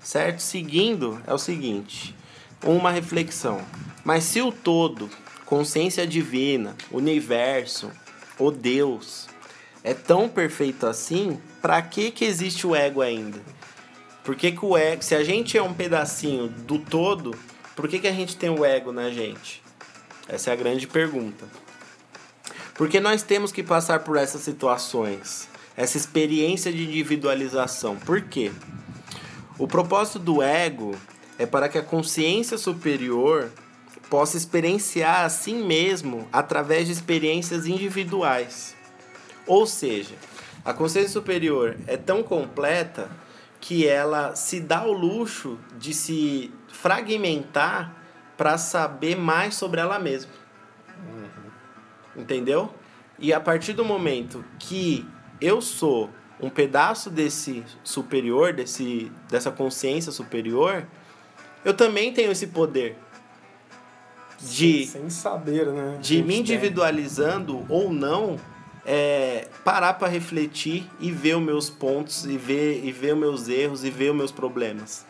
Certo? 0.01 0.39
Seguindo, 0.39 1.21
é 1.27 1.33
o 1.33 1.37
seguinte: 1.37 2.15
uma 2.63 2.89
reflexão. 2.89 3.61
Mas 4.03 4.23
se 4.23 4.41
o 4.41 4.51
todo, 4.51 5.09
consciência 5.45 6.07
divina, 6.07 6.75
universo, 6.91 7.91
o 8.39 8.49
Deus, 8.49 9.27
é 9.83 9.93
tão 9.93 10.29
perfeito 10.29 10.87
assim, 10.87 11.39
pra 11.61 11.81
que 11.81 12.09
que 12.09 12.25
existe 12.25 12.65
o 12.65 12.75
ego 12.75 13.01
ainda? 13.01 13.41
Por 14.23 14.35
que, 14.35 14.53
que 14.53 14.65
o 14.65 14.77
ego, 14.77 15.03
se 15.03 15.13
a 15.13 15.23
gente 15.23 15.57
é 15.57 15.61
um 15.61 15.73
pedacinho 15.73 16.47
do 16.47 16.79
todo, 16.79 17.35
por 17.75 17.89
que, 17.89 17.99
que 17.99 18.07
a 18.07 18.11
gente 18.13 18.37
tem 18.37 18.49
o 18.49 18.63
ego 18.63 18.93
na 18.93 19.09
gente? 19.09 19.61
Essa 20.29 20.51
é 20.51 20.53
a 20.53 20.55
grande 20.55 20.87
pergunta. 20.87 21.45
Porque 22.75 23.01
nós 23.01 23.21
temos 23.21 23.51
que 23.51 23.61
passar 23.61 23.99
por 23.99 24.15
essas 24.15 24.41
situações, 24.41 25.49
essa 25.75 25.97
experiência 25.97 26.71
de 26.71 26.83
individualização. 26.83 27.95
Por 27.95 28.21
quê? 28.21 28.51
O 29.57 29.67
propósito 29.67 30.19
do 30.19 30.41
ego 30.41 30.95
é 31.37 31.45
para 31.45 31.69
que 31.69 31.77
a 31.77 31.83
consciência 31.83 32.57
superior 32.57 33.51
possa 34.09 34.37
experienciar 34.37 35.25
a 35.25 35.29
si 35.29 35.53
mesmo 35.53 36.27
através 36.31 36.87
de 36.87 36.93
experiências 36.93 37.65
individuais. 37.65 38.75
Ou 39.47 39.65
seja, 39.65 40.15
a 40.63 40.73
consciência 40.73 41.11
superior 41.11 41.77
é 41.87 41.97
tão 41.97 42.23
completa 42.23 43.09
que 43.59 43.87
ela 43.87 44.35
se 44.35 44.59
dá 44.59 44.85
o 44.85 44.91
luxo 44.91 45.57
de 45.79 45.93
se 45.93 46.51
fragmentar 46.67 47.95
para 48.37 48.57
saber 48.57 49.15
mais 49.15 49.55
sobre 49.55 49.79
ela 49.79 49.99
mesma. 49.99 50.31
Entendeu? 52.15 52.73
E 53.17 53.33
a 53.33 53.39
partir 53.39 53.73
do 53.73 53.85
momento 53.85 54.43
que 54.59 55.05
eu 55.39 55.61
sou 55.61 56.09
um 56.39 56.49
pedaço 56.49 57.09
desse 57.09 57.63
superior, 57.83 58.53
desse, 58.53 59.11
dessa 59.29 59.51
consciência 59.51 60.11
superior, 60.11 60.85
eu 61.63 61.73
também 61.73 62.13
tenho 62.13 62.31
esse 62.31 62.47
poder 62.47 62.97
de 64.39 64.85
Sem, 64.85 65.01
sem 65.01 65.09
saber, 65.09 65.67
né? 65.67 65.97
de 66.01 66.21
me 66.21 66.27
tem. 66.27 66.39
individualizando 66.39 67.65
ou 67.69 67.91
não, 67.91 68.37
é, 68.85 69.47
parar 69.63 69.93
para 69.93 70.09
refletir 70.09 70.89
e 70.99 71.11
ver 71.11 71.35
os 71.37 71.41
meus 71.43 71.69
pontos, 71.69 72.25
e 72.25 72.37
ver, 72.37 72.83
e 72.83 72.91
ver 72.91 73.13
os 73.13 73.19
meus 73.19 73.47
erros, 73.47 73.83
e 73.85 73.89
ver 73.89 74.11
os 74.11 74.17
meus 74.17 74.31
problemas. 74.31 75.05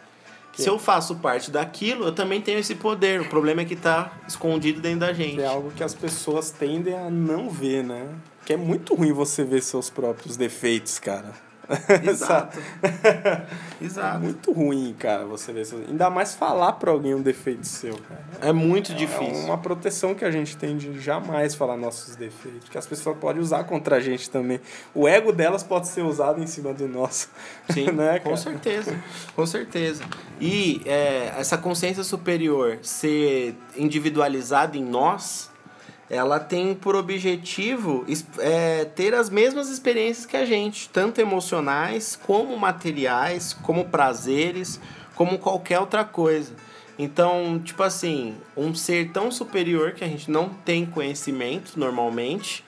Se 0.61 0.69
eu 0.69 0.77
faço 0.77 1.15
parte 1.15 1.49
daquilo, 1.49 2.05
eu 2.05 2.11
também 2.11 2.39
tenho 2.41 2.59
esse 2.59 2.75
poder. 2.75 3.21
O 3.21 3.25
problema 3.25 3.61
é 3.61 3.65
que 3.65 3.75
tá 3.75 4.13
escondido 4.27 4.79
dentro 4.79 4.99
da 4.99 5.13
gente. 5.13 5.41
É 5.41 5.47
algo 5.47 5.71
que 5.71 5.83
as 5.83 5.93
pessoas 5.93 6.51
tendem 6.51 6.93
a 6.93 7.09
não 7.09 7.49
ver, 7.49 7.83
né? 7.83 8.09
Que 8.45 8.53
é 8.53 8.57
muito 8.57 8.93
ruim 8.93 9.11
você 9.11 9.43
ver 9.43 9.61
seus 9.61 9.89
próprios 9.89 10.37
defeitos, 10.37 10.99
cara. 10.99 11.33
Exato. 12.07 12.59
É 13.81 13.85
Exato. 13.85 14.19
muito 14.19 14.51
ruim, 14.53 14.95
cara, 14.97 15.25
você 15.25 15.51
ver 15.51 15.65
seus... 15.65 15.89
Ainda 15.89 16.09
mais 16.09 16.33
falar 16.33 16.73
pra 16.73 16.89
alguém 16.91 17.13
um 17.13 17.21
defeito 17.21 17.67
seu, 17.67 17.93
cara. 17.97 18.21
É 18.39 18.53
muito 18.53 18.93
É 18.93 18.95
difícil. 18.95 19.43
uma 19.45 19.57
proteção 19.57 20.15
que 20.15 20.23
a 20.23 20.31
gente 20.31 20.55
tem 20.55 20.77
de 20.77 20.99
jamais 21.01 21.53
falar 21.53 21.75
nossos 21.75 22.15
defeitos, 22.15 22.69
que 22.69 22.77
as 22.77 22.85
pessoas 22.87 23.17
podem 23.17 23.41
usar 23.41 23.65
contra 23.65 23.97
a 23.97 23.99
gente 23.99 24.29
também. 24.29 24.61
O 24.95 25.05
ego 25.05 25.33
delas 25.33 25.63
pode 25.63 25.89
ser 25.89 26.01
usado 26.03 26.41
em 26.41 26.47
cima 26.47 26.73
do 26.73 26.87
nosso. 26.87 27.29
Sim, 27.71 27.91
né, 27.91 28.19
com 28.19 28.37
certeza, 28.37 28.95
com 29.35 29.45
certeza. 29.45 30.01
E 30.39 30.81
é, 30.85 31.33
essa 31.37 31.57
consciência 31.57 32.03
superior 32.05 32.77
ser 32.81 33.53
individualizada 33.75 34.77
em 34.77 34.83
nós, 34.85 35.51
ela 36.13 36.39
tem 36.39 36.75
por 36.75 36.95
objetivo 36.95 38.05
é, 38.39 38.85
ter 38.85 39.13
as 39.13 39.29
mesmas 39.29 39.69
experiências 39.69 40.25
que 40.25 40.37
a 40.37 40.45
gente, 40.45 40.89
tanto 40.89 41.19
emocionais, 41.19 42.19
como 42.21 42.57
materiais, 42.57 43.53
como 43.53 43.85
prazeres, 43.85 44.79
como 45.15 45.39
qualquer 45.39 45.79
outra 45.79 46.03
coisa. 46.03 46.53
Então, 46.97 47.59
tipo 47.63 47.81
assim, 47.81 48.35
um 48.55 48.75
ser 48.75 49.11
tão 49.11 49.31
superior 49.31 49.93
que 49.93 50.03
a 50.03 50.07
gente 50.07 50.29
não 50.29 50.49
tem 50.49 50.85
conhecimento 50.85 51.79
normalmente, 51.79 52.63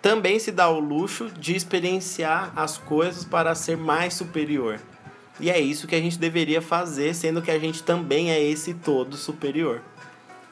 também 0.00 0.38
se 0.38 0.50
dá 0.50 0.68
o 0.68 0.78
luxo 0.78 1.28
de 1.38 1.54
experienciar 1.54 2.52
as 2.56 2.78
coisas 2.78 3.24
para 3.24 3.54
ser 3.54 3.76
mais 3.76 4.14
superior. 4.14 4.80
E 5.38 5.50
é 5.50 5.60
isso 5.60 5.86
que 5.86 5.94
a 5.94 6.00
gente 6.00 6.18
deveria 6.18 6.62
fazer, 6.62 7.14
sendo 7.14 7.42
que 7.42 7.50
a 7.50 7.58
gente 7.58 7.82
também 7.82 8.30
é 8.30 8.42
esse 8.42 8.72
todo 8.72 9.16
superior. 9.16 9.82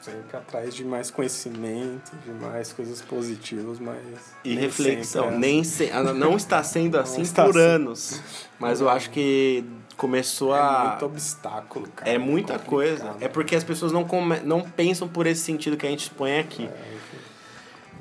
Sempre 0.05 0.37
atrás 0.37 0.75
de 0.75 0.85
mais 0.85 1.09
conhecimento, 1.09 2.11
de 2.23 2.31
mais 2.31 2.71
coisas 2.71 3.01
positivas, 3.01 3.79
mas. 3.79 3.97
E 4.43 4.49
nem 4.49 4.59
reflexão. 4.59 5.23
sempre 5.23 5.35
é 5.35 5.39
Nem 5.39 5.63
se, 5.63 5.89
ah, 5.91 6.03
não 6.03 6.35
está 6.37 6.63
sendo 6.63 6.97
assim 6.99 7.21
está 7.23 7.43
por 7.43 7.57
assim. 7.57 7.59
anos. 7.59 8.21
Mas 8.59 8.79
eu 8.81 8.87
acho 8.87 9.09
que 9.09 9.63
começou 9.97 10.55
É 10.55 10.59
a. 10.59 10.87
muito 10.89 11.05
obstáculo, 11.07 11.87
cara. 11.95 12.11
É 12.11 12.17
muita 12.19 12.53
complicado. 12.59 12.69
coisa. 12.69 13.15
É 13.19 13.27
porque 13.27 13.55
as 13.55 13.63
pessoas 13.63 13.91
não, 13.91 14.03
come... 14.03 14.39
não 14.41 14.61
pensam 14.61 15.07
por 15.07 15.25
esse 15.25 15.41
sentido 15.41 15.75
que 15.75 15.87
a 15.87 15.89
gente 15.89 16.03
expõe 16.03 16.37
aqui. 16.37 16.69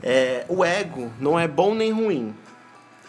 É, 0.02 0.44
o 0.48 0.62
ego 0.62 1.11
não 1.18 1.38
é 1.38 1.48
bom 1.48 1.74
nem 1.74 1.90
ruim. 1.90 2.34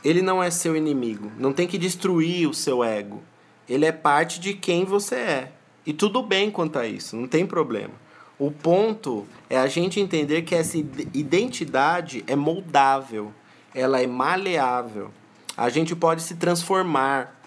Ele 0.03 0.21
não 0.21 0.41
é 0.41 0.49
seu 0.49 0.75
inimigo. 0.75 1.31
Não 1.37 1.51
tem 1.51 1.67
que 1.67 1.77
destruir 1.77 2.47
o 2.47 2.53
seu 2.53 2.83
ego. 2.83 3.21
Ele 3.67 3.85
é 3.85 3.91
parte 3.91 4.39
de 4.39 4.53
quem 4.53 4.85
você 4.85 5.15
é. 5.15 5.51
E 5.85 5.91
tudo 5.91 6.23
bem 6.23 6.49
quanto 6.49 6.79
a 6.79 6.87
isso, 6.87 7.15
não 7.15 7.27
tem 7.27 7.45
problema. 7.45 8.04
O 8.37 8.51
ponto 8.51 9.25
é 9.49 9.57
a 9.57 9.67
gente 9.67 9.99
entender 9.99 10.41
que 10.41 10.53
essa 10.53 10.77
ide- 10.77 11.07
identidade 11.13 12.23
é 12.27 12.35
moldável, 12.35 13.33
ela 13.73 14.01
é 14.01 14.07
maleável. 14.07 15.09
A 15.55 15.69
gente 15.69 15.95
pode 15.95 16.21
se 16.21 16.35
transformar, 16.35 17.39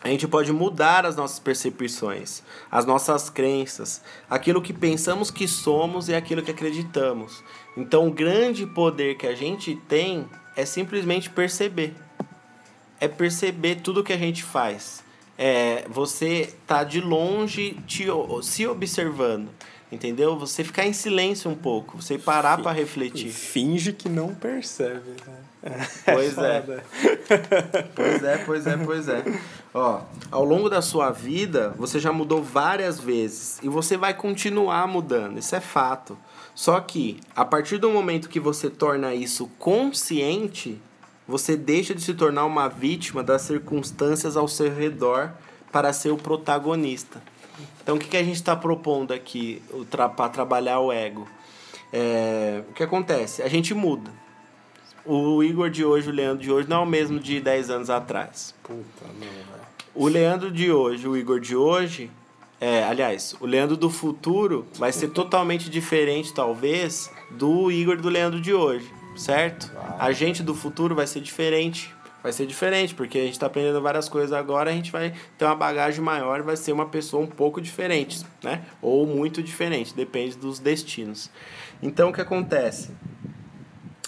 a 0.00 0.08
gente 0.08 0.26
pode 0.26 0.50
mudar 0.52 1.04
as 1.04 1.14
nossas 1.14 1.38
percepções, 1.38 2.42
as 2.70 2.86
nossas 2.86 3.28
crenças, 3.28 4.02
aquilo 4.30 4.62
que 4.62 4.72
pensamos 4.72 5.30
que 5.30 5.46
somos 5.46 6.08
e 6.08 6.14
aquilo 6.14 6.42
que 6.42 6.52
acreditamos. 6.52 7.42
Então, 7.76 8.06
o 8.08 8.10
grande 8.10 8.64
poder 8.64 9.16
que 9.16 9.26
a 9.26 9.34
gente 9.34 9.76
tem 9.88 10.26
é 10.56 10.64
simplesmente 10.64 11.28
perceber. 11.28 11.94
É 12.98 13.06
perceber 13.06 13.76
tudo 13.76 14.02
que 14.02 14.12
a 14.12 14.18
gente 14.18 14.42
faz. 14.42 15.04
É 15.36 15.84
você 15.88 16.54
tá 16.66 16.82
de 16.82 17.00
longe 17.00 17.76
te, 17.86 18.06
se 18.42 18.66
observando, 18.66 19.50
entendeu? 19.90 20.38
Você 20.38 20.62
ficar 20.62 20.86
em 20.86 20.92
silêncio 20.92 21.50
um 21.50 21.54
pouco, 21.54 22.00
você 22.00 22.18
parar 22.18 22.62
para 22.62 22.72
refletir. 22.72 23.30
finge 23.30 23.92
que 23.92 24.08
não 24.08 24.34
percebe, 24.34 25.10
né? 25.26 25.48
Pois 26.04 26.38
é. 26.38 26.60
foda. 26.60 26.84
Pois 27.94 28.22
é, 28.22 28.38
pois 28.38 28.66
é, 28.66 28.76
pois 28.76 29.08
é. 29.08 29.24
Ó, 29.74 30.00
ao 30.30 30.44
longo 30.44 30.68
da 30.68 30.80
sua 30.80 31.10
vida, 31.10 31.74
você 31.76 31.98
já 31.98 32.12
mudou 32.12 32.42
várias 32.42 33.00
vezes 33.00 33.58
e 33.62 33.68
você 33.68 33.96
vai 33.96 34.14
continuar 34.14 34.86
mudando, 34.86 35.38
isso 35.38 35.54
é 35.54 35.60
fato. 35.60 36.16
Só 36.54 36.80
que 36.80 37.20
a 37.34 37.44
partir 37.44 37.78
do 37.78 37.90
momento 37.90 38.28
que 38.28 38.40
você 38.40 38.70
torna 38.70 39.14
isso 39.14 39.48
consciente, 39.58 40.80
você 41.26 41.56
deixa 41.56 41.94
de 41.94 42.02
se 42.02 42.14
tornar 42.14 42.46
uma 42.46 42.68
vítima 42.68 43.22
das 43.22 43.42
circunstâncias 43.42 44.36
ao 44.36 44.48
seu 44.48 44.72
redor 44.72 45.32
para 45.70 45.92
ser 45.92 46.10
o 46.10 46.16
protagonista. 46.16 47.22
Então, 47.82 47.96
o 47.96 47.98
que, 47.98 48.08
que 48.08 48.16
a 48.16 48.22
gente 48.22 48.36
está 48.36 48.54
propondo 48.54 49.12
aqui 49.12 49.62
para 49.90 50.28
trabalhar 50.28 50.80
o 50.80 50.92
ego? 50.92 51.26
É, 51.92 52.62
o 52.68 52.72
que 52.72 52.82
acontece? 52.82 53.42
A 53.42 53.48
gente 53.48 53.74
muda. 53.74 54.10
O 55.04 55.42
Igor 55.42 55.70
de 55.70 55.84
hoje, 55.84 56.08
o 56.10 56.12
Leandro 56.12 56.42
de 56.42 56.52
hoje, 56.52 56.68
não 56.68 56.78
é 56.78 56.80
o 56.80 56.86
mesmo 56.86 57.18
de 57.18 57.40
10 57.40 57.70
anos 57.70 57.90
atrás. 57.90 58.54
Puta, 58.62 59.06
velho. 59.18 59.68
O 59.94 60.06
Leandro 60.06 60.50
de 60.50 60.70
hoje, 60.70 61.08
o 61.08 61.16
Igor 61.16 61.40
de 61.40 61.56
hoje, 61.56 62.10
é, 62.60 62.84
aliás, 62.84 63.34
o 63.40 63.46
Leandro 63.46 63.76
do 63.76 63.88
futuro 63.88 64.66
vai 64.74 64.92
ser 64.92 65.08
totalmente 65.08 65.70
diferente, 65.70 66.34
talvez, 66.34 67.10
do 67.30 67.70
Igor 67.70 67.96
do 67.96 68.08
Leandro 68.08 68.40
de 68.40 68.52
hoje, 68.52 68.92
certo? 69.16 69.72
A 69.98 70.12
gente 70.12 70.42
do 70.42 70.54
futuro 70.54 70.94
vai 70.94 71.06
ser 71.06 71.20
diferente. 71.20 71.94
Vai 72.28 72.32
ser 72.34 72.44
diferente, 72.44 72.94
porque 72.94 73.16
a 73.16 73.22
gente 73.22 73.32
está 73.32 73.46
aprendendo 73.46 73.80
várias 73.80 74.06
coisas 74.06 74.34
agora, 74.34 74.68
a 74.68 74.72
gente 74.74 74.92
vai 74.92 75.14
ter 75.38 75.46
uma 75.46 75.54
bagagem 75.54 76.02
maior 76.02 76.42
vai 76.42 76.58
ser 76.58 76.72
uma 76.72 76.84
pessoa 76.84 77.22
um 77.22 77.26
pouco 77.26 77.58
diferente, 77.58 78.22
né? 78.44 78.66
Ou 78.82 79.06
muito 79.06 79.42
diferente, 79.42 79.94
depende 79.94 80.36
dos 80.36 80.58
destinos. 80.58 81.30
Então, 81.82 82.10
o 82.10 82.12
que 82.12 82.20
acontece? 82.20 82.90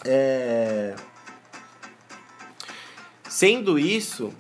É... 0.05 0.95
Sendo 3.27 3.79
isso, 3.79 4.35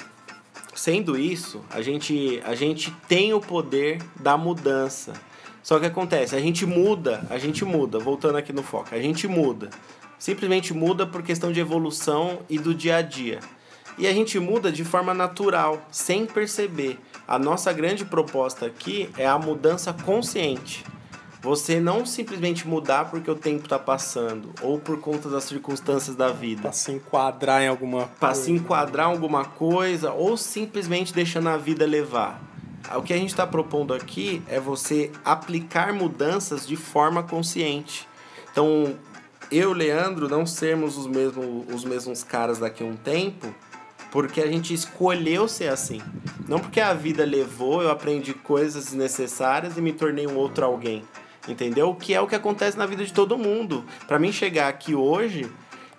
sendo 0.75 1.19
isso, 1.19 1.65
a 1.71 1.81
gente, 1.81 2.39
a 2.45 2.55
gente 2.55 2.91
tem 3.09 3.33
o 3.33 3.41
poder 3.41 3.97
da 4.17 4.37
mudança. 4.37 5.15
Só 5.63 5.81
que 5.81 5.87
acontece, 5.87 6.37
a 6.37 6.41
gente 6.41 6.67
muda, 6.67 7.27
a 7.31 7.39
gente 7.39 7.65
muda, 7.65 7.99
voltando 7.99 8.37
aqui 8.37 8.53
no 8.53 8.63
foco, 8.63 8.95
a 8.95 9.01
gente 9.01 9.27
muda. 9.27 9.71
Simplesmente 10.19 10.75
muda 10.75 11.07
por 11.07 11.23
questão 11.23 11.51
de 11.51 11.61
evolução 11.61 12.41
e 12.47 12.59
do 12.59 12.75
dia 12.75 12.97
a 12.97 13.01
dia. 13.01 13.41
E 14.01 14.07
a 14.07 14.15
gente 14.15 14.39
muda 14.41 14.73
de 14.73 14.83
forma 14.83 15.13
natural, 15.13 15.83
sem 15.91 16.25
perceber. 16.25 16.99
A 17.29 17.39
nossa 17.39 17.71
grande 17.71 18.03
proposta 18.03 18.65
aqui 18.65 19.11
é 19.15 19.27
a 19.27 19.39
mudança 19.39 19.93
consciente. 19.93 20.83
Você 21.43 21.79
não 21.79 22.07
simplesmente 22.07 22.67
mudar 22.67 23.11
porque 23.11 23.31
o 23.31 23.35
tempo 23.35 23.65
está 23.65 23.79
passando 23.79 24.55
ou 24.63 24.79
por 24.79 24.99
conta 25.01 25.29
das 25.29 25.45
circunstâncias 25.45 26.17
da 26.17 26.29
vida 26.29 26.63
Pra 26.63 26.73
se 26.73 26.93
enquadrar 26.93 27.63
em 27.63 27.69
alguma 27.69 28.07
para 28.07 28.31
coisa. 28.31 28.45
se 28.45 28.53
enquadrar 28.53 29.09
em 29.09 29.13
alguma 29.13 29.45
coisa 29.45 30.13
ou 30.13 30.35
simplesmente 30.35 31.13
deixando 31.13 31.51
a 31.51 31.59
vida 31.59 31.85
levar. 31.85 32.41
O 32.97 33.03
que 33.03 33.13
a 33.13 33.19
gente 33.19 33.31
está 33.31 33.47
propondo 33.47 33.93
aqui 33.93 34.43
é 34.49 34.59
você 34.59 35.13
aplicar 35.23 35.93
mudanças 35.93 36.67
de 36.67 36.75
forma 36.75 37.23
consciente. 37.23 38.09
Então, 38.51 38.97
eu, 39.53 39.75
Leandro, 39.75 40.27
não 40.27 40.47
sermos 40.47 40.97
os 40.97 41.07
mesmos, 41.07 41.67
os 41.71 41.85
mesmos 41.85 42.25
caras 42.25 42.59
daqui 42.59 42.83
a 42.83 42.87
um 42.87 42.97
tempo, 42.97 43.55
porque 44.11 44.41
a 44.41 44.47
gente 44.47 44.75
escolheu 44.75 45.49
ser 45.49 45.69
assim. 45.69 46.01
Não 46.49 46.59
porque 46.59 46.81
a 46.81 46.93
vida 46.93 47.25
levou, 47.25 47.83
eu 47.83 47.91
aprendi 47.91 48.35
coisas 48.35 48.87
desnecessárias 48.87 49.77
e 49.77 49.81
me 49.81 49.93
tornei 49.93 50.27
um 50.27 50.37
outro 50.37 50.65
alguém. 50.65 51.05
Entendeu? 51.49 51.95
Que 51.95 52.15
é 52.15 52.21
o 52.21 52.27
que 52.27 52.35
acontece 52.35 52.77
na 52.77 52.87
vida 52.87 53.05
de 53.05 53.13
todo 53.13 53.39
mundo. 53.39 53.85
Para 54.07 54.19
mim 54.19 54.33
chegar 54.33 54.69
aqui 54.69 54.95
hoje, 54.95 55.51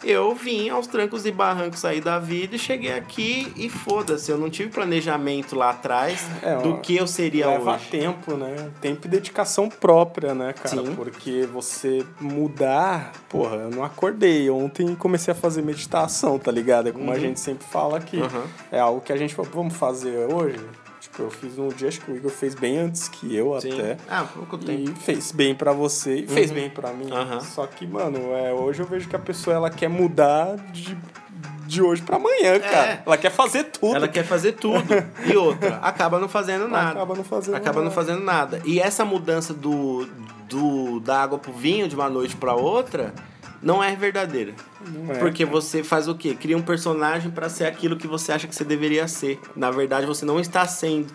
eu 0.04 0.34
vim 0.36 0.70
aos 0.70 0.88
trancos 0.88 1.26
e 1.26 1.32
barrancos 1.32 1.80
sair 1.80 2.02
da 2.02 2.20
vida 2.20 2.56
e 2.56 2.60
cheguei 2.60 2.94
aqui 2.94 3.52
e 3.56 3.70
foda-se, 3.70 4.32
eu 4.32 4.38
não 4.38 4.50
tive 4.50 4.70
planejamento 4.70 5.56
lá 5.56 5.70
atrás 5.72 6.26
É, 6.42 6.56
do 6.58 6.78
que 6.80 6.96
eu 6.96 7.08
seria 7.08 7.48
Leva 7.48 7.76
hoje. 7.76 7.88
tempo, 7.90 8.36
né? 8.36 8.70
Tempo 8.82 9.08
e 9.08 9.10
dedicação 9.10 9.70
própria, 9.70 10.34
né, 10.34 10.54
cara? 10.54 10.70
Sim. 10.70 10.96
Porque 10.96 11.48
você 11.52 12.06
mudar. 12.20 13.12
Porra, 13.30 13.56
eu 13.58 13.70
não 13.70 13.84
acordei 13.84 14.50
ontem 14.50 14.92
e 14.92 14.96
comecei 14.96 15.32
a 15.32 15.36
fazer 15.36 15.62
meditação, 15.62 16.38
tá 16.40 16.52
ligado? 16.52 16.90
É 16.90 16.92
como 16.92 17.12
a 17.12 17.20
gente 17.20 17.40
sempre 17.40 17.66
fala 17.68 17.98
aqui. 17.98 18.18
Uhum. 18.18 18.44
É 18.72 18.80
algo 18.80 19.02
que 19.02 19.12
a 19.14 19.18
gente 19.18 19.36
vamos 19.36 19.76
fazer 19.76 20.32
hoje? 20.34 20.60
Tipo, 21.12 21.24
eu 21.24 21.30
fiz 21.32 21.58
um 21.58 21.68
dia, 21.68 21.90
acho 21.90 22.00
que 22.00 22.10
o 22.12 22.16
Igor 22.16 22.32
fez 22.32 22.56
bem 22.56 22.78
antes 22.78 23.10
que 23.10 23.36
eu 23.36 23.60
Sim. 23.60 23.74
até. 23.74 23.98
Ah, 24.10 24.24
pouco 24.34 24.58
tempo. 24.58 24.92
E 24.92 24.96
fez 24.96 25.32
bem 25.34 25.54
pra 25.54 25.74
você 25.74 26.20
e 26.20 26.28
fez 26.28 26.52
bem 26.52 26.70
pra 26.70 26.94
mim. 26.94 27.12
Aham. 27.12 27.42
Só 27.42 27.68
que, 27.68 27.86
mano, 27.86 28.34
é, 28.34 28.54
hoje 28.54 28.82
eu 28.82 28.86
vejo 28.86 29.10
que 29.10 29.16
a 29.16 29.20
pessoa 29.20 29.56
ela 29.56 29.70
quer 29.70 29.90
mudar 29.90 30.56
de, 30.72 30.98
de 31.68 31.82
hoje 31.82 32.02
pra 32.02 32.16
amanhã, 32.16 32.58
cara. 32.60 33.04
Ela 33.06 33.18
quer 33.18 33.30
fazer 33.30 33.66
tudo. 33.66 33.94
É. 33.94 33.98
Ela 33.98 34.08
quer 34.08 34.24
fazer 34.24 34.54
tudo. 34.54 34.82
E 35.26 35.36
outra, 35.36 35.78
acaba 35.82 36.18
não 36.18 36.30
fazendo 36.30 36.68
nada. 36.68 36.92
Acaba 36.92 37.14
não 37.16 37.24
fazendo 37.26 37.56
Acaba 37.56 37.76
não 37.80 37.84
nada. 37.90 37.96
fazendo 37.96 38.22
nada. 38.24 38.62
E 38.66 38.80
essa 38.80 39.04
mudança 39.04 39.54
do, 39.54 40.08
do 40.50 41.00
da 41.02 41.22
água 41.22 41.38
pro 41.38 41.52
vinho 41.52 41.88
de 41.90 41.96
uma 41.96 42.10
noite 42.10 42.36
pra 42.38 42.56
outra 42.56 43.14
não 43.62 43.84
é 43.84 43.96
verdadeira. 43.96 44.54
Não 44.88 45.14
é, 45.14 45.20
Porque 45.20 45.46
cara. 45.46 45.56
você 45.56 45.84
faz 45.84 46.08
o 46.08 46.16
quê? 46.16 46.34
Cria 46.34 46.58
um 46.58 46.62
personagem 46.62 47.30
pra 47.32 47.50
ser 47.50 47.66
aquilo 47.66 47.96
que 47.98 48.08
você 48.08 48.32
acha 48.32 48.48
que 48.48 48.56
você 48.56 48.64
deveria 48.64 49.08
ser. 49.08 49.40
Na 49.56 49.70
verdade, 49.72 50.06
você 50.06 50.26
não 50.26 50.40
está 50.40 50.66
sendo. 50.68 51.14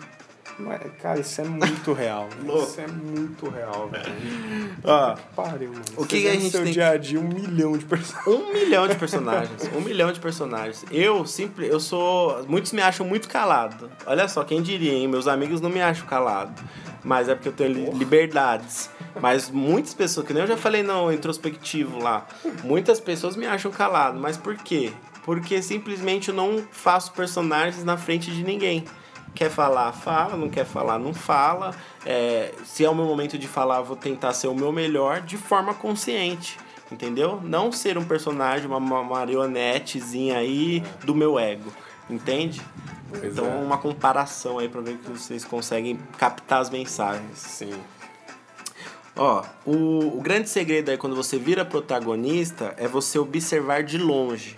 Mas, 0.59 0.81
cara, 1.01 1.19
isso 1.19 1.39
é 1.39 1.43
muito 1.43 1.93
real. 1.93 2.27
isso 2.63 2.81
é 2.81 2.87
muito 2.87 3.47
real, 3.49 3.89
velho. 3.89 4.75
Ó, 4.83 5.15
Pariu, 5.35 5.69
mano. 5.69 5.83
O 5.95 6.05
que 6.05 6.21
que 6.21 6.27
a 6.27 6.33
gente 6.33 6.49
seu 6.49 6.63
tem 6.63 6.73
dia 6.73 6.89
a 6.89 6.97
dia 6.97 7.19
um 7.19 7.27
milhão 7.27 7.77
de 7.77 7.85
pessoas. 7.85 8.25
Um 8.27 8.51
milhão 8.53 8.87
de 8.87 8.95
personagens. 8.95 9.69
Um 9.75 9.81
milhão 9.81 10.11
de 10.11 10.19
personagens. 10.19 10.83
Eu 10.91 11.25
sempre. 11.25 11.67
Eu 11.67 11.79
sou. 11.79 12.43
Muitos 12.47 12.71
me 12.71 12.81
acham 12.81 13.05
muito 13.05 13.27
calado. 13.29 13.89
Olha 14.05 14.27
só, 14.27 14.43
quem 14.43 14.61
diria, 14.61 14.93
hein? 14.93 15.07
Meus 15.07 15.27
amigos 15.27 15.61
não 15.61 15.69
me 15.69 15.81
acham 15.81 16.05
calado. 16.07 16.53
Mas 17.03 17.29
é 17.29 17.35
porque 17.35 17.49
eu 17.49 17.53
tenho 17.53 17.71
li- 17.73 17.91
liberdades. 17.91 18.89
Mas 19.21 19.49
muitas 19.49 19.93
pessoas, 19.93 20.25
que 20.27 20.33
nem 20.33 20.41
eu 20.43 20.47
já 20.47 20.57
falei 20.57 20.83
no 20.83 21.11
introspectivo 21.11 21.99
lá, 21.99 22.25
muitas 22.63 22.99
pessoas 22.99 23.35
me 23.35 23.45
acham 23.47 23.71
calado. 23.71 24.19
Mas 24.19 24.37
por 24.37 24.55
quê? 24.55 24.91
Porque 25.23 25.61
simplesmente 25.61 26.29
eu 26.29 26.35
não 26.35 26.63
faço 26.71 27.11
personagens 27.13 27.83
na 27.83 27.95
frente 27.97 28.31
de 28.31 28.43
ninguém. 28.43 28.83
Quer 29.37 29.51
falar, 29.51 29.91
fala. 29.91 30.35
Não 30.35 30.49
quer 30.49 30.65
falar, 30.65 30.97
não 30.97 31.13
fala. 31.13 31.75
É, 32.03 32.55
se 32.65 32.83
é 32.83 32.89
o 32.89 32.95
meu 32.95 33.05
momento 33.05 33.37
de 33.37 33.47
falar, 33.47 33.81
vou 33.81 33.95
tentar 33.95 34.33
ser 34.33 34.47
o 34.47 34.55
meu 34.55 34.71
melhor 34.71 35.21
de 35.21 35.37
forma 35.37 35.75
consciente. 35.75 36.57
Entendeu? 36.91 37.39
Não 37.43 37.71
ser 37.71 37.99
um 37.99 38.03
personagem, 38.03 38.65
uma 38.65 38.79
ma- 38.79 39.03
marionetezinha 39.03 40.39
aí 40.39 40.83
do 41.05 41.13
meu 41.13 41.37
ego. 41.37 41.71
Entende? 42.09 42.59
Pois 43.09 43.25
então, 43.25 43.45
é. 43.45 43.55
uma 43.63 43.77
comparação 43.77 44.57
aí 44.57 44.67
pra 44.67 44.81
ver 44.81 44.97
que 44.97 45.11
vocês 45.11 45.45
conseguem 45.45 45.99
captar 46.17 46.59
as 46.59 46.71
mensagens. 46.71 47.37
Sim. 47.37 47.79
Ó, 49.15 49.43
o, 49.63 50.17
o 50.17 50.21
grande 50.21 50.49
segredo 50.49 50.89
aí 50.89 50.97
quando 50.97 51.15
você 51.15 51.37
vira 51.37 51.63
protagonista 51.63 52.73
é 52.77 52.87
você 52.87 53.19
observar 53.19 53.83
de 53.83 53.99
longe. 53.99 54.55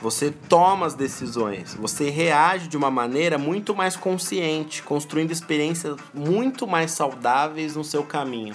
Você 0.00 0.30
toma 0.30 0.86
as 0.86 0.94
decisões, 0.94 1.74
você 1.74 2.08
reage 2.08 2.68
de 2.68 2.76
uma 2.76 2.90
maneira 2.90 3.36
muito 3.36 3.74
mais 3.74 3.96
consciente, 3.96 4.82
construindo 4.82 5.32
experiências 5.32 5.96
muito 6.14 6.66
mais 6.66 6.92
saudáveis 6.92 7.74
no 7.74 7.82
seu 7.82 8.04
caminho. 8.04 8.54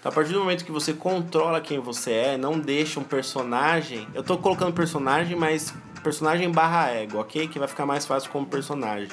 Então, 0.00 0.10
a 0.10 0.14
partir 0.14 0.32
do 0.32 0.40
momento 0.40 0.64
que 0.64 0.72
você 0.72 0.92
controla 0.92 1.60
quem 1.60 1.78
você 1.78 2.10
é, 2.10 2.36
não 2.36 2.58
deixa 2.58 2.98
um 2.98 3.04
personagem. 3.04 4.08
Eu 4.12 4.24
tô 4.24 4.36
colocando 4.36 4.72
personagem, 4.72 5.36
mas 5.36 5.72
personagem 6.02 6.50
barra 6.50 6.90
ego, 6.90 7.18
ok? 7.18 7.46
Que 7.46 7.60
vai 7.60 7.68
ficar 7.68 7.86
mais 7.86 8.04
fácil 8.04 8.28
como 8.30 8.44
personagem. 8.44 9.08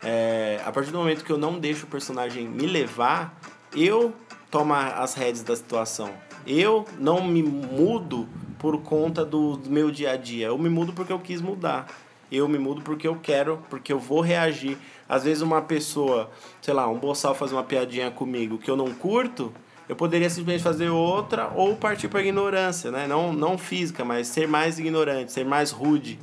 É, 0.00 0.60
a 0.64 0.70
partir 0.70 0.92
do 0.92 0.98
momento 0.98 1.24
que 1.24 1.32
eu 1.32 1.38
não 1.38 1.58
deixo 1.58 1.86
o 1.86 1.88
personagem 1.88 2.46
me 2.46 2.66
levar, 2.68 3.36
eu 3.74 4.14
tomo 4.48 4.72
as 4.74 5.14
rédeas 5.14 5.42
da 5.42 5.56
situação. 5.56 6.10
Eu 6.46 6.86
não 7.00 7.24
me 7.24 7.42
mudo 7.42 8.28
por 8.58 8.80
conta 8.82 9.24
do, 9.24 9.60
meu 9.66 9.90
dia 9.90 10.12
a 10.12 10.16
dia. 10.16 10.46
Eu 10.46 10.58
me 10.58 10.68
mudo 10.68 10.92
porque 10.92 11.12
eu 11.12 11.18
quis 11.18 11.40
mudar. 11.40 11.86
Eu 12.30 12.46
me 12.46 12.58
mudo 12.58 12.82
porque 12.82 13.08
eu 13.08 13.16
quero, 13.16 13.62
porque 13.70 13.92
eu 13.92 13.98
vou 13.98 14.20
reagir. 14.20 14.76
Às 15.08 15.24
vezes 15.24 15.42
uma 15.42 15.62
pessoa, 15.62 16.30
sei 16.60 16.74
lá, 16.74 16.86
um 16.88 16.98
boçal 16.98 17.34
faz 17.34 17.52
uma 17.52 17.62
piadinha 17.62 18.10
comigo 18.10 18.58
que 18.58 18.70
eu 18.70 18.76
não 18.76 18.92
curto, 18.92 19.52
eu 19.88 19.96
poderia 19.96 20.28
simplesmente 20.28 20.62
fazer 20.62 20.90
outra 20.90 21.50
ou 21.54 21.74
partir 21.74 22.08
para 22.08 22.20
ignorância, 22.20 22.90
né? 22.90 23.06
Não, 23.06 23.32
não 23.32 23.56
física, 23.56 24.04
mas 24.04 24.28
ser 24.28 24.46
mais 24.46 24.78
ignorante, 24.78 25.32
ser 25.32 25.46
mais 25.46 25.70
rude. 25.70 26.18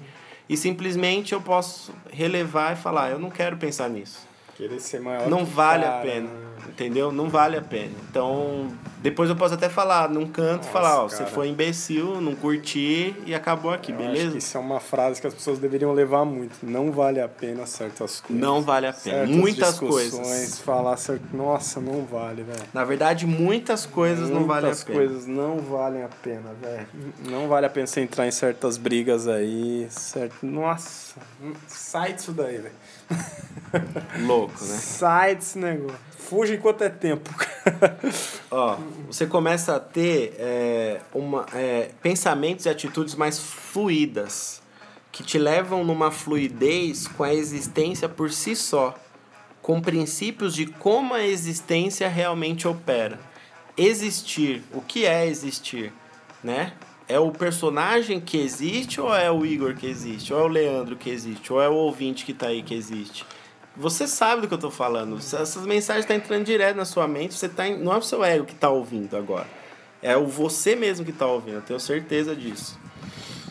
E 0.47 0.55
simplesmente 0.55 1.33
eu 1.33 1.41
posso 1.41 1.91
relevar 2.11 2.73
e 2.73 2.75
falar, 2.75 3.09
eu 3.09 3.17
não 3.17 3.31
quero 3.31 3.57
pensar 3.57 3.89
nisso. 3.89 4.27
Querer 4.55 4.79
ser 4.79 5.01
maior 5.01 5.27
Não 5.27 5.43
vale 5.43 5.83
a 5.83 5.89
cara, 5.89 6.01
pena, 6.01 6.29
né? 6.29 6.54
Entendeu? 6.69 7.11
Não 7.11 7.29
vale 7.29 7.57
a 7.57 7.61
pena. 7.61 7.91
Então, 8.09 8.67
depois 9.01 9.29
eu 9.29 9.35
posso 9.35 9.53
até 9.53 9.69
falar 9.69 10.09
num 10.09 10.27
canto, 10.27 10.57
Nossa, 10.65 10.69
falar, 10.71 11.03
ó, 11.03 11.07
você 11.09 11.17
cara. 11.19 11.29
foi 11.29 11.47
imbecil, 11.49 12.19
não 12.21 12.35
curti 12.35 13.15
e 13.25 13.33
acabou 13.35 13.71
aqui, 13.71 13.91
Eu 13.91 13.97
beleza? 13.97 14.37
isso 14.37 14.57
é 14.57 14.59
uma 14.59 14.79
frase 14.79 15.21
que 15.21 15.27
as 15.27 15.33
pessoas 15.33 15.59
deveriam 15.59 15.93
levar 15.93 16.25
muito. 16.25 16.55
Não 16.63 16.91
vale 16.91 17.19
a 17.21 17.27
pena 17.27 17.65
certas 17.65 18.19
coisas. 18.21 18.41
Não 18.41 18.61
vale 18.61 18.87
a 18.87 18.93
pena. 18.93 19.17
Certas 19.17 19.35
Muitas 19.35 19.79
coisas. 19.79 20.59
Falar 20.59 20.97
certo. 20.97 21.25
Nossa, 21.35 21.79
não 21.79 22.03
vale, 22.05 22.43
velho. 22.43 22.63
Na 22.73 22.83
verdade, 22.83 23.25
muitas 23.25 23.85
coisas 23.85 24.29
não 24.29 24.45
valem 24.45 24.63
a 24.65 24.67
Muitas 24.67 24.83
pena. 24.83 24.97
coisas 24.99 25.25
não 25.27 25.57
valem 25.59 26.03
a 26.03 26.09
pena, 26.09 26.51
velho. 26.61 26.87
Não 27.29 27.47
vale 27.47 27.65
a 27.65 27.69
pena 27.69 27.87
você 27.87 28.01
entrar 28.01 28.27
em 28.27 28.31
certas 28.31 28.77
brigas 28.77 29.27
aí, 29.27 29.87
certo? 29.89 30.45
Nossa, 30.45 31.15
sai 31.67 32.13
disso 32.13 32.31
daí, 32.31 32.57
velho. 32.57 32.71
Louco, 34.25 34.63
né? 34.63 34.77
Sai 34.77 35.35
desse 35.35 35.57
negócio. 35.57 35.99
Fuja 36.17 36.55
enquanto 36.55 36.83
é 36.83 36.89
tempo. 36.89 37.29
Ó, 38.49 38.77
você 39.07 39.27
começa 39.27 39.75
a 39.75 39.79
ter 39.79 40.35
é, 40.39 41.01
uma, 41.13 41.45
é, 41.53 41.91
pensamentos 42.01 42.65
e 42.65 42.69
atitudes 42.69 43.15
mais 43.15 43.39
fluídas, 43.39 44.61
que 45.11 45.23
te 45.23 45.37
levam 45.37 45.83
numa 45.83 46.09
fluidez 46.09 47.07
com 47.07 47.23
a 47.23 47.33
existência 47.33 48.09
por 48.09 48.31
si 48.31 48.55
só, 48.55 48.95
com 49.61 49.79
princípios 49.79 50.55
de 50.55 50.65
como 50.65 51.13
a 51.13 51.23
existência 51.23 52.09
realmente 52.09 52.67
opera. 52.67 53.19
Existir, 53.77 54.63
o 54.73 54.81
que 54.81 55.05
é 55.05 55.27
existir, 55.27 55.93
né? 56.43 56.73
É 57.07 57.19
o 57.19 57.31
personagem 57.31 58.19
que 58.19 58.37
existe 58.37 58.99
ou 58.99 59.13
é 59.13 59.29
o 59.29 59.45
Igor 59.45 59.75
que 59.75 59.85
existe? 59.85 60.33
Ou 60.33 60.39
é 60.39 60.43
o 60.43 60.47
Leandro 60.47 60.95
que 60.95 61.09
existe? 61.09 61.53
Ou 61.53 61.61
é 61.61 61.69
o 61.69 61.73
ouvinte 61.73 62.25
que 62.25 62.33
tá 62.33 62.47
aí 62.47 62.63
que 62.63 62.73
existe? 62.73 63.25
Você 63.77 64.07
sabe 64.07 64.41
do 64.41 64.47
que 64.47 64.53
eu 64.53 64.57
tô 64.57 64.71
falando. 64.71 65.17
Essas 65.17 65.65
mensagens 65.65 66.03
estão 66.05 66.15
entrando 66.15 66.45
direto 66.45 66.77
na 66.77 66.85
sua 66.85 67.07
mente. 67.07 67.35
Você 67.35 67.47
tá 67.49 67.67
em- 67.67 67.77
não 67.77 67.93
é 67.93 67.97
o 67.97 68.01
seu 68.01 68.23
ego 68.23 68.45
que 68.45 68.55
tá 68.55 68.69
ouvindo 68.69 69.15
agora. 69.15 69.45
É 70.01 70.15
o 70.17 70.25
você 70.25 70.75
mesmo 70.75 71.05
que 71.05 71.11
tá 71.11 71.27
ouvindo. 71.27 71.55
Eu 71.55 71.61
tenho 71.61 71.79
certeza 71.79 72.35
disso. 72.35 72.79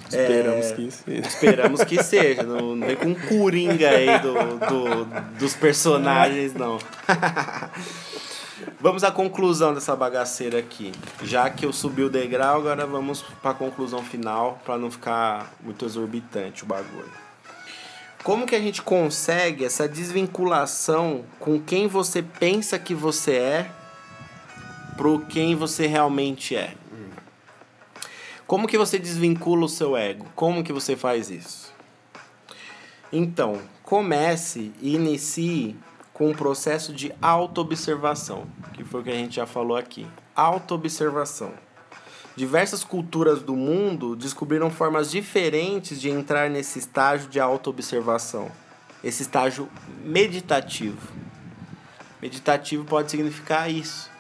Esperamos 0.09 0.67
É, 0.67 0.75
que 0.75 0.83
isso. 0.83 1.05
Esperamos 1.11 1.85
que 1.85 2.03
seja. 2.03 2.43
Não, 2.43 2.75
não 2.77 2.87
vem 2.87 2.97
com 2.97 3.07
um 3.09 3.15
coringa 3.15 3.89
aí 3.89 4.19
do, 4.21 4.35
do- 4.69 5.05
dos 5.39 5.55
personagens, 5.55 6.55
não. 6.55 6.79
vamos 8.81 9.05
à 9.05 9.11
conclusão 9.11 9.75
dessa 9.75 9.95
bagaceira 9.95 10.59
aqui. 10.59 10.93
Já 11.23 11.49
que 11.51 11.67
eu 11.67 11.73
subi 11.73 12.03
o 12.03 12.11
degrau, 12.11 12.59
agora 12.59 12.87
vamos 12.87 13.23
para 13.23 13.51
a 13.51 13.55
conclusão 13.55 14.03
final, 14.03 14.61
para 14.65 14.79
não 14.79 14.91
ficar 14.91 15.53
muito 15.63 15.85
exorbitante 15.85 16.65
o 16.65 16.67
bagulho. 16.67 17.13
Como 18.23 18.47
que 18.47 18.57
a 18.57 18.61
gente 18.61 18.81
consegue 18.81 19.65
essa 19.65 19.87
desvinculação 19.87 21.25
com 21.39 21.61
quem 21.61 21.87
você 21.87 22.23
pensa 22.23 22.79
que 22.79 22.95
você 22.95 23.33
é 23.33 23.71
pro 24.97 25.21
quem 25.27 25.55
você 25.55 25.87
realmente 25.87 26.57
é? 26.57 26.75
Como 28.47 28.69
que 28.69 28.77
você 28.77 28.99
desvincula 28.99 29.65
o 29.65 29.69
seu 29.69 29.97
ego? 29.97 30.27
Como 30.35 30.63
que 30.63 30.73
você 30.73 30.97
faz 30.97 31.31
isso? 31.31 31.73
Então, 33.11 33.61
comece 33.83 34.71
e 34.83 34.95
inicie 34.95 35.77
com 36.15 36.31
um 36.31 36.35
processo 36.35 36.95
de 36.95 37.13
autoobservação, 37.21 38.47
que 38.73 38.85
foi 38.85 39.01
o 39.01 39.05
que 39.05 39.11
a 39.11 39.15
gente 39.15 39.35
já 39.37 39.45
falou 39.45 39.77
aqui. 39.77 40.07
Autoobservação. 40.35 41.53
Diversas 42.37 42.83
culturas 42.83 43.43
do 43.43 43.55
mundo 43.55 44.17
descobriram 44.17 44.71
formas 44.71 45.11
diferentes 45.11 46.01
de 46.01 46.09
entrar 46.09 46.49
nesse 46.49 46.79
estágio 46.79 47.29
de 47.29 47.39
autoobservação, 47.39 48.51
esse 49.03 49.23
estágio 49.23 49.69
meditativo. 50.03 51.13
Meditativo 52.23 52.85
pode 52.85 53.11
significar 53.11 53.71
isso 53.71 54.14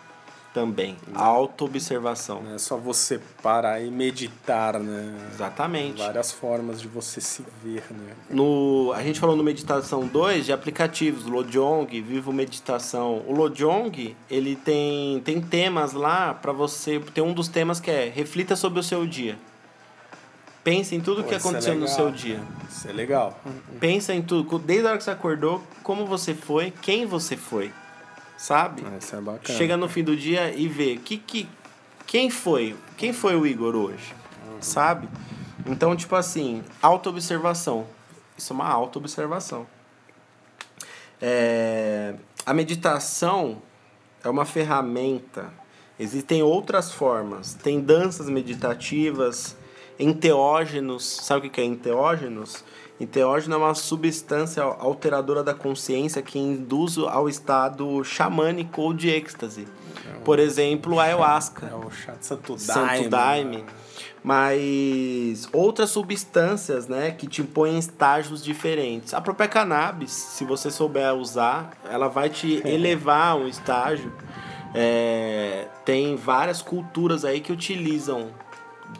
também, 0.54 0.96
autoobservação. 1.12 2.40
Não 2.40 2.54
é 2.54 2.58
só 2.58 2.76
você 2.76 3.20
parar 3.42 3.80
e 3.80 3.90
meditar, 3.90 4.78
né? 4.78 5.12
Exatamente. 5.34 5.98
Várias 5.98 6.30
formas 6.30 6.80
de 6.80 6.86
você 6.86 7.20
se 7.20 7.44
ver, 7.62 7.82
né? 7.90 8.12
No, 8.30 8.92
a 8.94 9.02
gente 9.02 9.18
falou 9.18 9.34
no 9.34 9.42
Meditação 9.42 10.06
2 10.06 10.46
de 10.46 10.52
aplicativos, 10.52 11.26
Lojong, 11.26 12.00
Vivo 12.00 12.32
Meditação. 12.32 13.24
O 13.26 13.32
Lojong, 13.32 14.16
ele 14.30 14.54
tem, 14.54 15.20
tem 15.20 15.40
temas 15.40 15.92
lá 15.92 16.32
para 16.32 16.52
você. 16.52 17.00
Tem 17.12 17.24
um 17.24 17.32
dos 17.32 17.48
temas 17.48 17.80
que 17.80 17.90
é 17.90 18.08
reflita 18.08 18.54
sobre 18.54 18.78
o 18.78 18.82
seu 18.82 19.04
dia. 19.04 19.36
Pense 20.62 20.94
em 20.94 21.00
tudo 21.00 21.22
Pô, 21.22 21.28
que 21.28 21.34
é 21.34 21.38
aconteceu 21.38 21.74
no 21.74 21.80
legal. 21.80 21.96
seu 21.96 22.10
dia. 22.12 22.40
Isso 22.70 22.88
é 22.88 22.92
legal. 22.92 23.38
Pensa 23.80 24.14
em 24.14 24.22
tudo, 24.22 24.58
desde 24.60 24.86
a 24.86 24.90
hora 24.90 24.98
que 24.98 25.04
você 25.04 25.10
acordou, 25.10 25.60
como 25.82 26.06
você 26.06 26.32
foi, 26.32 26.72
quem 26.80 27.04
você 27.04 27.36
foi. 27.36 27.72
Sabe? 28.44 28.82
Ah, 28.84 28.98
Isso 28.98 29.16
é 29.16 29.20
bacana. 29.22 29.58
Chega 29.58 29.74
no 29.74 29.88
fim 29.88 30.04
do 30.04 30.14
dia 30.14 30.54
e 30.54 30.68
vê 30.68 30.96
que, 30.96 31.16
que 31.16 31.48
quem 32.06 32.28
foi, 32.28 32.76
quem 32.98 33.10
foi 33.10 33.34
o 33.36 33.46
Igor 33.46 33.74
hoje, 33.74 34.14
sabe? 34.60 35.08
Então, 35.64 35.96
tipo 35.96 36.14
assim, 36.14 36.62
autoobservação. 36.82 37.86
Isso 38.36 38.52
é 38.52 38.54
uma 38.54 38.68
autoobservação. 38.68 39.66
É, 41.22 42.16
a 42.44 42.52
meditação 42.52 43.62
é 44.22 44.28
uma 44.28 44.44
ferramenta. 44.44 45.50
Existem 45.98 46.42
outras 46.42 46.92
formas. 46.92 47.54
Tem 47.54 47.80
danças 47.80 48.28
meditativas, 48.28 49.56
enteógenos. 49.98 51.02
Sabe 51.02 51.46
o 51.46 51.50
que 51.50 51.62
é 51.62 51.64
enteógenos? 51.64 52.62
Enteógeno 52.98 53.56
é 53.56 53.58
uma 53.58 53.74
substância 53.74 54.62
alteradora 54.62 55.42
da 55.42 55.52
consciência 55.52 56.22
que 56.22 56.38
induz 56.38 56.96
ao 56.96 57.28
estado 57.28 58.04
xamânico 58.04 58.82
ou 58.82 58.94
de 58.94 59.10
êxtase. 59.10 59.66
Por 60.24 60.38
exemplo, 60.38 61.00
a 61.00 61.04
ayahuasca. 61.04 61.66
É 61.66 61.74
o 61.74 61.90
chá 61.90 62.12
de 62.12 62.24
Santo 62.24 62.56
Daime. 62.56 62.96
Santo 62.96 63.10
Daime. 63.10 63.64
Mas 64.22 65.48
outras 65.52 65.90
substâncias, 65.90 66.86
né, 66.86 67.10
que 67.10 67.26
te 67.26 67.42
impõem 67.42 67.78
estágios 67.78 68.42
diferentes. 68.42 69.12
A 69.12 69.20
própria 69.20 69.48
cannabis, 69.48 70.12
se 70.12 70.44
você 70.44 70.70
souber 70.70 71.12
usar, 71.14 71.72
ela 71.90 72.08
vai 72.08 72.30
te 72.30 72.62
elevar 72.64 73.32
a 73.32 73.34
um 73.34 73.48
estágio. 73.48 74.10
É, 74.72 75.66
tem 75.84 76.16
várias 76.16 76.62
culturas 76.62 77.24
aí 77.24 77.40
que 77.40 77.52
utilizam 77.52 78.30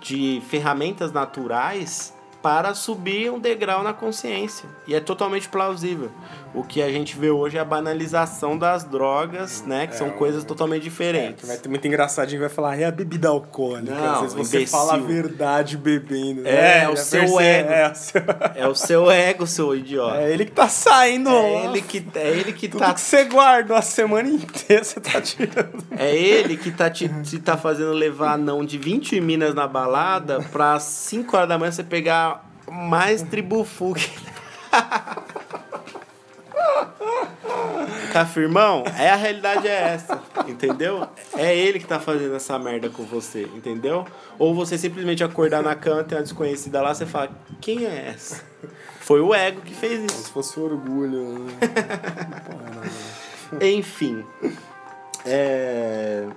de 0.01 0.43
ferramentas 0.49 1.13
naturais 1.13 2.13
para 2.45 2.75
subir 2.75 3.33
um 3.33 3.39
degrau 3.39 3.83
na 3.83 3.95
consciência. 3.95 4.69
E 4.87 4.95
é 4.95 5.01
totalmente 5.01 5.49
plausível. 5.49 6.11
O 6.55 6.63
que 6.63 6.81
a 6.81 6.89
gente 6.89 7.19
vê 7.19 7.31
hoje 7.31 7.57
é 7.59 7.61
a 7.61 7.65
banalização 7.65 8.57
das 8.57 8.85
drogas, 8.85 9.65
né? 9.67 9.89
Que 9.89 9.97
são 9.97 10.11
coisas 10.11 10.45
totalmente 10.45 10.83
É, 10.83 10.85
diferentes. 10.85 11.41
que 11.41 11.47
vai 11.47 11.57
ter 11.57 11.69
muito 11.69 11.85
engraçadinho, 11.89 12.41
vai 12.41 12.49
falar, 12.49 12.79
é 12.79 12.85
a 12.85 12.93
bebida 12.93 13.27
alcoólica. 13.29 13.93
Não, 13.93 14.15
Às 14.15 14.21
vezes 14.21 14.35
você 14.37 14.57
imbecil. 14.59 14.79
fala 14.79 14.95
a 14.95 14.99
verdade 14.99 15.77
bebendo. 15.77 16.47
É, 16.47 16.83
né? 16.83 16.89
o 16.89 16.97
seu 16.97 17.21
percebe- 17.23 17.43
ego. 17.43 17.71
É, 17.75 17.89
o 17.89 17.95
seu- 17.97 18.23
É 18.55 18.69
o 18.69 18.75
seu 18.77 19.11
ego, 19.11 19.47
seu 19.49 19.75
idiota. 19.75 20.21
é 20.21 20.33
ele 20.33 20.45
que 20.45 20.53
tá 20.53 20.69
saindo. 20.69 21.29
É 21.29 21.65
ele 21.65 21.83
que, 21.83 22.07
é 22.15 22.29
ele 22.29 22.53
que 22.53 22.69
Tudo 22.69 22.81
tá. 22.81 22.95
que 22.95 23.01
você 23.01 23.25
guardou 23.25 23.77
a 23.77 23.83
semana 23.83 24.29
inteira, 24.29 24.85
você 24.85 25.01
tá 25.01 25.21
tirando. 25.21 25.85
É 25.99 26.15
ele 26.15 26.57
que 26.57 26.71
tá 26.71 26.89
te, 26.89 27.09
te 27.25 27.41
tá 27.41 27.57
fazendo 27.57 27.91
levar 27.93 28.39
não 28.39 28.65
de 28.65 28.79
20 28.79 29.21
minas 29.21 29.55
na 29.55 29.67
balada 29.67 30.41
pra 30.53 30.79
5 30.79 31.37
horas 31.37 31.49
da 31.49 31.59
manhã 31.59 31.73
você 31.73 31.83
pegar 31.83 32.49
mais 32.71 33.23
tribufu 33.23 33.93
que. 33.95 34.09
Tá 38.15 38.25
firmão? 38.25 38.85
É 38.97 39.11
a 39.11 39.17
realidade 39.17 39.67
é 39.67 39.73
essa, 39.73 40.23
entendeu? 40.47 41.05
É 41.37 41.53
ele 41.53 41.81
que 41.81 41.85
tá 41.85 41.99
fazendo 41.99 42.37
essa 42.37 42.57
merda 42.61 42.89
com 42.89 43.03
você, 43.03 43.43
entendeu? 43.57 44.07
Ou 44.39 44.55
você 44.55 44.79
simplesmente 44.79 45.25
acordar 45.25 45.65
na 45.65 45.75
cama, 45.75 46.05
tem 46.05 46.17
uma 46.17 46.23
desconhecida 46.23 46.81
lá, 46.81 46.95
você 46.95 47.07
fala, 47.07 47.31
quem 47.61 47.85
é 47.85 48.11
essa? 48.15 48.41
Foi 49.01 49.21
o 49.21 49.35
ego 49.35 49.63
que 49.63 49.75
fez 49.75 50.05
isso. 50.05 50.23
Se 50.23 50.31
fosse 50.31 50.61
orgulho. 50.61 51.41
né? 51.41 51.59
Enfim. 53.75 54.25
É... 55.27 56.29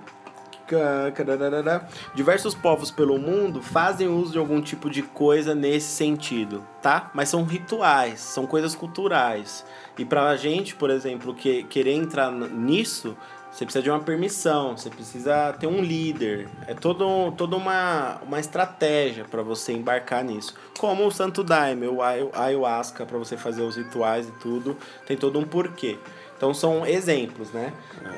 Diversos 2.14 2.54
povos 2.54 2.90
pelo 2.90 3.18
mundo 3.18 3.62
fazem 3.62 4.08
uso 4.08 4.32
de 4.32 4.38
algum 4.38 4.60
tipo 4.60 4.90
de 4.90 5.02
coisa 5.02 5.54
nesse 5.54 5.88
sentido, 5.88 6.64
tá? 6.82 7.10
Mas 7.14 7.28
são 7.28 7.44
rituais, 7.44 8.20
são 8.20 8.46
coisas 8.46 8.74
culturais. 8.74 9.64
E 9.98 10.04
pra 10.04 10.36
gente, 10.36 10.74
por 10.74 10.90
exemplo, 10.90 11.34
que, 11.34 11.64
querer 11.64 11.92
entrar 11.92 12.30
nisso, 12.30 13.16
você 13.50 13.64
precisa 13.64 13.82
de 13.82 13.90
uma 13.90 14.00
permissão, 14.00 14.76
você 14.76 14.90
precisa 14.90 15.52
ter 15.54 15.66
um 15.66 15.80
líder. 15.80 16.48
É 16.66 16.74
todo, 16.74 17.32
toda 17.32 17.56
uma, 17.56 18.20
uma 18.22 18.38
estratégia 18.38 19.24
para 19.24 19.42
você 19.42 19.72
embarcar 19.72 20.22
nisso. 20.22 20.54
Como 20.78 21.06
o 21.06 21.10
Santo 21.10 21.42
Daime, 21.42 21.86
o 21.88 21.98
ayahuasca, 22.02 23.06
para 23.06 23.18
você 23.18 23.36
fazer 23.36 23.62
os 23.62 23.76
rituais 23.76 24.28
e 24.28 24.32
tudo, 24.32 24.76
tem 25.06 25.16
todo 25.16 25.38
um 25.38 25.44
porquê. 25.44 25.98
Então 26.38 26.54
são 26.54 26.86
exemplos, 26.86 27.50
né? 27.50 27.72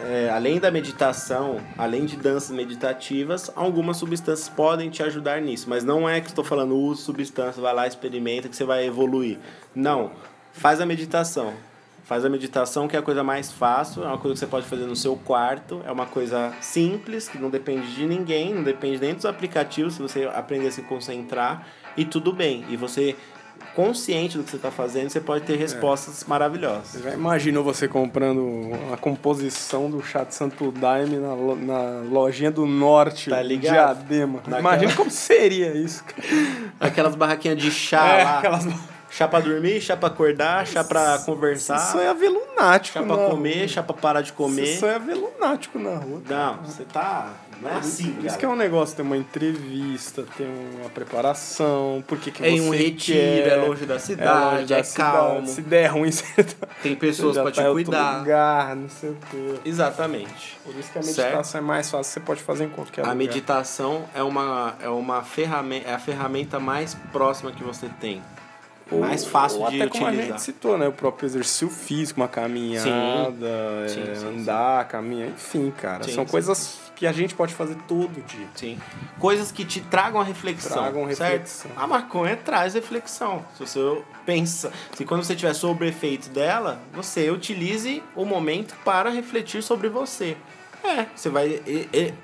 É, 0.05 0.29
além 0.31 0.61
da 0.61 0.71
meditação, 0.71 1.59
além 1.79 2.05
de 2.05 2.19
danças 2.19 2.55
meditativas, 2.55 3.51
algumas 3.57 3.97
substâncias 3.97 4.47
podem 4.47 4.91
te 4.91 5.03
ajudar 5.03 5.41
nisso. 5.41 5.71
Mas 5.71 5.85
não 5.85 6.07
é 6.07 6.21
que 6.21 6.29
estou 6.29 6.45
falando 6.45 6.77
use 6.77 7.01
substância, 7.01 7.63
vai 7.63 7.75
lá, 7.75 7.87
experimenta 7.87 8.47
que 8.47 8.55
você 8.55 8.65
vai 8.65 8.87
evoluir. 8.87 9.39
Não. 9.75 10.13
Faz 10.53 10.83
a 10.83 10.87
meditação. 10.87 11.55
Faz 12.05 12.25
a 12.25 12.29
meditação, 12.29 12.87
que 12.87 12.95
é 12.95 12.99
a 12.99 13.03
coisa 13.03 13.23
mais 13.23 13.51
fácil, 13.53 14.03
é 14.03 14.07
uma 14.07 14.19
coisa 14.19 14.35
que 14.35 14.41
você 14.41 14.47
pode 14.47 14.67
fazer 14.67 14.85
no 14.85 14.97
seu 14.97 15.17
quarto, 15.17 15.81
é 15.87 15.93
uma 15.93 16.07
coisa 16.07 16.53
simples, 16.61 17.29
que 17.29 17.39
não 17.39 17.49
depende 17.49 17.95
de 17.95 18.05
ninguém, 18.05 18.53
não 18.53 18.65
depende 18.65 19.01
nem 19.01 19.15
dos 19.15 19.25
aplicativos, 19.25 19.95
se 19.95 20.03
você 20.03 20.25
aprender 20.25 20.67
a 20.67 20.73
se 20.73 20.83
concentrar, 20.83 21.67
e 21.97 22.05
tudo 22.05 22.33
bem. 22.33 22.65
E 22.69 22.77
você, 22.77 23.17
consciente 23.75 24.37
do 24.37 24.45
que 24.45 24.51
você 24.51 24.57
está 24.57 24.71
fazendo, 24.71 25.11
você 25.11 25.21
pode 25.21 25.45
ter 25.45 25.57
respostas 25.57 26.25
maravilhosas. 26.25 26.89
Você 26.89 27.03
já 27.03 27.13
imaginou 27.13 27.63
você 27.65 27.87
comprando 27.89 28.71
a 28.93 28.97
composição 28.97 29.91
do 29.91 30.03
chá 30.03 30.25
de 30.25 30.35
Santo 30.35 30.71
Daime 30.73 31.17
na, 31.17 31.35
lo- 31.35 31.57
na 31.57 32.01
lojinha 32.11 32.51
do 32.51 32.67
norte, 32.67 33.31
Tá 33.31 33.43
ligado? 33.43 33.73
Diadema? 34.05 34.35
Naquela- 34.39 34.59
Imagina 34.61 34.95
como 34.97 35.11
seria 35.11 35.73
isso. 35.77 36.05
Aquelas 36.79 37.15
barraquinhas 37.15 37.59
de 37.59 37.71
chá 37.71 38.07
É, 38.19 38.25
lá. 38.25 38.39
aquelas... 38.39 38.67
Chá 39.11 39.27
pra 39.27 39.41
dormir, 39.41 39.81
chá 39.81 39.97
pra 39.97 40.09
acordar, 40.09 40.67
chá 40.67 40.85
pra 40.85 41.19
conversar, 41.19 41.79
Você 41.79 41.93
sonha 41.93 42.15
ver 42.15 42.29
lunático 42.29 42.99
chá 42.99 43.05
pra 43.05 43.17
comer, 43.29 43.69
chá 43.69 43.83
pra 43.83 43.95
parar 43.95 44.21
de 44.23 44.29
Você 44.31 44.37
comer. 44.37 44.79
sonha 44.79 44.99
ver 45.01 45.15
lunático 45.15 45.79
na 45.79 45.97
rua. 45.97 46.23
Não, 46.29 46.57
você 46.63 46.85
tá. 46.85 47.33
Não 47.61 47.69
é 47.69 47.75
assim, 47.75 48.13
Por 48.13 48.25
isso 48.25 48.39
que 48.39 48.45
é 48.45 48.49
um 48.49 48.57
negócio, 48.57 48.97
tem 48.97 49.05
uma 49.05 49.17
entrevista, 49.19 50.25
tem 50.39 50.47
uma 50.81 50.89
preparação, 50.89 52.03
por 52.07 52.17
que 52.19 52.31
que 52.31 52.43
É 52.43 52.49
em 52.49 52.59
você 52.61 52.67
um 52.67 52.71
retiro, 52.71 53.19
quer, 53.19 53.49
é 53.49 53.57
longe 53.57 53.85
da 53.85 53.97
é 53.97 53.99
cidade, 53.99 54.55
longe 54.55 54.65
da 54.67 54.79
é 54.79 54.83
cidade, 54.83 55.13
calmo. 55.13 55.47
Se 55.47 55.61
der 55.63 55.87
ruim, 55.89 56.11
você 56.13 56.43
tá, 56.45 56.67
Tem 56.83 56.95
pessoas 56.95 57.35
pra 57.37 57.51
tá 57.51 57.63
te 57.65 57.71
cuidar. 57.71 58.19
lugar, 58.21 58.77
não 58.77 58.89
sei 58.89 59.11
o 59.11 59.17
quê. 59.31 59.55
Exatamente. 59.65 60.59
Por 60.65 60.75
isso 60.77 60.91
que 60.91 60.99
a 60.99 61.03
Certo. 61.03 61.19
meditação 61.27 61.59
é 61.61 61.65
mais 61.65 61.91
fácil, 61.91 62.13
você 62.13 62.21
pode 62.21 62.43
fazer 62.43 62.65
em 62.65 62.71
qualquer 62.71 63.01
A 63.03 63.05
lugar. 63.05 63.17
meditação 63.17 64.05
é 64.15 64.23
uma, 64.23 64.75
é 64.81 64.89
uma 64.89 65.23
ferramenta, 65.23 65.91
é 65.91 65.95
a 65.95 65.99
ferramenta 65.99 66.59
mais 66.59 66.95
próxima 67.13 67.51
que 67.53 67.63
você 67.63 67.91
tem. 68.01 68.23
Ou- 68.91 69.01
mais 69.01 69.25
fácil 69.25 69.61
ou 69.61 69.71
de 69.71 69.81
até 69.83 69.91
como 69.91 70.05
a 70.07 70.09
utilizar. 70.09 70.33
gente 70.33 70.43
citou, 70.43 70.77
né? 70.79 70.89
O 70.89 70.93
próprio 70.93 71.27
exercício 71.27 71.69
físico, 71.69 72.21
uma 72.21 72.29
caminhada, 72.29 73.47
é, 73.85 73.89
Sim, 73.89 74.05
sim, 74.07 74.15
sim. 74.15 74.27
andar, 74.41 74.87
caminhar, 74.89 75.29
enfim, 75.29 75.71
cara. 75.77 76.05
Sim, 76.05 76.13
São 76.13 76.25
sim. 76.25 76.31
coisas 76.31 76.79
que 76.97 77.07
a 77.07 77.13
gente 77.13 77.35
pode 77.35 77.55
fazer 77.55 77.77
todo 77.89 78.23
dia. 78.27 78.47
Sim. 78.55 78.79
Coisas 79.19 79.51
que 79.51 79.65
te 79.65 79.81
tragam 79.81 80.21
a 80.21 80.25
reflexão. 80.25 80.73
Tragam 80.83 81.07
certo? 81.15 81.21
reflexão. 81.21 81.71
A 81.77 81.87
maconha 81.87 82.37
traz 82.37 82.75
reflexão. 82.75 83.45
Se 83.57 83.67
você 83.67 84.03
pensa, 84.27 84.71
se 84.95 85.05
quando 85.05 85.23
você 85.25 85.35
tiver 85.35 85.55
sob 85.55 85.87
efeito 85.87 86.29
dela, 86.29 86.79
você 86.93 87.31
utilize 87.31 88.03
o 88.15 88.25
momento 88.25 88.75
para 88.85 89.09
refletir 89.11 89.63
sobre 89.63 89.89
você. 89.89 90.37
É, 90.83 91.07
você 91.15 91.29
vai, 91.29 91.61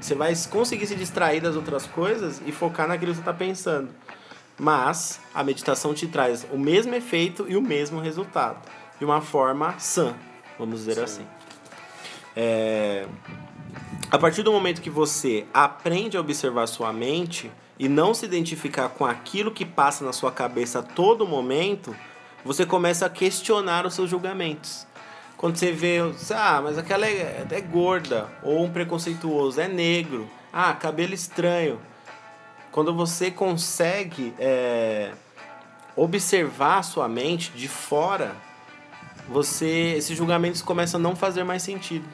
você 0.01 0.14
vai 0.14 0.35
conseguir 0.51 0.87
se 0.87 0.95
distrair 0.95 1.41
das 1.43 1.57
outras 1.57 1.85
coisas 1.87 2.41
e 2.47 2.53
focar 2.53 2.89
naquilo 2.89 3.11
que 3.12 3.17
você 3.17 3.21
está 3.23 3.33
pensando. 3.35 3.89
Mas 4.59 5.21
a 5.35 5.45
meditação 5.45 5.93
te 5.93 6.07
traz 6.07 6.47
o 6.51 6.59
mesmo 6.59 6.95
efeito 6.95 7.47
e 7.49 7.57
o 7.57 7.63
mesmo 7.63 8.01
resultado. 8.01 8.59
De 8.99 9.05
uma 9.05 9.21
forma 9.21 9.79
sã, 9.79 10.15
vamos 10.59 10.81
dizer 10.85 11.03
assim. 11.03 11.27
É, 12.35 13.07
a 14.11 14.19
partir 14.19 14.43
do 14.43 14.53
momento 14.53 14.81
que 14.81 14.91
você 14.91 15.47
aprende 15.53 16.17
a 16.17 16.21
observar 16.21 16.67
sua 16.67 16.93
mente 16.93 17.51
e 17.79 17.89
não 17.89 18.15
se 18.15 18.25
identificar 18.25 18.89
com 18.89 19.05
aquilo 19.05 19.51
que 19.51 19.65
passa 19.65 20.05
na 20.05 20.13
sua 20.13 20.33
cabeça 20.33 20.79
a 20.79 20.83
todo 20.83 21.27
momento, 21.27 21.95
você 22.45 22.65
começa 22.65 23.05
a 23.07 23.11
questionar 23.11 23.85
os 23.85 23.95
seus 23.95 24.09
julgamentos. 24.09 24.87
Quando 25.37 25.57
você 25.57 25.73
vê, 25.73 25.99
ah, 26.35 26.61
mas 26.63 26.79
aquela 26.79 27.07
é, 27.07 27.47
é 27.51 27.61
gorda, 27.61 28.29
ou 28.43 28.65
um 28.65 28.71
preconceituoso, 28.71 29.61
é 29.61 29.69
negro, 29.69 30.29
ah, 30.53 30.73
cabelo 30.73 31.13
estranho. 31.13 31.79
Quando 32.77 32.93
você 32.93 33.31
consegue 33.31 34.35
é, 34.39 35.12
observar 35.97 36.81
a 36.81 36.83
sua 36.83 37.09
mente 37.09 37.51
de 37.53 37.68
fora, 37.68 38.37
você 39.31 39.95
esses 39.97 40.14
julgamentos 40.14 40.61
começam 40.61 41.01
a 41.01 41.03
não 41.03 41.16
fazer 41.16 41.43
mais 41.43 41.62
sentido 41.62 42.05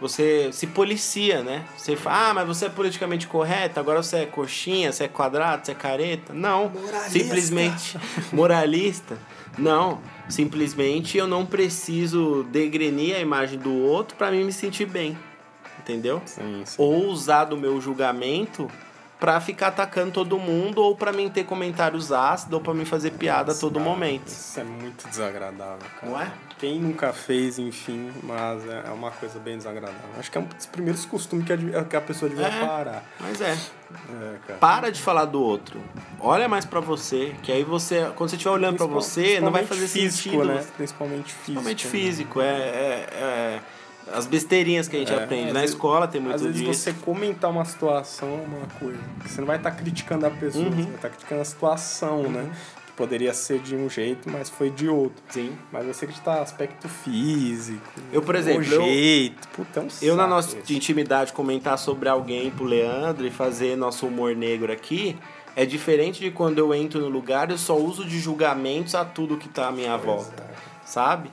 você 0.00 0.50
se 0.52 0.66
policia, 0.68 1.42
né? 1.42 1.64
Você 1.76 1.94
fala, 1.94 2.30
ah, 2.30 2.34
mas 2.34 2.46
você 2.46 2.66
é 2.66 2.68
politicamente 2.70 3.26
correto, 3.26 3.78
agora 3.78 4.02
você 4.02 4.18
é 4.18 4.26
coxinha, 4.26 4.90
você 4.92 5.04
é 5.04 5.08
quadrado, 5.08 5.66
você 5.66 5.72
é 5.72 5.74
careta. 5.74 6.32
Não. 6.32 6.70
Moralista. 6.70 7.10
Simplesmente. 7.10 7.98
Moralista. 8.32 9.18
Não. 9.58 10.00
Simplesmente 10.28 11.18
eu 11.18 11.26
não 11.26 11.44
preciso 11.44 12.44
degrenir 12.44 13.16
a 13.16 13.18
imagem 13.18 13.58
do 13.58 13.74
outro 13.74 14.16
para 14.16 14.30
mim 14.30 14.44
me 14.44 14.52
sentir 14.52 14.86
bem. 14.86 15.18
Entendeu? 15.80 16.22
Sim, 16.24 16.62
sim. 16.64 16.76
Ou 16.78 17.08
usar 17.08 17.44
do 17.44 17.56
meu 17.56 17.78
julgamento 17.80 18.70
pra 19.20 19.38
ficar 19.40 19.68
atacando 19.68 20.10
todo 20.12 20.38
mundo, 20.38 20.82
ou 20.82 20.96
pra 20.96 21.12
mim 21.12 21.28
ter 21.28 21.44
comentários 21.44 22.10
ácidos, 22.10 22.54
ou 22.54 22.60
pra 22.60 22.72
mim 22.74 22.84
fazer 22.86 23.10
piada 23.12 23.52
a 23.52 23.54
todo 23.54 23.74
Cara, 23.74 23.84
momento. 23.84 24.26
Isso 24.28 24.58
é 24.58 24.64
muito 24.64 25.06
desagradável, 25.06 25.86
cara. 26.00 26.10
Não 26.10 26.20
é? 26.20 26.32
Quem 26.58 26.80
nunca 26.80 27.12
fez, 27.12 27.58
enfim, 27.58 28.10
mas 28.22 28.66
é 28.68 28.84
é 28.86 28.90
uma 28.90 29.10
coisa 29.10 29.38
bem 29.38 29.56
desagradável. 29.58 30.00
Acho 30.18 30.30
que 30.30 30.38
é 30.38 30.40
um 30.40 30.44
dos 30.44 30.66
primeiros 30.66 31.04
costumes 31.04 31.44
que 31.46 31.52
a, 31.52 31.56
de- 31.56 31.84
que 31.84 31.96
a 31.96 32.00
pessoa 32.00 32.28
devia 32.28 32.46
É. 32.46 32.66
parar. 32.66 33.04
Mas 33.20 33.40
é. 33.40 33.56
É. 34.48 34.52
Para 34.54 34.90
de 34.90 35.00
falar 35.00 35.24
do 35.26 35.42
outro. 35.42 35.80
Olha 36.18 36.48
mais 36.48 36.64
pra 36.64 36.80
você, 36.80 37.34
que 37.42 37.50
aí 37.52 37.62
você, 37.64 38.10
quando 38.16 38.30
você 38.30 38.36
estiver 38.36 38.54
olhando 38.54 38.76
pra 38.76 38.86
você, 38.86 39.40
não 39.40 39.50
vai 39.50 39.64
fazer 39.66 39.86
físico, 39.88 40.30
sentido. 40.30 40.44
né? 40.44 40.64
Principalmente 40.76 41.32
físico. 41.32 41.42
Principalmente 41.44 41.84
né? 41.86 41.90
físico, 41.90 42.40
é, 42.40 42.46
é- 42.46 43.08
é 43.12 43.60
as 44.12 44.26
besteirinhas 44.26 44.88
que 44.88 44.96
a 44.96 44.98
gente 44.98 45.12
É, 45.12 45.22
aprende. 45.22 45.48
às 45.48 45.52
Na 45.54 45.60
vezes- 45.60 45.74
escola 45.74 46.06
tem 46.08 46.20
muito 46.20 46.34
Às 46.34 46.42
vezes 46.42 46.60
disso. 46.60 46.74
você 46.74 46.92
comentar 46.92 47.50
uma 47.50 47.64
situação 47.64 48.28
é 48.28 48.46
uma 48.56 48.66
coisa. 48.78 48.98
Você 49.26 49.40
não 49.40 49.46
vai 49.46 49.56
estar 49.56 49.70
criticando 49.72 50.26
a 50.26 50.30
pessoa, 50.30 50.64
Uhum. 50.64 50.70
você 50.72 50.82
vai 50.82 50.94
estar 50.94 51.08
criticando 51.10 51.40
a 51.40 51.44
situação, 51.44 52.22
né? 52.30 52.50
Que 52.86 52.92
poderia 52.92 53.32
ser 53.32 53.58
de 53.60 53.74
um 53.76 53.88
jeito, 53.88 54.28
mas 54.28 54.48
foi 54.50 54.68
de 54.70 54.88
outro. 54.88 55.22
Sim. 55.30 55.52
Mas 55.72 55.86
você 55.86 56.06
criticar 56.06 56.38
aspecto 56.42 56.88
físico. 56.88 57.80
Eu, 58.12 58.22
por 58.22 58.34
exemplo, 58.34 58.60
o 58.62 58.72
eu- 58.74 58.82
jeito. 58.82 59.48
Puta, 59.48 59.80
é 59.80 59.82
um 59.82 59.88
Eu, 60.02 60.16
na 60.16 60.26
nossa 60.26 60.56
isso. 60.56 60.66
de 60.66 60.76
intimidade, 60.76 61.32
comentar 61.32 61.78
sobre 61.78 62.08
alguém 62.08 62.50
pro 62.50 62.64
Leandro 62.64 63.26
e 63.26 63.30
fazer 63.30 63.76
nosso 63.76 64.06
humor 64.06 64.34
negro 64.36 64.72
aqui 64.72 65.16
é 65.56 65.64
diferente 65.66 66.20
de 66.20 66.30
quando 66.30 66.58
eu 66.58 66.74
entro 66.74 67.00
no 67.00 67.08
lugar 67.08 67.50
eu 67.50 67.58
só 67.58 67.76
uso 67.76 68.04
de 68.04 68.18
julgamentos 68.20 68.94
a 68.94 69.04
tudo 69.04 69.36
que 69.36 69.48
tá 69.48 69.68
à 69.68 69.72
minha 69.72 69.96
volta, 69.96 70.44
sabe? 70.84 71.30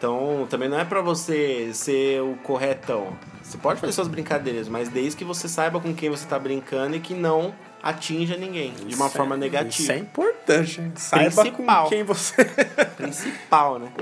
Então, 0.00 0.46
também 0.48 0.66
não 0.66 0.80
é 0.80 0.84
pra 0.86 1.02
você 1.02 1.74
ser 1.74 2.22
o 2.22 2.34
corretão. 2.36 3.14
Você 3.42 3.58
pode 3.58 3.78
fazer 3.78 3.92
suas 3.92 4.08
brincadeiras, 4.08 4.66
mas 4.66 4.88
desde 4.88 5.14
que 5.14 5.24
você 5.24 5.46
saiba 5.46 5.78
com 5.78 5.92
quem 5.94 6.08
você 6.08 6.26
tá 6.26 6.38
brincando 6.38 6.96
e 6.96 7.00
que 7.00 7.12
não 7.12 7.54
atinja 7.82 8.34
ninguém 8.34 8.72
de 8.72 8.94
uma 8.94 9.08
Isso 9.08 9.14
forma 9.14 9.34
é- 9.34 9.38
negativa. 9.38 9.82
Isso 9.82 9.92
é 9.92 9.98
importante, 9.98 10.80
hein? 10.80 10.92
Saiba 10.96 11.42
Principal. 11.42 11.82
com 11.84 11.88
quem 11.90 12.02
você. 12.02 12.44
principal, 12.96 13.78
né? 13.78 13.92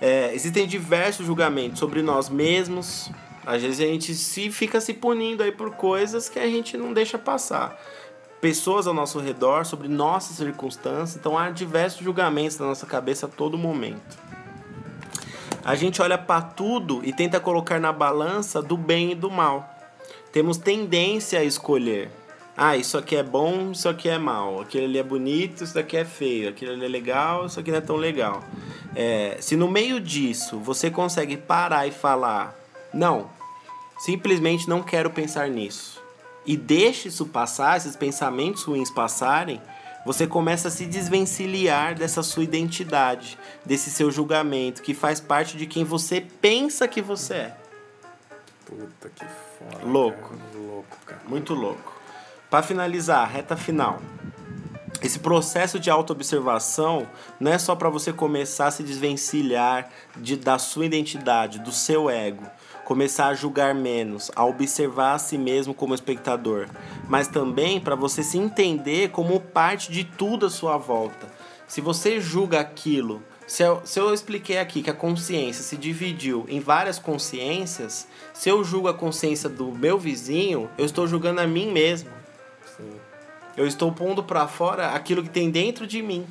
É, 0.00 0.34
existem 0.34 0.66
diversos 0.66 1.24
julgamentos 1.24 1.78
sobre 1.78 2.02
nós 2.02 2.28
mesmos. 2.28 3.08
Às 3.46 3.62
vezes 3.62 3.78
a 3.78 3.84
gente 3.88 4.12
se 4.12 4.50
fica 4.50 4.80
se 4.80 4.92
punindo 4.92 5.44
aí 5.44 5.52
por 5.52 5.70
coisas 5.76 6.28
que 6.28 6.40
a 6.40 6.48
gente 6.48 6.76
não 6.76 6.92
deixa 6.92 7.16
passar. 7.16 7.80
Pessoas 8.40 8.88
ao 8.88 8.94
nosso 8.94 9.20
redor, 9.20 9.64
sobre 9.64 9.86
nossas 9.86 10.36
circunstâncias. 10.36 11.14
Então 11.14 11.38
há 11.38 11.48
diversos 11.50 12.00
julgamentos 12.04 12.58
na 12.58 12.66
nossa 12.66 12.86
cabeça 12.86 13.26
a 13.26 13.28
todo 13.28 13.56
momento. 13.56 14.26
A 15.66 15.74
gente 15.74 16.00
olha 16.00 16.16
para 16.16 16.40
tudo 16.42 17.00
e 17.02 17.12
tenta 17.12 17.40
colocar 17.40 17.80
na 17.80 17.92
balança 17.92 18.62
do 18.62 18.76
bem 18.76 19.10
e 19.10 19.14
do 19.16 19.28
mal. 19.28 19.68
Temos 20.30 20.58
tendência 20.58 21.40
a 21.40 21.42
escolher. 21.42 22.08
Ah, 22.56 22.76
isso 22.76 22.96
aqui 22.96 23.16
é 23.16 23.22
bom, 23.24 23.72
isso 23.72 23.88
aqui 23.88 24.08
é 24.08 24.16
mal. 24.16 24.60
Aquele 24.60 24.84
ali 24.84 24.98
é 24.98 25.02
bonito, 25.02 25.64
isso 25.64 25.74
daqui 25.74 25.96
é 25.96 26.04
feio. 26.04 26.50
Aquele 26.50 26.70
ali 26.70 26.84
é 26.84 26.88
legal, 26.88 27.46
isso 27.46 27.58
aqui 27.58 27.72
não 27.72 27.78
é 27.78 27.80
tão 27.80 27.96
legal. 27.96 28.44
É, 28.94 29.38
se 29.40 29.56
no 29.56 29.66
meio 29.66 30.00
disso 30.00 30.56
você 30.60 30.88
consegue 30.88 31.36
parar 31.36 31.84
e 31.84 31.90
falar, 31.90 32.56
não, 32.94 33.28
simplesmente 33.98 34.68
não 34.68 34.84
quero 34.84 35.10
pensar 35.10 35.48
nisso. 35.48 36.00
E 36.46 36.56
deixe 36.56 37.08
isso 37.08 37.26
passar, 37.26 37.76
esses 37.76 37.96
pensamentos 37.96 38.62
ruins 38.62 38.88
passarem, 38.88 39.60
você 40.06 40.24
começa 40.24 40.68
a 40.68 40.70
se 40.70 40.86
desvencilhar 40.86 41.96
dessa 41.96 42.22
sua 42.22 42.44
identidade, 42.44 43.36
desse 43.64 43.90
seu 43.90 44.08
julgamento, 44.08 44.80
que 44.80 44.94
faz 44.94 45.18
parte 45.18 45.56
de 45.56 45.66
quem 45.66 45.82
você 45.82 46.20
pensa 46.20 46.86
que 46.86 47.02
você 47.02 47.34
é. 47.34 47.56
Puta 48.64 49.10
que 49.12 49.24
foda. 49.58 49.84
Louco. 49.84 50.28
cara. 50.28 50.40
Louco, 50.54 50.96
cara. 51.04 51.22
Muito 51.26 51.54
louco. 51.54 51.92
Para 52.48 52.62
finalizar, 52.62 53.28
reta 53.28 53.56
final. 53.56 54.00
Esse 55.02 55.18
processo 55.18 55.80
de 55.80 55.90
autoobservação 55.90 57.08
não 57.40 57.50
é 57.50 57.58
só 57.58 57.74
para 57.74 57.90
você 57.90 58.12
começar 58.12 58.68
a 58.68 58.70
se 58.70 58.84
desvencilhar 58.84 59.90
de, 60.16 60.36
da 60.36 60.56
sua 60.56 60.86
identidade, 60.86 61.58
do 61.58 61.72
seu 61.72 62.08
ego, 62.08 62.46
começar 62.86 63.26
a 63.26 63.34
julgar 63.34 63.74
menos, 63.74 64.30
a 64.36 64.44
observar 64.44 65.14
a 65.14 65.18
si 65.18 65.36
mesmo 65.36 65.74
como 65.74 65.92
espectador, 65.92 66.68
mas 67.08 67.26
também 67.26 67.80
para 67.80 67.96
você 67.96 68.22
se 68.22 68.38
entender 68.38 69.10
como 69.10 69.40
parte 69.40 69.90
de 69.90 70.04
tudo 70.04 70.46
à 70.46 70.50
sua 70.50 70.76
volta. 70.76 71.26
Se 71.66 71.80
você 71.80 72.20
julga 72.20 72.60
aquilo, 72.60 73.20
se 73.44 73.64
eu, 73.64 73.82
se 73.84 73.98
eu 73.98 74.14
expliquei 74.14 74.58
aqui 74.58 74.84
que 74.84 74.90
a 74.90 74.94
consciência 74.94 75.64
se 75.64 75.76
dividiu 75.76 76.46
em 76.48 76.60
várias 76.60 76.96
consciências, 76.96 78.06
se 78.32 78.48
eu 78.48 78.62
julgo 78.62 78.86
a 78.86 78.94
consciência 78.94 79.48
do 79.48 79.72
meu 79.72 79.98
vizinho, 79.98 80.70
eu 80.78 80.86
estou 80.86 81.08
julgando 81.08 81.40
a 81.40 81.46
mim 81.46 81.72
mesmo. 81.72 82.08
Sim. 82.76 82.92
Eu 83.56 83.66
estou 83.66 83.90
pondo 83.90 84.22
para 84.22 84.46
fora 84.46 84.90
aquilo 84.90 85.24
que 85.24 85.30
tem 85.30 85.50
dentro 85.50 85.88
de 85.88 86.00
mim. 86.00 86.24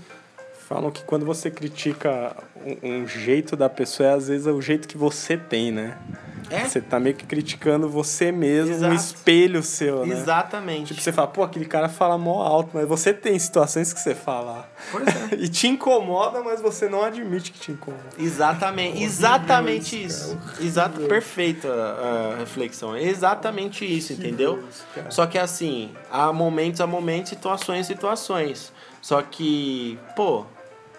Falam 0.69 0.89
que 0.89 1.03
quando 1.03 1.25
você 1.25 1.51
critica 1.51 2.33
um, 2.65 3.01
um 3.01 3.07
jeito 3.07 3.55
da 3.55 3.69
pessoa, 3.69 4.09
é, 4.09 4.13
às 4.13 4.27
vezes 4.27 4.47
é 4.47 4.51
o 4.51 4.61
jeito 4.61 4.87
que 4.87 4.97
você 4.97 5.37
tem, 5.37 5.71
né? 5.71 5.97
É? 6.49 6.65
Você 6.65 6.79
tá 6.79 6.99
meio 6.99 7.15
que 7.15 7.25
criticando 7.25 7.89
você 7.89 8.31
mesmo, 8.31 8.71
um 8.71 8.77
Exato. 8.77 8.93
espelho 8.93 9.63
seu, 9.63 10.05
né? 10.05 10.13
Exatamente. 10.13 10.87
Tipo, 10.89 11.01
você 11.01 11.11
fala, 11.11 11.27
pô, 11.27 11.43
aquele 11.43 11.65
cara 11.65 11.89
fala 11.89 12.17
mó 12.17 12.43
alto, 12.43 12.69
mas 12.73 12.87
você 12.87 13.13
tem 13.13 13.37
situações 13.39 13.91
que 13.91 13.99
você 13.99 14.13
fala. 14.13 14.69
Pois 14.91 15.07
é. 15.07 15.35
e 15.41 15.47
te 15.47 15.67
incomoda, 15.67 16.43
mas 16.43 16.61
você 16.61 16.87
não 16.87 17.03
admite 17.03 17.51
que 17.51 17.59
te 17.59 17.71
incomoda. 17.71 18.03
Exatamente, 18.19 19.03
exatamente 19.03 20.03
isso, 20.03 20.37
isso. 20.53 20.63
Exato, 20.63 21.01
perfeita 21.01 21.67
a 21.67 22.35
reflexão. 22.37 22.95
Exatamente 22.95 23.85
isso, 23.85 24.13
entendeu? 24.13 24.63
isso. 24.69 24.85
Só 25.09 25.25
que 25.25 25.39
assim, 25.39 25.91
há 26.11 26.31
momentos, 26.31 26.79
há 26.79 26.87
momentos, 26.87 27.29
situações, 27.29 27.87
situações. 27.87 28.71
Só 29.01 29.21
que, 29.21 29.99
pô, 30.15 30.45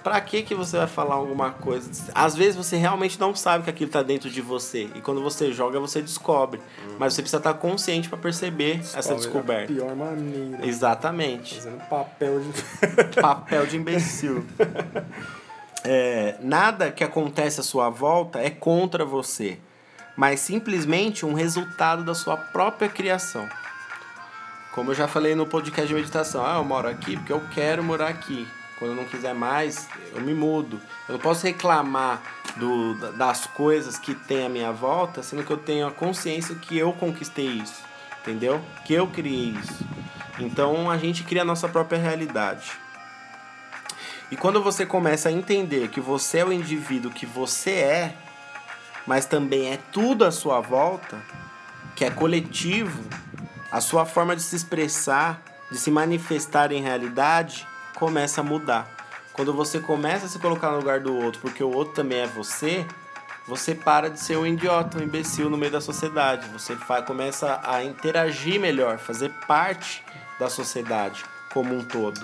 pra 0.07 0.20
que 0.20 0.44
que 0.44 0.54
você 0.54 0.76
vai 0.76 0.86
falar 0.86 1.16
alguma 1.16 1.50
coisa? 1.50 1.90
Às 2.14 2.36
vezes 2.36 2.54
você 2.54 2.76
realmente 2.76 3.18
não 3.18 3.34
sabe 3.34 3.64
que 3.64 3.70
aquilo 3.70 3.90
tá 3.90 4.04
dentro 4.04 4.30
de 4.30 4.40
você. 4.40 4.88
E 4.94 5.00
quando 5.00 5.20
você 5.20 5.50
joga, 5.50 5.80
você 5.80 6.00
descobre. 6.00 6.61
Mas 6.96 7.12
você 7.12 7.22
precisa 7.22 7.38
estar 7.38 7.54
consciente 7.54 8.09
pra 8.09 8.16
perceber 8.16 8.78
essa 8.78 8.98
Descobre 8.98 9.16
descoberta. 9.16 9.72
Da 9.74 9.80
pior 9.80 9.96
maneira. 9.96 10.64
Exatamente. 10.64 11.57
Fazendo 11.57 11.88
papel 11.88 12.40
de. 12.40 12.52
Papel 13.20 13.66
de 13.66 13.76
imbecil. 13.76 14.46
É, 15.88 16.34
nada 16.40 16.90
que 16.90 17.04
acontece 17.04 17.61
à 17.61 17.62
sua 17.62 17.88
volta 17.88 18.40
é 18.40 18.50
contra 18.50 19.04
você, 19.04 19.57
mas 20.16 20.40
simplesmente 20.40 21.24
um 21.24 21.32
resultado 21.32 22.02
da 22.02 22.12
sua 22.12 22.36
própria 22.36 22.88
criação. 22.88 23.48
Como 24.74 24.90
eu 24.90 24.94
já 24.96 25.07
falei 25.07 25.36
no 25.36 25.46
podcast 25.46 25.86
de 25.86 25.94
meditação, 25.94 26.44
ah, 26.44 26.57
eu 26.57 26.64
moro 26.64 26.88
aqui 26.88 27.16
porque 27.16 27.32
eu 27.32 27.40
quero 27.54 27.84
morar 27.84 28.09
aqui. 28.09 28.48
Quando 28.79 28.91
eu 28.91 28.97
não 28.97 29.05
quiser 29.07 29.35
mais, 29.35 29.89
eu 30.14 30.20
me 30.20 30.35
mudo. 30.35 30.81
Eu 31.09 31.14
não 31.14 31.18
posso 31.20 31.47
reclamar 31.47 32.20
do, 32.57 32.95
da- 32.95 33.11
das 33.12 33.47
coisas 33.47 33.99
que 33.99 34.14
tem 34.14 34.45
à 34.45 34.49
minha 34.49 34.70
volta, 34.72 35.22
sendo 35.22 35.43
que 35.45 35.51
eu 35.51 35.57
tenho 35.57 35.87
a 35.87 35.91
consciência 35.91 36.55
que 36.57 36.77
eu 36.77 36.93
conquistei 36.93 37.47
isso, 37.47 37.83
entendeu? 38.20 38.61
Que 38.85 38.93
eu 38.95 39.07
criei 39.07 39.51
isso. 39.62 39.85
Então 40.39 40.91
a 40.91 40.99
gente 40.99 41.24
cria 41.24 41.43
a 41.43 41.45
nossa 41.45 41.68
própria 41.68 41.99
realidade. 41.99 42.70
E 44.31 44.37
quando 44.37 44.62
você 44.62 44.85
começa 44.85 45.29
a 45.29 45.33
entender 45.33 45.89
que 45.89 46.01
você 46.01 46.39
é 46.39 46.45
o 46.45 46.53
indivíduo 46.53 47.11
que 47.11 47.24
você 47.24 47.70
é, 47.70 48.14
mas 49.07 49.24
também 49.24 49.72
é 49.72 49.79
tudo 49.93 50.24
à 50.24 50.31
sua 50.33 50.61
volta, 50.61 51.16
que 51.95 52.05
é 52.05 52.11
coletivo, 52.11 53.03
a 53.70 53.81
sua 53.81 54.05
forma 54.05 54.35
de 54.37 54.43
se 54.43 54.57
expressar, 54.57 55.41
de 55.70 55.79
se 55.79 55.91
manifestar 55.91 56.72
em 56.72 56.83
realidade, 56.83 57.66
começa 57.97 58.40
a 58.40 58.44
mudar. 58.44 58.88
Quando 59.32 59.53
você 59.53 59.80
começa 59.80 60.26
a 60.26 60.28
se 60.28 60.38
colocar 60.38 60.70
no 60.70 60.76
lugar 60.78 61.01
do 61.01 61.14
outro, 61.16 61.40
porque 61.40 61.62
o 61.62 61.70
outro 61.74 61.94
também 61.94 62.20
é 62.20 62.26
você, 62.26 62.86
você 63.47 63.74
para 63.74 64.09
de 64.09 64.20
ser 64.20 64.36
um 64.36 64.47
idiota, 64.47 64.99
um 64.99 65.03
imbecil 65.03 65.51
no 65.51 65.57
meio 65.57 65.72
da 65.72 65.80
sociedade. 65.80 66.49
Você 66.53 66.74
fa- 66.76 67.03
começa 67.03 67.61
a 67.64 67.82
interagir 67.84 68.59
melhor, 68.61 68.99
fazer 68.99 69.30
parte 69.47 70.03
da 70.38 70.49
sociedade 70.49 71.24
como 71.53 71.74
um 71.74 71.82
todo. 71.84 72.20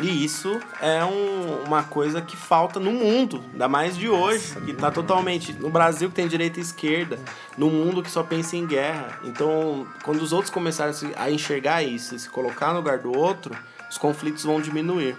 E 0.00 0.24
isso 0.24 0.60
é 0.80 1.04
um- 1.04 1.64
uma 1.66 1.82
coisa 1.82 2.22
que 2.22 2.36
falta 2.36 2.78
no 2.78 2.92
mundo, 2.92 3.42
ainda 3.52 3.66
mais 3.68 3.96
de 3.96 4.08
hoje, 4.08 4.54
que 4.64 4.70
está 4.70 4.92
totalmente. 4.92 5.52
No 5.54 5.70
Brasil 5.70 6.08
que 6.08 6.14
tem 6.14 6.28
direita 6.28 6.60
e 6.60 6.62
esquerda, 6.62 7.18
no 7.56 7.68
mundo 7.68 8.00
que 8.00 8.10
só 8.10 8.22
pensa 8.22 8.56
em 8.56 8.64
guerra. 8.64 9.18
Então, 9.24 9.88
quando 10.04 10.22
os 10.22 10.32
outros 10.32 10.50
começarem 10.50 10.94
a 11.16 11.28
enxergar 11.32 11.82
isso 11.82 12.14
e 12.14 12.18
se 12.20 12.28
colocar 12.30 12.68
no 12.68 12.76
lugar 12.76 12.98
do 12.98 13.12
outro, 13.12 13.56
os 13.90 13.98
conflitos 13.98 14.44
vão 14.44 14.60
diminuir. 14.60 15.16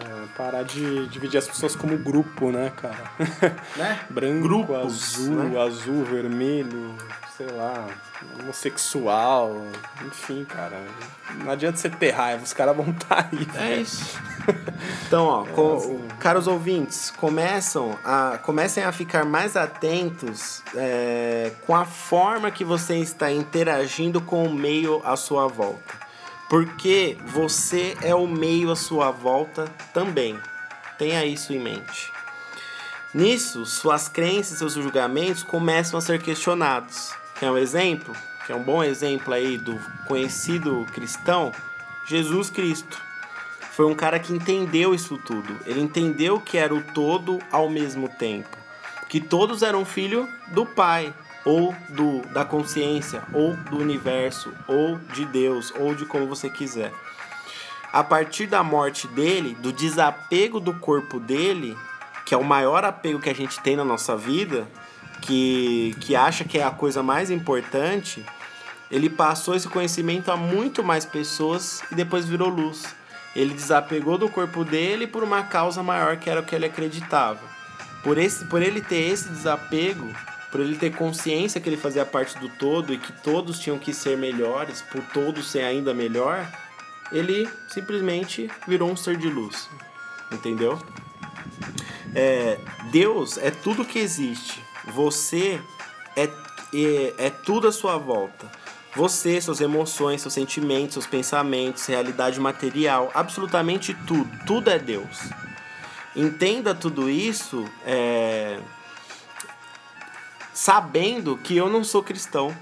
É, 0.00 0.26
parar 0.36 0.64
de 0.64 1.06
dividir 1.06 1.38
as 1.38 1.46
pessoas 1.46 1.76
como 1.76 1.96
grupo, 1.96 2.50
né, 2.50 2.72
cara? 2.76 3.04
Né? 3.76 4.00
Branco, 4.10 4.42
Grupos, 4.42 4.84
azul, 4.84 5.34
né? 5.44 5.62
azul, 5.62 6.04
vermelho, 6.04 6.94
sei 7.36 7.46
lá, 7.52 7.86
homossexual, 8.40 9.64
enfim, 10.06 10.44
cara. 10.44 10.82
Não 11.36 11.50
adianta 11.52 11.76
você 11.76 11.88
ter 11.88 12.10
raiva, 12.10 12.42
os 12.42 12.52
caras 12.52 12.76
vão 12.76 12.90
estar 12.90 13.28
aí. 13.32 13.46
É 13.54 13.58
velho. 13.68 13.82
isso. 13.82 14.18
Então, 15.06 15.24
ó, 15.26 15.44
co- 15.44 16.00
caros 16.20 16.46
ouvintes, 16.46 17.10
começam 17.16 17.96
a, 18.04 18.38
comecem 18.42 18.82
a 18.84 18.90
ficar 18.92 19.24
mais 19.24 19.56
atentos 19.56 20.62
é, 20.74 21.52
com 21.66 21.74
a 21.74 21.84
forma 21.84 22.50
que 22.50 22.64
você 22.64 22.96
está 22.98 23.30
interagindo 23.30 24.20
com 24.20 24.44
o 24.44 24.52
meio 24.52 25.00
à 25.04 25.16
sua 25.16 25.46
volta. 25.48 26.05
Porque 26.48 27.18
você 27.26 27.96
é 28.02 28.14
o 28.14 28.26
meio 28.26 28.70
à 28.70 28.76
sua 28.76 29.10
volta 29.10 29.64
também. 29.92 30.38
Tenha 30.98 31.24
isso 31.24 31.52
em 31.52 31.58
mente. 31.58 32.12
Nisso, 33.12 33.64
suas 33.64 34.08
crenças 34.08 34.56
e 34.56 34.58
seus 34.58 34.74
julgamentos 34.74 35.42
começam 35.42 35.98
a 35.98 36.02
ser 36.02 36.22
questionados. 36.22 37.12
Quer 37.38 37.50
um 37.50 37.58
exemplo? 37.58 38.14
Que 38.44 38.52
é 38.52 38.54
um 38.54 38.62
bom 38.62 38.82
exemplo 38.82 39.32
aí 39.34 39.58
do 39.58 39.78
conhecido 40.06 40.86
cristão? 40.92 41.50
Jesus 42.06 42.50
Cristo. 42.50 43.00
Foi 43.72 43.84
um 43.84 43.94
cara 43.94 44.18
que 44.18 44.32
entendeu 44.32 44.94
isso 44.94 45.18
tudo. 45.18 45.58
Ele 45.66 45.80
entendeu 45.80 46.40
que 46.40 46.56
era 46.56 46.74
o 46.74 46.82
todo 46.82 47.38
ao 47.50 47.68
mesmo 47.68 48.08
tempo. 48.08 48.56
Que 49.08 49.20
todos 49.20 49.62
eram 49.62 49.84
filho 49.84 50.28
do 50.48 50.64
Pai, 50.64 51.12
ou 51.46 51.72
do, 51.90 52.22
da 52.32 52.44
consciência, 52.44 53.22
ou 53.32 53.54
do 53.70 53.78
universo, 53.78 54.52
ou 54.66 54.98
de 55.14 55.24
Deus, 55.24 55.72
ou 55.78 55.94
de 55.94 56.04
como 56.04 56.26
você 56.26 56.50
quiser. 56.50 56.92
A 57.92 58.02
partir 58.02 58.48
da 58.48 58.64
morte 58.64 59.06
dele, 59.06 59.56
do 59.60 59.72
desapego 59.72 60.58
do 60.58 60.74
corpo 60.74 61.20
dele, 61.20 61.78
que 62.26 62.34
é 62.34 62.36
o 62.36 62.44
maior 62.44 62.84
apego 62.84 63.20
que 63.20 63.30
a 63.30 63.34
gente 63.34 63.60
tem 63.60 63.76
na 63.76 63.84
nossa 63.84 64.16
vida, 64.16 64.68
que, 65.22 65.96
que 66.00 66.16
acha 66.16 66.44
que 66.44 66.58
é 66.58 66.64
a 66.64 66.70
coisa 66.72 67.00
mais 67.00 67.30
importante, 67.30 68.26
ele 68.90 69.08
passou 69.08 69.54
esse 69.54 69.68
conhecimento 69.68 70.32
a 70.32 70.36
muito 70.36 70.82
mais 70.82 71.04
pessoas 71.04 71.80
e 71.92 71.94
depois 71.94 72.26
virou 72.26 72.48
luz. 72.48 72.84
Ele 73.36 73.54
desapegou 73.54 74.18
do 74.18 74.28
corpo 74.28 74.64
dele 74.64 75.06
por 75.06 75.22
uma 75.22 75.44
causa 75.44 75.82
maior 75.82 76.16
que 76.16 76.28
era 76.28 76.40
o 76.40 76.44
que 76.44 76.54
ele 76.54 76.66
acreditava. 76.66 77.40
Por, 78.02 78.18
esse, 78.18 78.44
por 78.46 78.62
ele 78.62 78.80
ter 78.80 79.12
esse 79.12 79.28
desapego, 79.28 80.08
por 80.50 80.60
ele 80.60 80.76
ter 80.76 80.94
consciência 80.94 81.60
que 81.60 81.68
ele 81.68 81.76
fazia 81.76 82.04
parte 82.04 82.38
do 82.38 82.48
todo 82.48 82.92
e 82.92 82.98
que 82.98 83.12
todos 83.22 83.58
tinham 83.58 83.78
que 83.78 83.92
ser 83.92 84.16
melhores, 84.16 84.82
por 84.82 85.02
todos 85.12 85.50
ser 85.50 85.62
ainda 85.62 85.92
melhor, 85.92 86.48
ele 87.12 87.48
simplesmente 87.68 88.50
virou 88.66 88.90
um 88.90 88.96
ser 88.96 89.16
de 89.16 89.28
luz. 89.28 89.68
Entendeu? 90.30 90.80
É, 92.14 92.58
Deus 92.90 93.38
é 93.38 93.50
tudo 93.50 93.84
que 93.84 93.98
existe. 93.98 94.62
Você 94.88 95.60
é, 96.16 96.24
é, 96.24 97.14
é 97.18 97.30
tudo 97.30 97.68
à 97.68 97.72
sua 97.72 97.96
volta. 97.96 98.50
Você, 98.94 99.38
suas 99.42 99.60
emoções, 99.60 100.22
seus 100.22 100.32
sentimentos, 100.32 100.94
seus 100.94 101.06
pensamentos, 101.06 101.84
realidade 101.84 102.40
material, 102.40 103.10
absolutamente 103.14 103.94
tudo. 104.06 104.30
Tudo 104.46 104.70
é 104.70 104.78
Deus. 104.78 105.18
Entenda 106.16 106.74
tudo 106.74 107.10
isso 107.10 107.62
é, 107.84 108.58
sabendo 110.56 111.36
que 111.36 111.54
eu 111.54 111.68
não 111.68 111.84
sou 111.84 112.02
cristão, 112.02 112.56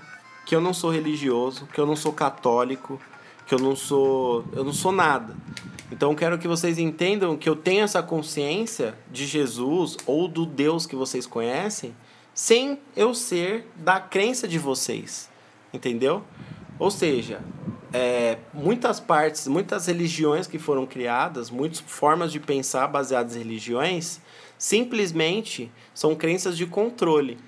que 0.45 0.53
eu 0.53 0.61
não 0.61 0.75
sou 0.75 0.91
religioso, 0.91 1.69
que 1.73 1.81
eu 1.81 1.87
não 1.87 1.95
sou 1.95 2.13
católico, 2.13 3.01
que 3.47 3.55
eu 3.55 3.59
não 3.61 3.77
sou, 3.77 4.45
eu 4.53 4.65
não 4.65 4.73
sou 4.73 4.91
nada. 4.91 5.37
Então 5.93 6.13
quero 6.13 6.37
que 6.37 6.49
vocês 6.49 6.77
entendam 6.77 7.37
que 7.37 7.49
eu 7.49 7.55
tenho 7.55 7.85
essa 7.85 8.03
consciência 8.03 8.97
de 9.13 9.25
Jesus 9.25 9.97
ou 10.07 10.27
do 10.27 10.45
Deus 10.45 10.87
que 10.87 10.97
vocês 10.97 11.25
conhecem, 11.25 11.95
sem 12.35 12.81
eu 12.97 13.15
ser 13.15 13.65
da 13.77 14.01
crença 14.01 14.49
de 14.49 14.59
vocês, 14.59 15.31
entendeu? 15.73 16.25
Ou 16.81 16.91
seja, 16.91 17.43
é, 17.93 18.39
muitas 18.53 18.99
partes, 18.99 19.47
muitas 19.47 19.87
religiões 19.87 20.49
que 20.49 20.59
foram 20.59 20.85
criadas, 20.85 21.49
muitas 21.49 21.79
formas 21.79 22.33
de 22.33 22.41
pensar 22.41 22.89
baseadas 22.89 23.37
em 23.37 23.39
religiões, 23.39 24.21
simplesmente 24.59 25.71
são 25.95 26.17
crenças 26.17 26.57
de 26.57 26.67
controle. 26.67 27.39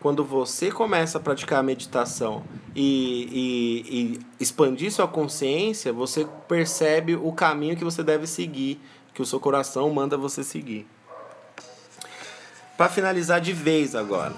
Quando 0.00 0.24
você 0.24 0.70
começa 0.70 1.18
a 1.18 1.20
praticar 1.20 1.60
a 1.60 1.62
meditação 1.62 2.44
e, 2.74 3.82
e, 3.88 3.98
e 3.98 4.20
expandir 4.38 4.92
sua 4.92 5.08
consciência, 5.08 5.92
você 5.92 6.26
percebe 6.46 7.14
o 7.16 7.32
caminho 7.32 7.76
que 7.76 7.84
você 7.84 8.02
deve 8.02 8.26
seguir, 8.26 8.80
que 9.14 9.22
o 9.22 9.26
seu 9.26 9.40
coração 9.40 9.88
manda 9.90 10.16
você 10.16 10.44
seguir. 10.44 10.86
Para 12.76 12.90
finalizar 12.90 13.40
de 13.40 13.54
vez 13.54 13.94
agora, 13.94 14.34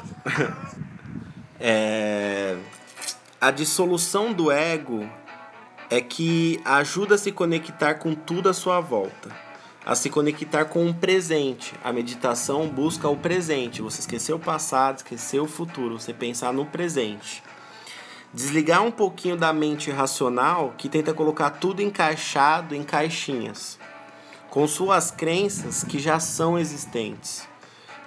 é, 1.59 2.57
a 3.41 3.51
dissolução 3.51 4.33
do 4.33 4.53
ego 4.53 5.09
é 5.91 6.01
que 6.01 6.61
ajuda 6.65 7.17
a 7.17 7.19
se 7.19 7.33
conectar 7.33 7.95
com 7.95 8.15
tudo 8.15 8.49
à 8.49 8.55
sua 8.55 8.79
volta, 8.79 9.31
a 9.89 9.95
se 9.97 10.09
conectar 10.09 10.66
com 10.66 10.89
o 10.89 10.95
presente. 10.95 11.74
A 11.82 11.93
meditação 11.93 12.68
busca 12.68 13.09
o 13.09 13.16
presente, 13.16 13.82
você 13.82 13.99
esquecer 13.99 14.32
o 14.32 14.39
passado, 14.39 14.99
esquecer 14.99 15.41
o 15.41 15.49
futuro, 15.49 15.99
você 15.99 16.12
pensar 16.12 16.53
no 16.53 16.64
presente. 16.64 17.43
Desligar 18.32 18.84
um 18.84 18.91
pouquinho 18.93 19.36
da 19.36 19.53
mente 19.53 19.91
racional 19.91 20.74
que 20.78 20.89
tenta 20.89 21.12
colocar 21.12 21.51
tudo 21.51 21.82
encaixado 21.82 22.74
em 22.74 22.84
caixinhas, 22.84 23.78
com 24.51 24.68
suas 24.68 25.11
crenças 25.11 25.82
que 25.82 25.99
já 25.99 26.20
são 26.20 26.59
existentes 26.59 27.49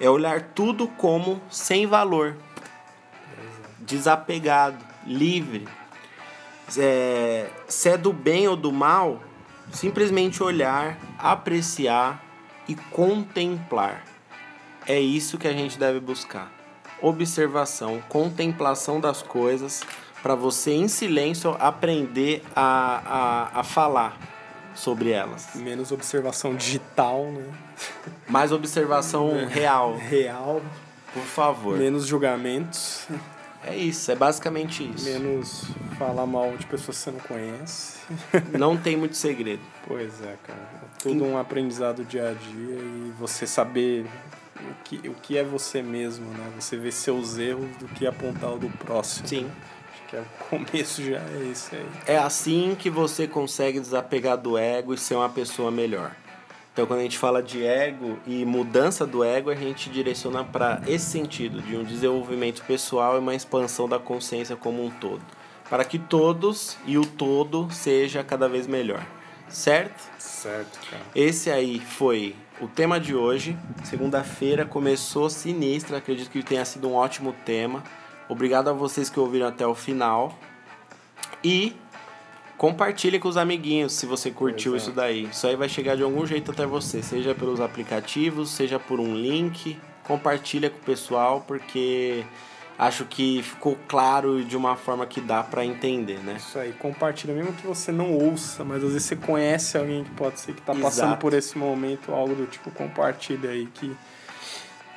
é 0.02 0.10
olhar 0.10 0.42
tudo 0.56 0.88
como 0.88 1.40
sem 1.48 1.86
valor, 1.86 2.36
desapegado, 3.78 4.84
livre. 5.06 5.68
É, 6.76 7.48
se 7.68 7.90
é 7.90 7.98
do 7.98 8.12
bem 8.12 8.48
ou 8.48 8.56
do 8.56 8.72
mal, 8.72 9.22
simplesmente 9.72 10.42
olhar, 10.44 10.98
apreciar 11.18 12.24
e 12.68 12.76
contemplar. 12.76 14.04
É 14.88 15.00
isso 15.00 15.38
que 15.38 15.48
a 15.48 15.54
gente 15.54 15.78
deve 15.78 16.00
buscar. 16.00 16.52
Observação, 17.02 18.02
contemplação 18.10 19.00
das 19.00 19.22
coisas, 19.22 19.82
para 20.22 20.36
você 20.36 20.72
em 20.74 20.88
silêncio 20.88 21.56
aprender 21.60 22.44
a, 22.56 23.50
a, 23.54 23.60
a 23.60 23.64
falar 23.64 24.18
sobre 24.76 25.10
elas. 25.12 25.50
Menos 25.56 25.92
observação 25.92 26.56
digital, 26.56 27.26
né? 27.26 27.46
Mais 28.30 28.52
observação 28.52 29.32
É. 29.36 29.46
real, 29.46 29.98
Real. 29.98 30.62
por 31.14 31.24
favor. 31.24 31.78
Menos 31.78 32.06
julgamentos. 32.06 33.08
É 33.64 33.76
isso, 33.76 34.12
é 34.12 34.16
basicamente 34.16 34.84
isso. 34.84 35.06
Menos 35.06 35.66
falar 35.98 36.26
mal 36.26 36.56
de 36.58 36.66
pessoas 36.66 36.98
que 36.98 37.04
você 37.04 37.12
não 37.12 37.20
conhece. 37.20 38.00
Não 38.58 38.76
tem 38.76 38.98
muito 38.98 39.16
segredo. 39.16 39.62
Pois 39.88 40.22
é, 40.22 40.36
cara. 40.46 40.60
É 40.60 41.02
tudo 41.02 41.24
um 41.24 41.38
aprendizado 41.38 42.04
dia 42.04 42.30
a 42.30 42.34
dia 42.34 42.76
e 42.76 43.14
você 43.20 43.46
saber 43.46 44.06
o 44.60 44.84
que, 44.84 45.10
o 45.10 45.14
que 45.14 45.38
é 45.38 45.44
você 45.44 45.82
mesmo, 45.82 46.26
né? 46.32 46.52
Você 46.60 46.76
ver 46.76 46.92
seus 46.92 47.38
erros 47.38 47.70
do 47.78 47.88
que 47.88 48.06
apontar 48.06 48.52
o 48.52 48.60
do 48.60 48.70
próximo. 48.70 49.28
Sim. 49.28 49.52
Acho 49.92 50.10
que 50.10 50.16
é 50.16 50.20
o 50.20 50.26
começo 50.50 51.04
já 51.04 51.20
é 51.20 51.50
isso 51.52 51.76
aí. 51.76 51.86
É 52.08 52.18
assim 52.18 52.76
que 52.78 52.90
você 52.90 53.28
consegue 53.28 53.80
desapegar 53.80 54.38
do 54.38 54.58
ego 54.58 54.94
e 54.94 54.98
ser 54.98 55.16
uma 55.16 55.30
pessoa 55.30 55.72
melhor. 55.72 56.16
Então, 56.82 56.88
quando 56.88 57.02
a 57.02 57.04
gente 57.04 57.20
fala 57.20 57.44
de 57.44 57.64
ego 57.64 58.18
e 58.26 58.44
mudança 58.44 59.06
do 59.06 59.24
ego, 59.24 59.52
a 59.52 59.56
gente 59.56 59.88
direciona 59.88 60.44
para 60.44 60.82
esse 60.88 61.06
sentido, 61.06 61.62
de 61.62 61.78
um 61.78 61.84
desenvolvimento 61.84 62.64
pessoal 62.64 63.16
e 63.16 63.20
uma 63.20 63.36
expansão 63.36 63.88
da 63.88 64.00
consciência 64.00 64.56
como 64.56 64.84
um 64.84 64.90
todo. 64.90 65.22
Para 65.70 65.86
que 65.86 66.00
todos 66.00 66.76
e 66.88 66.98
o 66.98 67.06
todo 67.06 67.70
seja 67.70 68.24
cada 68.24 68.50
vez 68.50 68.66
melhor. 68.66 69.06
Certo? 69.48 70.10
Certo, 70.18 70.80
cara. 70.90 71.04
Esse 71.14 71.52
aí 71.52 71.80
foi 71.80 72.36
o 72.60 72.68
tema 72.68 73.00
de 73.00 73.14
hoje. 73.14 73.56
Segunda-feira 73.84 74.66
começou 74.66 75.30
sinistra, 75.30 75.98
acredito 75.98 76.32
que 76.32 76.42
tenha 76.42 76.66
sido 76.66 76.90
um 76.90 76.96
ótimo 76.96 77.36
tema. 77.46 77.84
Obrigado 78.28 78.72
a 78.72 78.74
vocês 78.74 79.08
que 79.08 79.20
ouviram 79.20 79.46
até 79.46 79.68
o 79.68 79.76
final. 79.76 80.36
E 81.44 81.76
compartilhe 82.62 83.18
com 83.18 83.28
os 83.28 83.38
amiguinhos 83.38 83.94
se 83.94 84.06
você 84.06 84.30
curtiu 84.30 84.76
isso 84.76 84.92
daí. 84.92 85.24
Isso 85.24 85.48
aí 85.48 85.56
vai 85.56 85.68
chegar 85.68 85.98
de 85.98 86.04
algum 86.04 86.28
jeito 86.28 86.52
até 86.52 86.64
você, 86.64 87.02
seja 87.02 87.34
pelos 87.34 87.60
aplicativos, 87.60 88.52
seja 88.52 88.78
por 88.78 89.00
um 89.00 89.16
link. 89.16 89.80
Compartilha 90.04 90.70
com 90.70 90.78
o 90.78 90.82
pessoal 90.82 91.44
porque 91.48 92.24
acho 92.78 93.04
que 93.06 93.42
ficou 93.42 93.76
claro 93.88 94.46
de 94.46 94.56
uma 94.56 94.76
forma 94.76 95.08
que 95.08 95.20
dá 95.20 95.42
para 95.42 95.66
entender, 95.66 96.20
né? 96.20 96.36
Isso 96.38 96.60
aí, 96.60 96.72
compartilha, 96.74 97.34
mesmo 97.34 97.52
que 97.52 97.66
você 97.66 97.92
não 97.92 98.14
ouça, 98.14 98.64
mas 98.64 98.84
às 98.84 98.94
vezes 98.94 99.08
você 99.08 99.16
conhece 99.16 99.76
alguém 99.76 100.04
que 100.04 100.12
pode 100.12 100.40
ser 100.40 100.54
que 100.54 100.62
tá 100.62 100.76
passando 100.76 101.08
Exato. 101.08 101.18
por 101.20 101.34
esse 101.34 101.58
momento, 101.58 102.12
algo 102.12 102.36
do 102.36 102.46
tipo, 102.46 102.70
compartilha 102.70 103.50
aí 103.50 103.66
que 103.74 103.92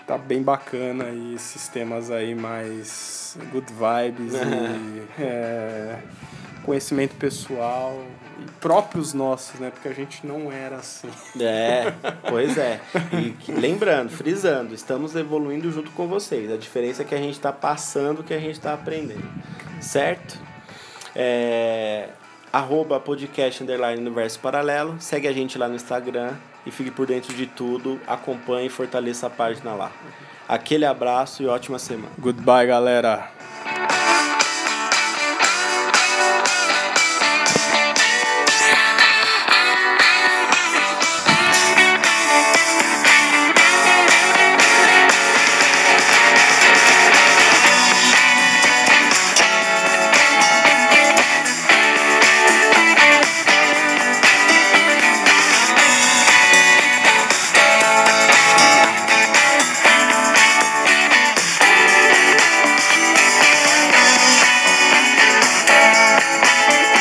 tá 0.07 0.19
bem 0.19 0.43
bacana 0.43 1.09
e 1.11 1.35
esses 1.35 1.69
temas 1.69 2.11
aí 2.11 2.35
mais 2.35 3.39
good 3.51 3.67
vibes 3.73 4.35
e 4.35 5.03
é, 5.23 5.99
conhecimento 6.63 7.15
pessoal 7.17 8.03
e 8.41 8.51
próprios 8.61 9.15
nossos, 9.15 9.59
né? 9.61 9.71
Porque 9.71 9.89
a 9.89 9.93
gente 9.93 10.27
não 10.27 10.51
era 10.51 10.77
assim. 10.77 11.09
É, 11.41 11.93
pois 12.29 12.59
é. 12.59 12.81
E 13.13 13.53
lembrando, 13.53 14.11
frisando, 14.11 14.75
estamos 14.75 15.15
evoluindo 15.15 15.71
junto 15.71 15.91
com 15.93 16.07
vocês. 16.07 16.51
A 16.53 16.57
diferença 16.57 17.03
é 17.03 17.05
que 17.05 17.15
a 17.15 17.19
gente 17.19 17.35
está 17.35 17.53
passando 17.53 18.21
o 18.21 18.25
que 18.25 18.35
a 18.35 18.41
gente 18.41 18.55
está 18.57 18.75
aprendendo. 18.75 19.29
Certo? 19.81 20.39
É, 21.15 22.09
arroba 22.53 22.99
podcast 22.99 23.63
underline 23.63 24.01
universo 24.01 24.41
paralelo. 24.41 24.97
Segue 24.99 25.29
a 25.29 25.33
gente 25.33 25.57
lá 25.57 25.69
no 25.69 25.77
Instagram 25.77 26.35
e 26.67 26.71
fique 26.71 26.91
por 26.91 27.07
dentro 27.07 27.35
de 27.35 27.47
tudo. 27.47 28.01
Acompanhe 28.07 28.67
e 28.67 28.71
fortaleça 28.71 29.27
a 29.27 29.31
página 29.31 29.75
lá. 29.75 29.93
Aquele 30.49 30.85
abraço 30.85 31.43
e 31.43 31.47
ótima 31.47 31.79
semana. 31.79 32.13
Goodbye, 32.19 32.67
galera. 32.67 33.31